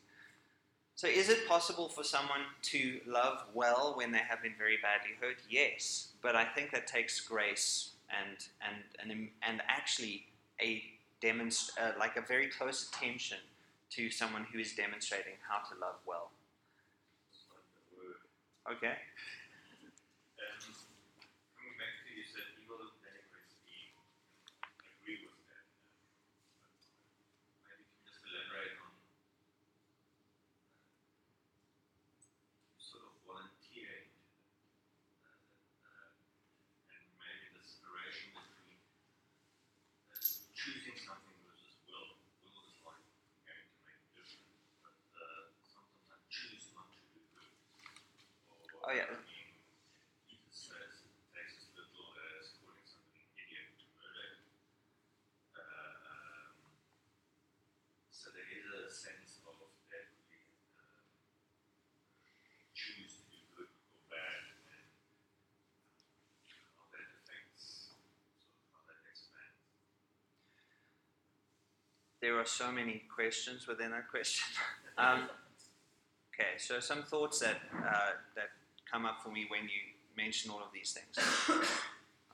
So, 0.99 1.07
is 1.07 1.29
it 1.29 1.47
possible 1.47 1.89
for 1.89 2.03
someone 2.03 2.41
to 2.75 3.01
love 3.07 3.45
well 3.55 3.95
when 3.97 4.11
they 4.11 4.19
have 4.19 4.43
been 4.43 4.55
very 4.59 4.79
badly 4.83 5.13
hurt? 5.21 5.37
Yes, 5.49 6.09
but 6.23 6.35
I 6.35 6.45
think 6.45 6.73
that 6.73 6.89
takes 6.89 7.21
grace 7.21 7.91
and 8.11 8.37
and 8.61 8.83
and, 9.01 9.29
and 9.43 9.63
actually 9.69 10.27
a 10.61 10.83
demonst- 11.23 11.71
uh, 11.81 11.93
like 12.01 12.17
a 12.17 12.21
very 12.23 12.49
close 12.49 12.89
attention 12.89 13.39
to 13.91 14.11
someone 14.11 14.45
who 14.53 14.59
is 14.59 14.75
demonstrating 14.75 15.35
how 15.49 15.59
to 15.69 15.81
love 15.81 15.99
well. 16.05 16.33
Okay. 18.71 18.97
Um, 20.39 20.75
coming 21.55 21.77
back 21.79 21.95
to 22.03 22.09
you 22.17 22.25
said 22.27 22.49
evil 22.63 22.81
denigrates 23.05 23.55
being. 23.65 23.93
I 24.83 24.89
agree 24.99 25.23
with 25.29 25.39
that. 25.47 25.65
Maybe 27.63 27.85
you 27.87 27.95
can 27.95 28.03
just 28.09 28.21
elaborate 28.27 28.75
on 28.83 28.93
uh, 28.93 29.05
sort 32.81 33.05
of 33.05 33.13
volunteering 33.27 34.09
uh, 35.85 36.13
and 36.93 37.05
maybe 37.19 37.47
the 37.57 37.65
separation 37.65 38.31
between 38.37 38.79
uh, 40.13 40.21
choosing 40.55 40.97
something 41.01 41.39
versus 41.47 41.75
will. 41.89 42.19
Will 42.45 42.61
is 42.69 42.79
like 42.85 43.01
going 43.45 43.63
to 43.65 43.79
make 43.87 44.01
a 44.05 44.11
difference, 44.17 44.57
but 44.85 44.97
uh, 45.17 45.49
sometimes 45.65 46.09
I 46.13 46.19
choose 46.29 46.69
not 46.77 46.89
to 46.93 47.01
do 47.15 47.21
good. 47.33 47.49
Or, 48.85 48.91
Oh, 48.91 48.95
yeah. 48.95 49.05
I 49.09 49.15
mean, 49.15 49.49
there 72.21 72.39
are 72.39 72.47
so 72.47 72.73
many 72.73 73.03
questions 73.15 73.67
within 73.67 73.91
that 73.93 74.09
question. 74.09 74.45
Um, 74.99 75.29
okay, 76.35 76.59
so 76.59 76.81
some 76.81 77.05
thoughts 77.05 77.39
that 77.39 77.59
uh, 77.73 78.11
that 78.35 78.49
come 78.91 79.07
up 79.07 79.23
for 79.23 79.29
me 79.29 79.47
when 79.49 79.63
you 79.63 79.95
mention 80.17 80.51
all 80.51 80.59
of 80.59 80.73
these 80.75 80.91
things. 80.93 81.17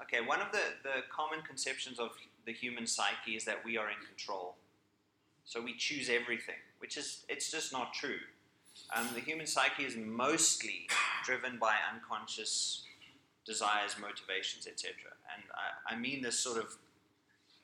Okay, 0.03 0.21
one 0.21 0.41
of 0.41 0.51
the, 0.51 0.61
the 0.83 1.03
common 1.15 1.41
conceptions 1.43 1.99
of 1.99 2.11
the 2.47 2.53
human 2.53 2.87
psyche 2.87 3.37
is 3.37 3.45
that 3.45 3.65
we 3.65 3.79
are 3.79 3.89
in 3.89 3.97
control. 4.07 4.57
So 5.45 5.63
we 5.63 5.75
choose 5.77 6.11
everything, 6.11 6.61
which 6.79 6.97
is 6.97 7.25
it's 7.29 7.51
just 7.51 7.73
not 7.73 7.95
true. 7.95 8.19
Um, 8.95 9.09
the 9.15 9.21
human 9.21 9.47
psyche 9.47 9.85
is 9.85 9.97
mostly 9.97 10.89
driven 11.25 11.59
by 11.59 11.77
unconscious 11.93 12.83
desires, 13.47 13.97
motivations, 14.01 14.67
etc. 14.67 14.95
And 15.35 15.45
I, 15.55 15.95
I 15.95 15.99
mean 15.99 16.23
this 16.23 16.39
sort 16.39 16.59
of 16.59 16.77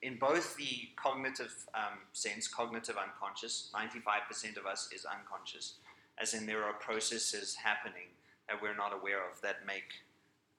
in 0.02 0.16
both 0.16 0.56
the 0.56 0.88
cognitive 0.96 1.66
um, 1.74 1.98
sense, 2.12 2.48
cognitive 2.48 2.96
unconscious, 2.96 3.70
95% 3.74 4.56
of 4.56 4.66
us 4.66 4.88
is 4.94 5.04
unconscious, 5.04 5.74
as 6.20 6.34
in 6.34 6.46
there 6.46 6.64
are 6.64 6.72
processes 6.74 7.54
happening 7.54 8.08
that 8.48 8.60
we're 8.60 8.76
not 8.76 8.92
aware 8.92 9.18
of 9.18 9.40
that 9.42 9.66
make 9.66 9.92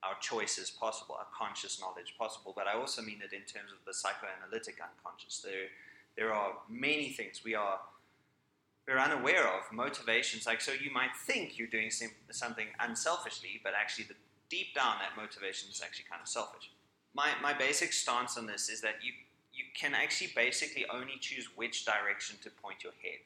our 0.04 0.16
choices 0.20 0.70
possible, 0.70 1.16
our 1.16 1.28
conscious 1.38 1.80
knowledge 1.80 2.16
possible. 2.18 2.54
But 2.56 2.68
I 2.68 2.74
also 2.74 3.02
mean 3.02 3.20
it 3.24 3.34
in 3.34 3.42
terms 3.42 3.72
of 3.72 3.84
the 3.86 3.94
psychoanalytic 3.94 4.80
unconscious. 4.82 5.42
There, 5.44 5.70
there 6.16 6.34
are 6.34 6.54
many 6.70 7.10
things 7.10 7.42
we 7.44 7.56
are 7.56 7.80
we're 8.88 8.98
unaware 8.98 9.48
of, 9.48 9.72
motivations. 9.72 10.46
Like 10.46 10.60
so, 10.60 10.72
you 10.72 10.92
might 10.92 11.16
think 11.26 11.58
you're 11.58 11.68
doing 11.68 11.92
something 12.32 12.68
unselfishly, 12.80 13.62
but 13.64 13.74
actually, 13.80 14.06
the, 14.06 14.16
deep 14.50 14.74
down, 14.76 14.96
that 15.00 15.16
motivation 15.16 15.70
is 15.70 15.82
actually 15.84 16.06
kind 16.10 16.22
of 16.22 16.28
selfish. 16.28 16.72
My 17.14 17.30
my 17.42 17.54
basic 17.54 17.94
stance 17.94 18.38
on 18.38 18.48
this 18.48 18.70
is 18.70 18.82
that 18.82 18.96
you 19.04 19.14
you 19.54 19.66
can 19.76 19.94
actually 19.94 20.32
basically 20.36 20.86
only 20.92 21.18
choose 21.20 21.48
which 21.56 21.86
direction 21.86 22.38
to 22.44 22.50
point 22.50 22.84
your 22.84 22.94
head. 23.02 23.20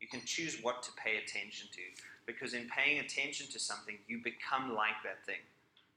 You 0.00 0.08
can 0.08 0.22
choose 0.24 0.58
what 0.62 0.82
to 0.84 0.90
pay 0.92 1.16
attention 1.16 1.68
to 1.72 2.02
because 2.26 2.54
in 2.54 2.68
paying 2.68 3.00
attention 3.00 3.46
to 3.48 3.58
something, 3.58 3.98
you 4.08 4.20
become 4.22 4.74
like 4.74 5.02
that 5.04 5.24
thing. 5.26 5.40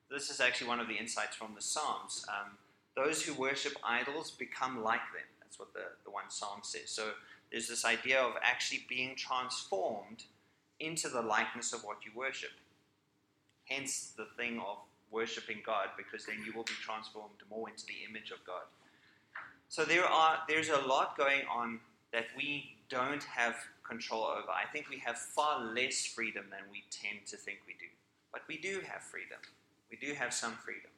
This 0.10 0.30
is 0.30 0.40
actually 0.40 0.68
one 0.68 0.80
of 0.80 0.88
the 0.88 0.96
insights 0.96 1.36
from 1.36 1.54
the 1.56 1.62
Psalms. 1.62 2.26
Um, 2.28 2.58
those 2.96 3.24
who 3.24 3.34
worship 3.34 3.74
idols 3.84 4.32
become 4.32 4.84
like 4.84 5.06
them. 5.14 5.26
That's 5.42 5.58
what 5.58 5.74
the, 5.74 5.86
the 6.04 6.12
one 6.12 6.30
Psalm 6.30 6.60
says. 6.62 6.90
So 6.90 7.12
there's 7.52 7.68
this 7.68 7.86
idea 7.86 8.20
of 8.20 8.34
actually 8.42 8.86
being 8.90 9.16
transformed 9.16 10.24
into 10.80 11.08
the 11.08 11.22
likeness 11.22 11.74
of 11.74 11.84
what 11.84 11.98
you 12.06 12.12
worship. 12.16 12.52
Hence 13.66 14.14
the 14.18 14.28
thing 14.38 14.60
of 14.60 14.78
worshiping 15.12 15.62
God, 15.66 15.90
because 15.96 16.26
then 16.26 16.44
you 16.46 16.54
will 16.54 16.64
be 16.64 16.74
transformed 16.84 17.36
more 17.50 17.70
into 17.70 17.86
the 17.86 18.04
image 18.10 18.32
of 18.32 18.44
God. 18.46 18.64
So 19.74 19.84
there 19.84 20.06
are 20.06 20.38
there's 20.48 20.70
a 20.70 20.78
lot 20.78 21.18
going 21.18 21.42
on 21.52 21.80
that 22.12 22.26
we 22.38 22.76
don't 22.90 23.24
have 23.24 23.56
control 23.84 24.24
over. 24.24 24.52
I 24.52 24.72
think 24.72 24.88
we 24.88 25.00
have 25.00 25.18
far 25.18 25.66
less 25.74 26.06
freedom 26.06 26.46
than 26.52 26.70
we 26.72 26.84
tend 26.92 27.26
to 27.26 27.38
think 27.38 27.58
we 27.66 27.74
do. 27.74 27.90
But 28.32 28.44
we 28.48 28.58
do 28.60 28.82
have 28.88 29.02
freedom. 29.02 29.40
We 29.90 29.98
do 29.98 30.14
have 30.14 30.32
some 30.32 30.54
freedom. 30.64 30.92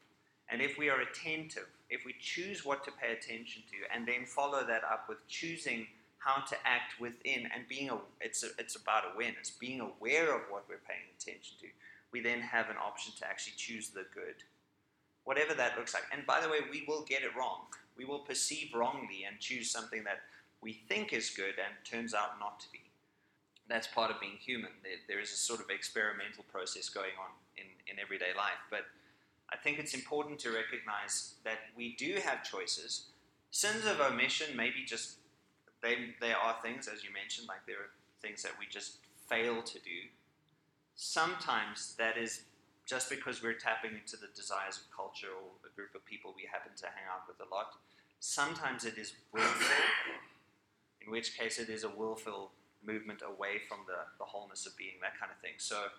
And 0.49 0.61
if 0.61 0.77
we 0.77 0.89
are 0.89 0.99
attentive, 0.99 1.69
if 1.89 2.01
we 2.05 2.15
choose 2.19 2.65
what 2.65 2.83
to 2.83 2.91
pay 2.91 3.13
attention 3.13 3.63
to, 3.71 3.95
and 3.95 4.05
then 4.05 4.25
follow 4.25 4.65
that 4.67 4.83
up 4.83 5.05
with 5.07 5.25
choosing 5.29 5.87
how 6.17 6.43
to 6.43 6.55
act 6.65 6.99
within 6.99 7.47
and 7.55 7.69
being 7.69 7.89
a, 7.91 7.97
it's 8.19 8.43
a, 8.43 8.47
it's 8.59 8.75
about 8.75 9.03
awareness, 9.13 9.51
being 9.57 9.79
aware 9.79 10.35
of 10.35 10.41
what 10.49 10.65
we're 10.67 10.83
paying 10.85 11.07
attention 11.17 11.55
to. 11.61 11.67
We 12.11 12.19
then 12.19 12.41
have 12.41 12.69
an 12.69 12.75
option 12.75 13.13
to 13.19 13.25
actually 13.25 13.55
choose 13.55 13.91
the 13.91 14.05
good, 14.13 14.43
whatever 15.23 15.53
that 15.53 15.77
looks 15.77 15.93
like. 15.93 16.03
And 16.11 16.25
by 16.25 16.41
the 16.41 16.49
way, 16.49 16.59
we 16.69 16.83
will 16.85 17.05
get 17.05 17.23
it 17.23 17.31
wrong. 17.39 17.67
We 17.97 18.05
will 18.05 18.19
perceive 18.19 18.73
wrongly 18.73 19.23
and 19.27 19.39
choose 19.39 19.71
something 19.71 20.03
that 20.03 20.21
we 20.61 20.73
think 20.87 21.13
is 21.13 21.29
good 21.29 21.55
and 21.57 21.73
turns 21.83 22.13
out 22.13 22.39
not 22.39 22.59
to 22.61 22.71
be. 22.71 22.81
That's 23.67 23.87
part 23.87 24.11
of 24.11 24.19
being 24.19 24.37
human. 24.39 24.71
There, 24.83 24.97
there 25.07 25.19
is 25.19 25.31
a 25.31 25.37
sort 25.37 25.59
of 25.59 25.69
experimental 25.69 26.43
process 26.51 26.89
going 26.89 27.17
on 27.19 27.31
in, 27.57 27.65
in 27.91 27.99
everyday 27.99 28.33
life. 28.37 28.61
But 28.69 28.85
I 29.51 29.57
think 29.57 29.79
it's 29.79 29.93
important 29.93 30.39
to 30.39 30.51
recognize 30.51 31.35
that 31.43 31.59
we 31.75 31.95
do 31.95 32.19
have 32.23 32.43
choices. 32.43 33.07
Sins 33.51 33.85
of 33.85 33.99
omission 33.99 34.55
maybe 34.55 34.83
just 34.85 35.17
they, 35.81 36.15
they 36.19 36.33
are 36.33 36.55
things, 36.63 36.87
as 36.87 37.03
you 37.03 37.13
mentioned, 37.13 37.47
like 37.47 37.65
there 37.67 37.77
are 37.77 37.91
things 38.21 38.41
that 38.43 38.53
we 38.59 38.65
just 38.65 38.97
fail 39.29 39.61
to 39.61 39.79
do. 39.79 40.09
Sometimes 40.95 41.95
that 41.97 42.17
is 42.17 42.41
just 42.85 43.09
because 43.09 43.41
we're 43.41 43.57
tapping 43.57 43.97
into 43.97 44.15
the 44.15 44.29
desires 44.37 44.77
of 44.77 44.85
culture 44.93 45.33
or 45.33 45.57
a 45.65 45.71
group 45.73 45.97
of 45.97 46.05
people 46.05 46.33
we 46.37 46.45
happen 46.45 46.71
to 46.77 46.85
hang 46.85 47.09
out 47.09 47.25
with 47.25 47.41
a 47.41 47.49
lot. 47.49 47.73
Sometimes 48.21 48.85
it 48.85 48.97
is 48.97 49.13
willful, 49.33 49.81
in 51.01 51.09
which 51.09 51.37
case 51.37 51.57
it 51.57 51.69
is 51.69 51.83
a 51.83 51.89
willful 51.89 52.53
movement 52.85 53.25
away 53.25 53.57
from 53.65 53.81
the, 53.89 54.05
the 54.21 54.25
wholeness 54.25 54.69
of 54.69 54.77
being, 54.77 55.01
that 55.01 55.17
kind 55.17 55.33
of 55.33 55.41
thing. 55.41 55.57
So, 55.57 55.89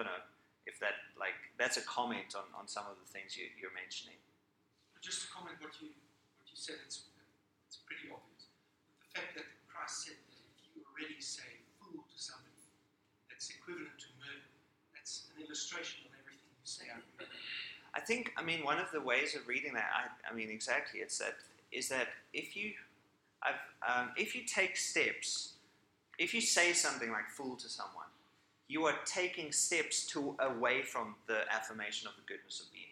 don't 0.00 0.08
know 0.08 0.24
if 0.64 0.80
that, 0.80 1.12
like, 1.20 1.36
that's 1.60 1.76
a 1.76 1.84
comment 1.84 2.32
on, 2.32 2.48
on 2.56 2.64
some 2.64 2.88
of 2.88 2.96
the 2.96 3.08
things 3.12 3.36
you, 3.36 3.52
you're 3.60 3.76
mentioning. 3.76 4.16
Just 5.00 5.24
to 5.24 5.26
comment 5.32 5.56
what 5.64 5.72
you 5.80 5.96
what 6.36 6.44
you 6.44 6.60
said, 6.60 6.76
it's 6.84 7.08
it's 7.64 7.80
pretty 7.88 8.12
obvious. 8.12 8.52
But 8.84 9.00
the 9.00 9.08
fact 9.16 9.32
that 9.40 9.48
Christ 9.64 10.04
said 10.04 10.20
that 10.28 10.36
if 10.36 10.60
you 10.76 10.84
already 10.84 11.16
say 11.16 11.64
fool 11.80 12.04
to 12.04 12.18
somebody, 12.20 12.68
that's 13.32 13.48
equivalent 13.48 13.96
to 13.96 14.12
murder. 14.20 14.44
That's 14.92 15.32
an 15.32 15.40
illustration 15.40 16.09
I 17.94 18.00
think, 18.00 18.32
I 18.36 18.42
mean, 18.42 18.64
one 18.64 18.78
of 18.78 18.90
the 18.92 19.00
ways 19.00 19.34
of 19.34 19.48
reading 19.48 19.74
that, 19.74 19.90
I, 19.94 20.30
I 20.30 20.34
mean, 20.34 20.50
exactly, 20.50 21.00
it's 21.00 21.18
that, 21.18 21.34
is 21.72 21.88
that 21.88 22.08
if 22.32 22.56
you, 22.56 22.72
um, 23.86 24.10
if 24.16 24.34
you 24.34 24.42
take 24.44 24.76
steps, 24.76 25.54
if 26.18 26.34
you 26.34 26.40
say 26.40 26.72
something 26.72 27.10
like 27.10 27.28
fool 27.30 27.56
to 27.56 27.68
someone, 27.68 28.06
you 28.68 28.84
are 28.84 28.94
taking 29.04 29.50
steps 29.50 30.06
to 30.06 30.36
away 30.38 30.82
from 30.82 31.16
the 31.26 31.40
affirmation 31.52 32.06
of 32.06 32.14
the 32.14 32.22
goodness 32.32 32.60
of 32.60 32.72
being. 32.72 32.84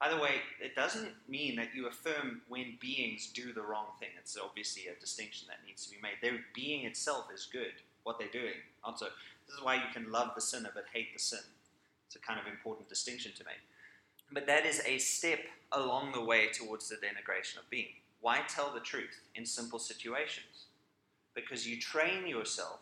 By 0.00 0.08
the 0.08 0.16
way, 0.16 0.36
it 0.62 0.74
doesn't 0.74 1.12
mean 1.28 1.56
that 1.56 1.74
you 1.74 1.88
affirm 1.88 2.40
when 2.48 2.78
beings 2.80 3.30
do 3.34 3.52
the 3.52 3.62
wrong 3.62 3.86
thing. 3.98 4.10
It's 4.18 4.38
obviously 4.42 4.84
a 4.86 4.98
distinction 4.98 5.48
that 5.48 5.66
needs 5.66 5.84
to 5.84 5.90
be 5.90 6.00
made. 6.00 6.14
Their 6.22 6.40
being 6.54 6.86
itself 6.86 7.26
is 7.34 7.48
good, 7.52 7.72
what 8.04 8.18
they're 8.18 8.28
doing. 8.28 8.54
Also, 8.82 9.06
this 9.46 9.56
is 9.56 9.62
why 9.62 9.74
you 9.74 9.92
can 9.92 10.10
love 10.10 10.30
the 10.34 10.40
sinner 10.40 10.70
but 10.72 10.84
hate 10.92 11.12
the 11.12 11.18
sin. 11.18 11.40
It's 12.10 12.16
a 12.16 12.26
kind 12.26 12.40
of 12.40 12.48
important 12.48 12.88
distinction 12.88 13.30
to 13.36 13.44
make. 13.44 13.60
But 14.32 14.44
that 14.48 14.66
is 14.66 14.82
a 14.84 14.98
step 14.98 15.38
along 15.70 16.10
the 16.10 16.24
way 16.24 16.48
towards 16.48 16.88
the 16.88 16.96
denigration 16.96 17.58
of 17.58 17.70
being. 17.70 18.00
Why 18.20 18.40
tell 18.48 18.72
the 18.74 18.80
truth 18.80 19.20
in 19.36 19.46
simple 19.46 19.78
situations? 19.78 20.66
Because 21.36 21.68
you 21.68 21.78
train 21.78 22.26
yourself 22.26 22.80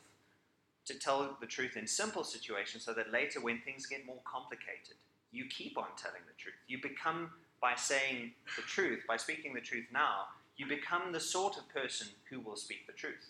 to 0.86 0.98
tell 0.98 1.36
the 1.42 1.46
truth 1.46 1.76
in 1.76 1.86
simple 1.86 2.24
situations 2.24 2.86
so 2.86 2.94
that 2.94 3.12
later, 3.12 3.42
when 3.42 3.60
things 3.60 3.84
get 3.84 4.06
more 4.06 4.22
complicated, 4.24 4.96
you 5.30 5.44
keep 5.44 5.76
on 5.76 5.88
telling 5.98 6.22
the 6.26 6.42
truth. 6.42 6.54
You 6.66 6.80
become, 6.80 7.30
by 7.60 7.74
saying 7.76 8.32
the 8.56 8.62
truth, 8.62 9.00
by 9.06 9.18
speaking 9.18 9.52
the 9.52 9.60
truth 9.60 9.84
now, 9.92 10.28
you 10.56 10.66
become 10.66 11.12
the 11.12 11.20
sort 11.20 11.58
of 11.58 11.68
person 11.68 12.08
who 12.30 12.40
will 12.40 12.56
speak 12.56 12.86
the 12.86 12.94
truth. 12.94 13.28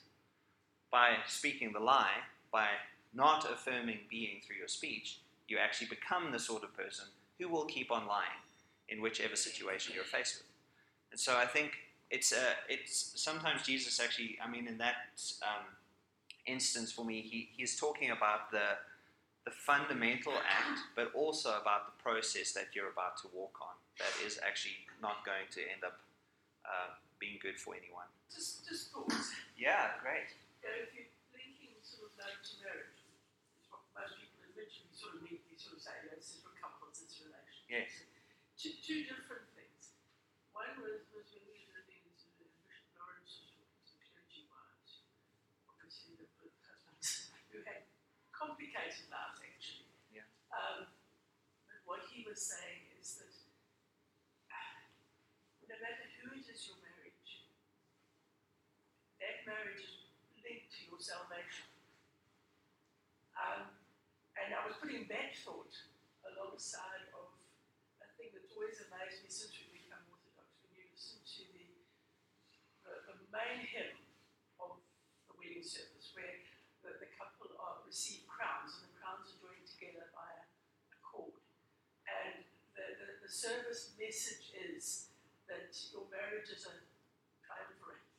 By 0.93 1.17
speaking 1.27 1.73
the 1.73 1.81
lie, 1.81 2.23
by 2.53 2.69
not 3.13 3.51
affirming 3.51 3.99
being 4.09 4.41
through 4.47 4.59
your 4.59 4.69
speech, 4.69 5.19
you 5.49 5.59
actually 5.59 5.89
become 5.89 6.31
the 6.33 6.39
sort 6.39 6.63
of 6.63 6.77
person 6.77 7.07
who 7.39 7.49
will 7.49 7.65
keep 7.65 7.91
on 7.91 8.07
lying 8.07 8.43
in 8.89 9.01
whichever 9.01 9.37
situation 9.37 9.93
you're 9.95 10.05
faced 10.05 10.39
with. 10.39 10.47
And 11.11 11.19
so 11.19 11.37
I 11.37 11.47
think 11.47 11.73
it's 12.11 12.33
uh, 12.33 12.55
it's 12.69 13.13
sometimes 13.17 13.63
Jesus 13.63 14.01
actually, 14.01 14.39
I 14.45 14.49
mean, 14.49 14.67
in 14.67 14.79
that 14.79 14.97
um, 15.43 15.67
instance 16.47 16.93
for 16.93 17.05
me, 17.05 17.21
he, 17.21 17.49
he's 17.57 17.79
talking 17.79 18.11
about 18.11 18.51
the 18.51 18.77
the 19.45 19.51
fundamental 19.53 20.37
act, 20.45 20.81
but 20.95 21.09
also 21.15 21.57
about 21.57 21.89
the 21.89 21.97
process 22.03 22.53
that 22.53 22.69
you're 22.75 22.93
about 22.93 23.17
to 23.17 23.29
walk 23.33 23.57
on. 23.65 23.73
That 23.97 24.13
is 24.21 24.39
actually 24.45 24.85
not 25.01 25.25
going 25.25 25.49
to 25.57 25.61
end 25.65 25.83
up 25.89 25.97
uh, 26.69 26.93
being 27.19 27.41
good 27.41 27.57
for 27.57 27.73
anyone. 27.73 28.07
Just, 28.29 28.69
just 28.69 28.93
thoughts. 28.93 29.33
Yeah, 29.57 29.97
great. 30.05 30.37
You 30.61 30.69
if 30.69 30.93
you're 30.93 31.09
linking 31.33 31.73
sort 31.81 32.13
of 32.13 32.13
love 32.21 32.37
to 32.45 32.53
marriage, 32.61 33.01
it's 33.57 33.73
what 33.73 33.81
most 33.97 34.21
people 34.21 34.45
eventually 34.53 34.93
sort 34.93 35.17
of 35.17 35.25
meet, 35.25 35.41
they 35.49 35.57
sort 35.57 35.75
of 35.75 35.83
say, 35.83 35.97
you 36.05 36.13
know, 36.13 36.21
this 36.21 36.37
is 36.37 36.45
for 36.45 36.53
couples, 36.61 37.01
it's 37.01 37.17
relations. 37.25 37.58
Yes. 37.69 38.09
Two, 38.57 38.73
two 38.81 39.05
different 39.05 39.45
things. 39.53 39.93
One 40.57 40.73
was, 40.81 41.05
was 41.13 41.29
when 41.37 41.45
we 41.53 41.69
were 41.69 41.85
living 41.85 42.01
in 42.01 42.17
of 42.17 42.49
Bishop 42.65 42.89
Lawrence 42.97 43.45
was 43.61 43.93
clergy 44.09 44.49
wives, 44.49 45.05
obviously 45.69 46.17
the 46.17 46.27
the 46.49 46.49
husbands 46.65 47.29
who 47.53 47.61
had 47.69 47.85
complicated 48.33 49.13
lives 49.13 49.45
actually. 49.45 49.93
Yeah. 50.09 50.25
Um, 50.49 50.89
but 51.69 51.81
what 51.85 52.09
he 52.09 52.25
was 52.25 52.41
saying 52.41 52.89
is 52.97 53.21
that 53.21 53.37
uh, 54.49 54.81
no 55.69 55.77
matter 55.77 56.09
who 56.25 56.41
it 56.41 56.49
is 56.49 56.65
you're 56.65 56.81
married 56.81 57.21
to, 57.21 57.39
that 59.21 59.45
marriage 59.45 59.85
is 59.85 60.09
linked 60.41 60.73
to 60.73 60.81
your 60.89 60.99
salvation. 61.05 61.69
Um, 63.37 63.77
and 64.41 64.57
I 64.57 64.65
was 64.65 64.81
putting 64.81 65.05
that 65.13 65.37
thought 65.45 65.77
alongside 66.25 67.08
always 68.59 68.83
amazed 68.91 69.23
me 69.23 69.31
since 69.31 69.55
we've 69.55 69.71
become 69.71 70.03
Orthodox. 70.11 70.51
When 70.67 70.75
you 70.75 70.91
listen 70.91 71.23
to 71.23 71.47
the, 71.47 71.79
the, 72.83 72.93
the 73.07 73.17
main 73.31 73.63
hymn 73.63 74.03
of 74.59 74.83
the 75.31 75.39
wedding 75.39 75.63
service, 75.63 76.11
where 76.11 76.43
the, 76.83 76.99
the 76.99 77.07
couple 77.15 77.55
are, 77.55 77.87
receive 77.87 78.27
crowns 78.27 78.83
and 78.83 78.91
the 78.91 78.99
crowns 78.99 79.31
are 79.31 79.39
joined 79.39 79.63
together 79.63 80.11
by 80.11 80.27
a, 80.27 80.43
a 80.91 80.99
cord. 81.07 81.39
And 82.11 82.43
the, 82.75 82.99
the, 82.99 83.09
the 83.23 83.31
service 83.31 83.95
message 83.95 84.51
is 84.59 85.15
that 85.47 85.71
your 85.95 86.11
marriage 86.11 86.51
is 86.51 86.67
a 86.67 86.75
triumvirate. 87.47 88.11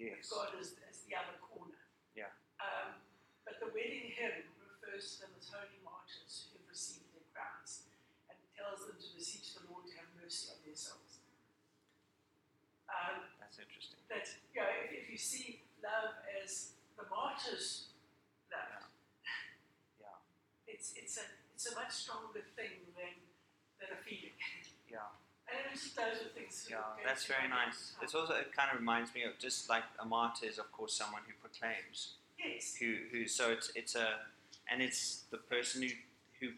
Yes. 0.00 0.24
God 0.24 0.56
is, 0.56 0.72
is 0.88 1.04
the 1.04 1.20
other 1.20 1.36
corner. 1.44 1.84
Yeah. 2.16 2.32
Um, 2.64 2.96
but 3.44 3.60
the 3.60 3.68
wedding 3.76 4.08
hymn 4.08 4.48
refers 4.56 5.20
to 5.20 5.28
them 5.28 5.36
as 5.36 5.52
holy 5.52 5.83
mercy 10.24 10.48
on 10.48 10.58
their 10.64 10.74
souls. 10.76 11.20
Um, 12.88 13.28
That's 13.40 13.60
interesting. 13.60 14.00
that 14.08 14.24
you 14.56 14.60
know, 14.64 14.72
if, 14.88 15.04
if 15.04 15.06
you 15.12 15.20
see 15.20 15.60
love 15.84 16.16
as 16.40 16.72
the 16.96 17.04
martyrs 17.12 17.92
love, 18.48 18.88
Yeah. 20.00 20.16
it's 20.72 20.96
it's 20.96 21.20
a 21.20 21.26
it's 21.52 21.68
a 21.68 21.74
much 21.76 21.92
stronger 21.92 22.40
thing 22.56 22.88
than 22.96 23.12
than 23.80 23.92
a 23.92 24.00
feeling. 24.00 24.36
Yeah. 24.88 25.12
And 25.44 25.60
it's 25.70 25.84
just 25.84 25.96
those 25.96 26.24
are 26.24 26.32
things. 26.32 26.66
Yeah, 26.70 26.78
that's 27.04 27.26
very 27.26 27.46
nice. 27.46 27.92
It's 28.00 28.14
also 28.14 28.32
it 28.32 28.56
kind 28.56 28.70
of 28.72 28.80
reminds 28.80 29.12
me 29.12 29.24
of 29.24 29.38
just 29.38 29.68
like 29.68 29.84
a 30.00 30.04
martyr 30.06 30.46
is 30.46 30.56
of 30.58 30.72
course 30.72 30.96
someone 30.96 31.20
who 31.26 31.34
proclaims, 31.36 32.14
yes. 32.40 32.74
who 32.80 32.96
who 33.12 33.28
so 33.28 33.52
it's 33.52 33.70
it's 33.76 33.94
a 33.94 34.24
and 34.72 34.80
it's 34.80 35.24
the 35.30 35.36
person 35.36 35.82
who 35.82 35.90
who 36.40 36.54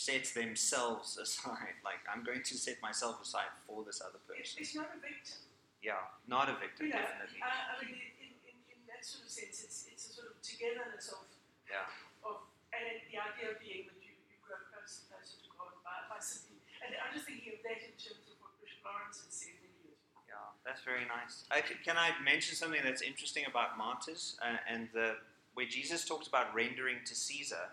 sets 0.00 0.32
themselves 0.32 1.20
aside. 1.20 1.76
Like 1.84 2.00
I'm 2.08 2.24
going 2.24 2.40
to 2.44 2.54
set 2.56 2.80
myself 2.80 3.20
aside 3.20 3.52
for 3.68 3.84
this 3.84 4.00
other 4.00 4.20
person. 4.24 4.56
it's 4.64 4.72
not 4.74 4.88
a 4.96 5.00
victim. 5.00 5.44
Yeah, 5.84 6.00
not 6.28 6.48
a 6.48 6.56
victim, 6.60 6.88
You 6.88 6.96
know, 6.96 7.04
definitely. 7.04 7.40
I 7.40 7.72
mean, 7.80 7.96
in, 8.20 8.32
in, 8.44 8.56
in 8.68 8.80
that 8.88 9.00
sort 9.00 9.24
of 9.24 9.32
sense, 9.32 9.64
it's, 9.64 9.88
it's 9.88 10.04
a 10.08 10.12
sort 10.12 10.28
of 10.32 10.36
togetherness 10.44 11.08
of, 11.08 11.24
Yeah. 11.64 11.88
of 12.20 12.44
and 12.76 13.00
the 13.08 13.16
idea 13.16 13.56
being 13.56 13.88
that 13.88 13.96
you, 14.04 14.12
you 14.28 14.36
grow 14.44 14.60
closer 14.68 15.08
and 15.08 15.16
closer 15.16 15.40
to 15.40 15.48
God 15.56 15.72
by, 15.80 16.04
by 16.12 16.20
simply, 16.20 16.60
and 16.84 16.92
I'm 17.00 17.12
just 17.16 17.24
thinking 17.24 17.56
of 17.56 17.60
that 17.64 17.80
in 17.80 17.96
terms 17.96 18.28
of 18.28 18.36
what 18.44 18.52
Bishop 18.60 18.84
Lawrence 18.84 19.24
has 19.24 19.32
said 19.32 19.56
many 19.64 19.72
years 19.88 19.96
ago. 20.04 20.20
Yeah, 20.28 20.52
that's 20.68 20.84
very 20.84 21.08
nice. 21.08 21.48
I 21.48 21.64
can 21.64 21.96
I 21.96 22.12
mention 22.20 22.56
something 22.60 22.84
that's 22.84 23.00
interesting 23.00 23.48
about 23.48 23.80
martyrs 23.80 24.36
uh, 24.44 24.60
and 24.68 24.92
the 24.92 25.16
where 25.56 25.64
Jesus 25.68 26.04
talks 26.04 26.28
about 26.28 26.52
rendering 26.52 27.00
to 27.08 27.14
Caesar? 27.16 27.72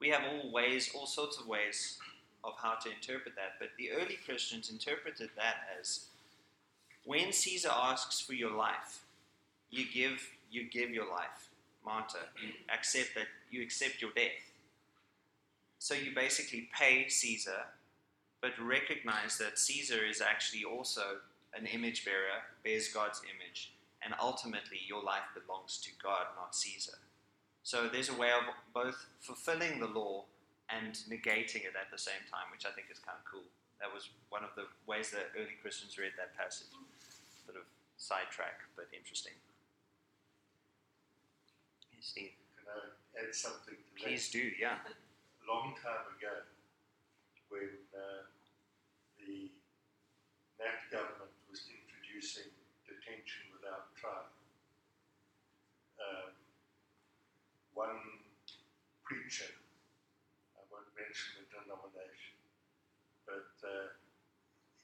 We 0.00 0.08
have 0.10 0.22
all 0.24 0.52
ways, 0.52 0.90
all 0.94 1.06
sorts 1.06 1.38
of 1.38 1.46
ways 1.46 1.98
of 2.42 2.54
how 2.58 2.74
to 2.74 2.90
interpret 2.90 3.34
that, 3.36 3.54
but 3.58 3.68
the 3.78 3.90
early 3.92 4.18
Christians 4.24 4.70
interpreted 4.70 5.30
that 5.36 5.56
as 5.80 6.06
when 7.04 7.32
Caesar 7.32 7.70
asks 7.72 8.20
for 8.20 8.34
your 8.34 8.50
life, 8.50 9.04
you 9.70 9.84
give 9.92 10.30
you 10.50 10.68
give 10.70 10.90
your 10.90 11.10
life, 11.10 11.50
martyr. 11.84 12.18
You 12.40 12.50
accept 12.72 13.14
that 13.16 13.26
you 13.50 13.62
accept 13.62 14.00
your 14.00 14.12
death. 14.14 14.52
So 15.78 15.94
you 15.94 16.14
basically 16.14 16.68
pay 16.72 17.08
Caesar, 17.08 17.64
but 18.40 18.52
recognize 18.62 19.36
that 19.38 19.58
Caesar 19.58 20.04
is 20.04 20.20
actually 20.20 20.64
also 20.64 21.18
an 21.56 21.66
image 21.66 22.04
bearer, 22.04 22.42
bears 22.62 22.88
God's 22.88 23.20
image, 23.24 23.72
and 24.02 24.14
ultimately 24.20 24.78
your 24.86 25.02
life 25.02 25.24
belongs 25.34 25.78
to 25.78 25.90
God, 26.02 26.26
not 26.36 26.54
Caesar. 26.54 26.98
So 27.64 27.88
there's 27.88 28.12
a 28.12 28.14
way 28.14 28.28
of 28.28 28.44
both 28.76 29.08
fulfilling 29.24 29.80
the 29.80 29.88
law 29.88 30.28
and 30.68 30.92
negating 31.08 31.64
it 31.64 31.72
at 31.72 31.88
the 31.90 31.96
same 31.96 32.20
time, 32.28 32.52
which 32.52 32.68
I 32.68 32.72
think 32.76 32.92
is 32.92 33.00
kind 33.00 33.16
of 33.16 33.24
cool. 33.24 33.48
That 33.80 33.88
was 33.88 34.12
one 34.28 34.44
of 34.44 34.52
the 34.52 34.68
ways 34.84 35.10
that 35.16 35.32
early 35.32 35.56
Christians 35.64 35.96
read 35.96 36.12
that 36.20 36.36
passage. 36.36 36.68
Sort 37.48 37.56
of 37.56 37.64
sidetrack, 37.96 38.60
but 38.76 38.92
interesting. 38.92 39.32
Yes, 41.88 42.12
Steve. 42.12 42.36
Can 42.60 42.68
I 42.68 43.24
add 43.24 43.32
something 43.32 43.80
to 43.80 43.92
Please 43.96 44.28
do, 44.28 44.52
yeah. 44.60 44.84
A 44.84 45.44
long 45.48 45.72
time 45.80 46.04
ago, 46.20 46.44
when 47.48 47.72
uh, 47.96 48.28
the 49.16 49.48
Nat 50.60 50.84
government 50.92 51.32
was 51.48 51.64
introducing 51.72 52.52
detention 52.84 53.56
without 53.56 53.88
trial, 53.96 54.28
um, 55.96 56.36
one 57.74 58.00
preacher, 59.02 59.50
I 60.54 60.62
won't 60.70 60.88
mention 60.94 61.42
the 61.42 61.46
denomination, 61.50 62.38
but 63.26 63.50
uh, 63.66 63.98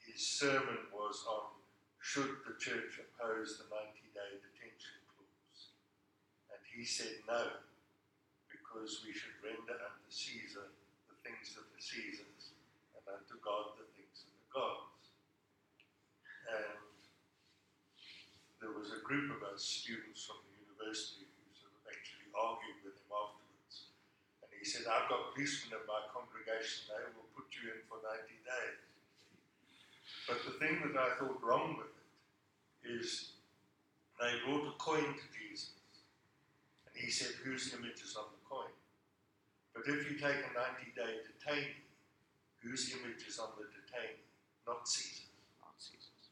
his 0.02 0.20
sermon 0.20 0.90
was 0.90 1.22
on 1.26 1.60
should 2.00 2.42
the 2.42 2.58
church 2.58 2.98
oppose 2.98 3.62
the 3.62 3.70
90 3.70 4.10
day 4.10 4.32
detention 4.42 4.98
clause. 5.06 5.76
And 6.50 6.58
he 6.66 6.82
said 6.82 7.22
no, 7.28 7.62
because 8.50 9.06
we 9.06 9.14
should 9.14 9.38
render 9.38 9.78
unto 9.78 10.10
Caesar 10.10 10.74
the 11.06 11.16
things 11.22 11.54
that 11.54 11.70
are 11.70 11.78
Caesar's, 11.78 12.56
and 12.98 13.04
unto 13.06 13.38
God 13.38 13.78
the 13.78 13.86
things 13.94 14.26
that 14.26 14.34
are 14.34 14.50
God's. 14.50 15.06
And 16.50 16.90
there 18.58 18.74
was 18.74 18.90
a 18.90 19.00
group 19.06 19.30
of 19.30 19.46
us 19.46 19.62
students 19.62 20.26
from 20.26 20.42
the 20.50 20.56
university 20.58 21.30
who 21.30 21.46
sort 21.54 21.72
of 21.78 21.84
actually 21.86 22.19
argued 22.34 22.80
with 22.84 22.96
him 22.96 23.10
afterwards. 23.10 23.90
And 24.42 24.50
he 24.54 24.64
said, 24.64 24.86
I've 24.86 25.10
got 25.10 25.34
policemen 25.34 25.78
in 25.78 25.84
my 25.86 26.04
congregation, 26.10 26.90
they 26.90 27.04
will 27.14 27.28
put 27.32 27.50
you 27.54 27.74
in 27.74 27.80
for 27.86 27.98
90 28.02 28.26
days. 28.42 28.80
But 30.26 30.42
the 30.46 30.54
thing 30.62 30.78
that 30.84 30.94
I 30.94 31.16
thought 31.18 31.42
wrong 31.42 31.78
with 31.78 31.90
it 31.90 32.06
is 32.86 33.40
they 34.20 34.36
brought 34.44 34.68
a 34.68 34.76
coin 34.76 35.16
to 35.16 35.26
Jesus. 35.32 35.72
And 36.86 36.94
he 36.94 37.10
said, 37.10 37.32
Whose 37.40 37.72
image 37.72 38.04
is 38.04 38.14
on 38.14 38.28
the 38.28 38.42
coin? 38.44 38.70
But 39.72 39.88
if 39.88 40.04
you 40.06 40.18
take 40.20 40.44
a 40.44 40.50
90 40.52 40.92
day 40.92 41.24
detainee, 41.24 41.80
whose 42.60 42.92
image 42.92 43.24
is 43.24 43.38
on 43.38 43.56
the 43.56 43.64
detainee? 43.70 44.20
Not 44.68 44.84
Caesar. 44.84 45.30
Not 45.64 45.74
Caesar's. 45.80 46.28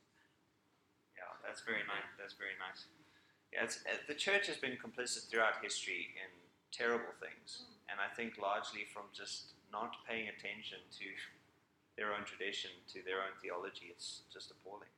Yeah, 1.17 1.33
that's 1.41 1.65
very 1.65 1.83
nice. 1.89 2.07
That's 2.21 2.37
very 2.37 2.55
nice. 2.61 2.87
Yeah, 3.53 3.65
it's, 3.65 3.79
uh, 3.89 3.97
the 4.07 4.15
church 4.15 4.47
has 4.47 4.57
been 4.57 4.77
complicit 4.77 5.29
throughout 5.31 5.63
history 5.63 6.13
in 6.21 6.29
terrible 6.71 7.15
things, 7.21 7.65
and 7.89 7.99
I 8.01 8.13
think 8.15 8.37
largely 8.37 8.85
from 8.93 9.09
just 9.15 9.53
not 9.73 9.97
paying 10.09 10.29
attention 10.29 10.79
to 11.01 11.07
their 11.97 12.13
own 12.15 12.25
tradition, 12.25 12.71
to 12.93 13.03
their 13.03 13.19
own 13.25 13.35
theology. 13.43 13.89
It's 13.91 14.23
just 14.33 14.51
appalling, 14.53 14.93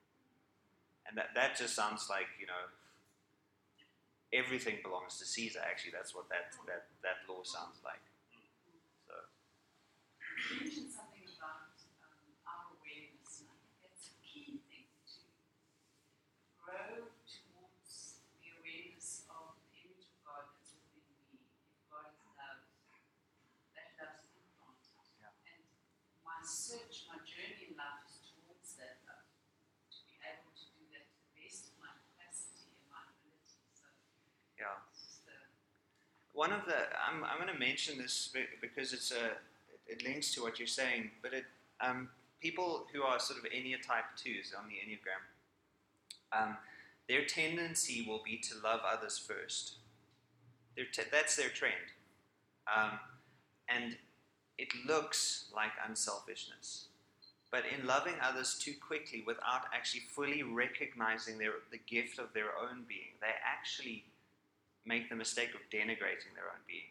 and 1.06 1.16
that 1.16 1.30
that 1.34 1.56
just 1.56 1.74
sounds 1.74 2.08
like 2.10 2.26
you 2.40 2.46
know 2.46 2.64
everything 4.32 4.78
belongs 4.82 5.18
to 5.18 5.24
Caesar. 5.26 5.60
Actually, 5.64 5.92
that's 5.92 6.14
what 6.14 6.28
that 6.30 6.52
that 6.66 6.86
that 7.02 7.18
law 7.28 7.42
sounds 7.42 7.78
like. 7.84 8.02
So 9.06 9.14
You 10.50 10.64
mentioned 10.66 10.90
something 10.92 11.24
about 11.38 11.74
um, 12.02 12.34
our 12.46 12.64
awareness, 12.78 13.42
and 13.42 13.48
I 13.50 13.56
think 13.62 13.74
that's 13.82 14.06
a 14.10 14.16
key 14.22 14.60
thing 14.70 14.86
to 14.90 15.22
grow 16.62 17.10
towards 17.26 18.22
the 18.38 18.46
awareness 18.60 19.26
of 19.30 19.58
the 19.58 19.82
image 19.82 20.06
of 20.06 20.14
God 20.22 20.44
that's 20.54 20.72
within 20.78 21.02
me. 21.30 21.42
If 21.42 21.82
God 21.90 22.06
is 22.14 22.22
love, 22.38 22.62
that 23.74 23.90
love's 23.98 24.22
implanted. 24.38 25.02
Yeah. 25.18 25.34
And 25.50 25.62
my 26.22 26.38
search, 26.46 27.04
my 27.10 27.18
journey 27.26 27.72
in 27.72 27.74
life 27.74 28.06
is 28.06 28.22
towards 28.30 28.78
that 28.78 29.02
love, 29.08 29.26
to 29.92 29.98
be 30.06 30.16
able 30.22 30.52
to 30.54 30.66
do 30.76 30.82
that 30.94 31.04
to 31.10 31.16
the 31.18 31.30
best 31.36 31.70
of 31.70 31.74
my 31.82 31.92
capacity 31.94 32.70
and 32.70 32.86
my 32.88 33.02
ability. 33.04 33.60
So 33.74 33.86
yeah. 34.58 34.80
it's 34.90 35.02
just 35.02 35.26
a 35.28 35.38
One 36.40 36.52
of 36.52 36.64
the 36.64 36.72
I'm, 37.06 37.22
I'm 37.22 37.36
going 37.36 37.52
to 37.52 37.60
mention 37.60 37.98
this 37.98 38.30
because 38.62 38.94
it's 38.94 39.12
a 39.12 39.36
it, 39.86 40.02
links 40.02 40.32
to 40.32 40.42
what 40.42 40.58
you're 40.58 40.66
saying, 40.66 41.10
but 41.20 41.34
it 41.34 41.44
um, 41.82 42.08
people 42.40 42.86
who 42.94 43.02
are 43.02 43.18
sort 43.20 43.38
of 43.38 43.44
Enneatype 43.44 44.08
twos 44.16 44.54
on 44.58 44.64
the 44.66 44.76
Enneagram, 44.76 45.20
um, 46.32 46.56
their 47.10 47.26
tendency 47.26 48.06
will 48.08 48.22
be 48.24 48.38
to 48.38 48.54
love 48.64 48.80
others 48.90 49.18
first. 49.18 49.74
Their 50.76 50.86
that's 51.12 51.36
their 51.36 51.50
trend, 51.50 51.74
um, 52.74 52.98
and 53.68 53.98
it 54.56 54.68
looks 54.88 55.50
like 55.54 55.72
unselfishness. 55.86 56.86
But 57.52 57.64
in 57.66 57.86
loving 57.86 58.14
others 58.22 58.58
too 58.58 58.72
quickly 58.80 59.22
without 59.26 59.64
actually 59.74 60.04
fully 60.08 60.42
recognizing 60.42 61.36
their, 61.36 61.52
the 61.70 61.80
gift 61.86 62.18
of 62.18 62.32
their 62.32 62.56
own 62.58 62.86
being, 62.88 63.12
they 63.20 63.34
actually 63.44 64.04
make 64.86 65.08
the 65.08 65.16
mistake 65.16 65.50
of 65.54 65.60
denigrating 65.70 66.34
their 66.34 66.48
own 66.50 66.62
being. 66.66 66.90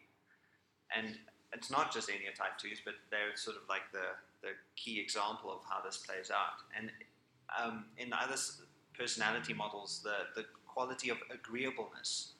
And 0.94 1.16
it's 1.52 1.70
not 1.70 1.92
just 1.92 2.08
Ennea 2.08 2.34
type 2.34 2.58
2s, 2.58 2.78
but 2.84 2.94
they're 3.10 3.36
sort 3.36 3.56
of 3.56 3.62
like 3.68 3.90
the, 3.92 4.14
the 4.42 4.50
key 4.76 5.00
example 5.00 5.50
of 5.50 5.60
how 5.68 5.80
this 5.84 5.96
plays 5.98 6.30
out. 6.30 6.62
And 6.76 6.90
um, 7.58 7.86
in 7.98 8.12
other 8.12 8.36
personality 8.96 9.54
models, 9.54 10.00
the, 10.02 10.40
the 10.40 10.46
quality 10.66 11.10
of 11.10 11.18
agreeableness 11.32 12.32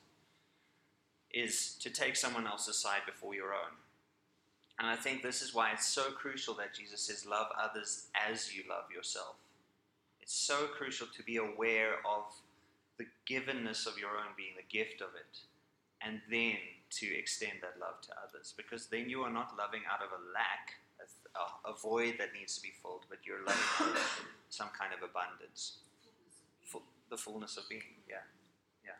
is 1.33 1.75
to 1.81 1.89
take 1.89 2.15
someone 2.15 2.47
else's 2.47 2.77
side 2.77 3.01
before 3.05 3.33
your 3.33 3.53
own. 3.53 3.75
And 4.79 4.87
I 4.87 4.95
think 4.95 5.21
this 5.21 5.41
is 5.41 5.53
why 5.53 5.71
it's 5.71 5.85
so 5.85 6.11
crucial 6.11 6.53
that 6.55 6.73
Jesus 6.73 7.01
says, 7.01 7.25
Love 7.25 7.47
others 7.61 8.07
as 8.29 8.55
you 8.55 8.63
love 8.69 8.85
yourself. 8.93 9.35
It's 10.21 10.33
so 10.33 10.67
crucial 10.67 11.07
to 11.15 11.23
be 11.23 11.37
aware 11.37 11.95
of 12.05 12.23
the 13.01 13.33
givenness 13.33 13.87
of 13.87 13.97
your 13.97 14.11
own 14.11 14.37
being, 14.37 14.53
the 14.55 14.77
gift 14.77 15.01
of 15.01 15.09
it, 15.15 15.39
and 16.05 16.21
then 16.29 16.57
to 16.89 17.05
extend 17.17 17.53
that 17.61 17.79
love 17.79 18.01
to 18.01 18.11
others. 18.27 18.53
Because 18.55 18.87
then 18.87 19.09
you 19.09 19.21
are 19.21 19.31
not 19.31 19.53
loving 19.57 19.81
out 19.91 20.01
of 20.03 20.09
a 20.11 20.21
lack, 20.33 20.77
a, 21.35 21.69
a 21.71 21.73
void 21.73 22.15
that 22.19 22.29
needs 22.37 22.55
to 22.55 22.61
be 22.61 22.73
filled, 22.81 23.05
but 23.09 23.19
you're 23.23 23.43
loving 23.45 24.01
some 24.49 24.69
kind 24.77 24.93
of 24.93 24.99
abundance, 25.07 25.77
Full, 26.65 26.83
the 27.09 27.17
fullness 27.17 27.57
of 27.57 27.67
being. 27.69 27.81
Yeah, 28.07 28.25
yeah. 28.85 28.99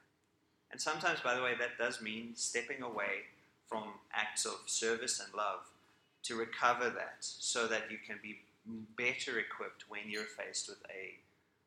And 0.72 0.80
sometimes, 0.80 1.20
by 1.20 1.36
the 1.36 1.44
way, 1.44 1.54
that 1.60 1.78
does 1.78 2.02
mean 2.02 2.32
stepping 2.36 2.82
away 2.82 3.28
from 3.68 3.84
acts 4.14 4.46
of 4.46 4.58
service 4.66 5.20
and 5.20 5.34
love 5.34 5.60
to 6.24 6.36
recover 6.36 6.90
that, 6.90 7.18
so 7.20 7.68
that 7.68 7.90
you 7.90 7.98
can 8.06 8.20
be 8.22 8.40
better 8.98 9.40
equipped 9.40 9.86
when 9.90 10.02
you're 10.08 10.24
faced 10.24 10.70
with 10.70 10.82
a 10.90 11.18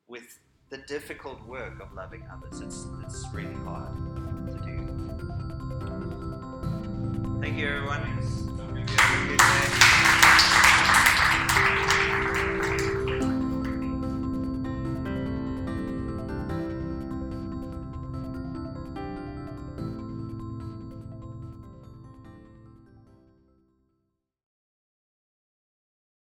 with 0.06 0.38
the 0.74 0.80
difficult 0.88 1.40
work 1.46 1.80
of 1.80 1.92
loving 1.94 2.24
others. 2.32 2.60
It's 2.60 2.88
it's 3.04 3.24
really 3.32 3.54
hard 3.62 3.94
to 4.48 4.54
do. 4.58 4.76
Thank 7.40 7.56
you, 7.58 7.68
everyone. 7.68 8.43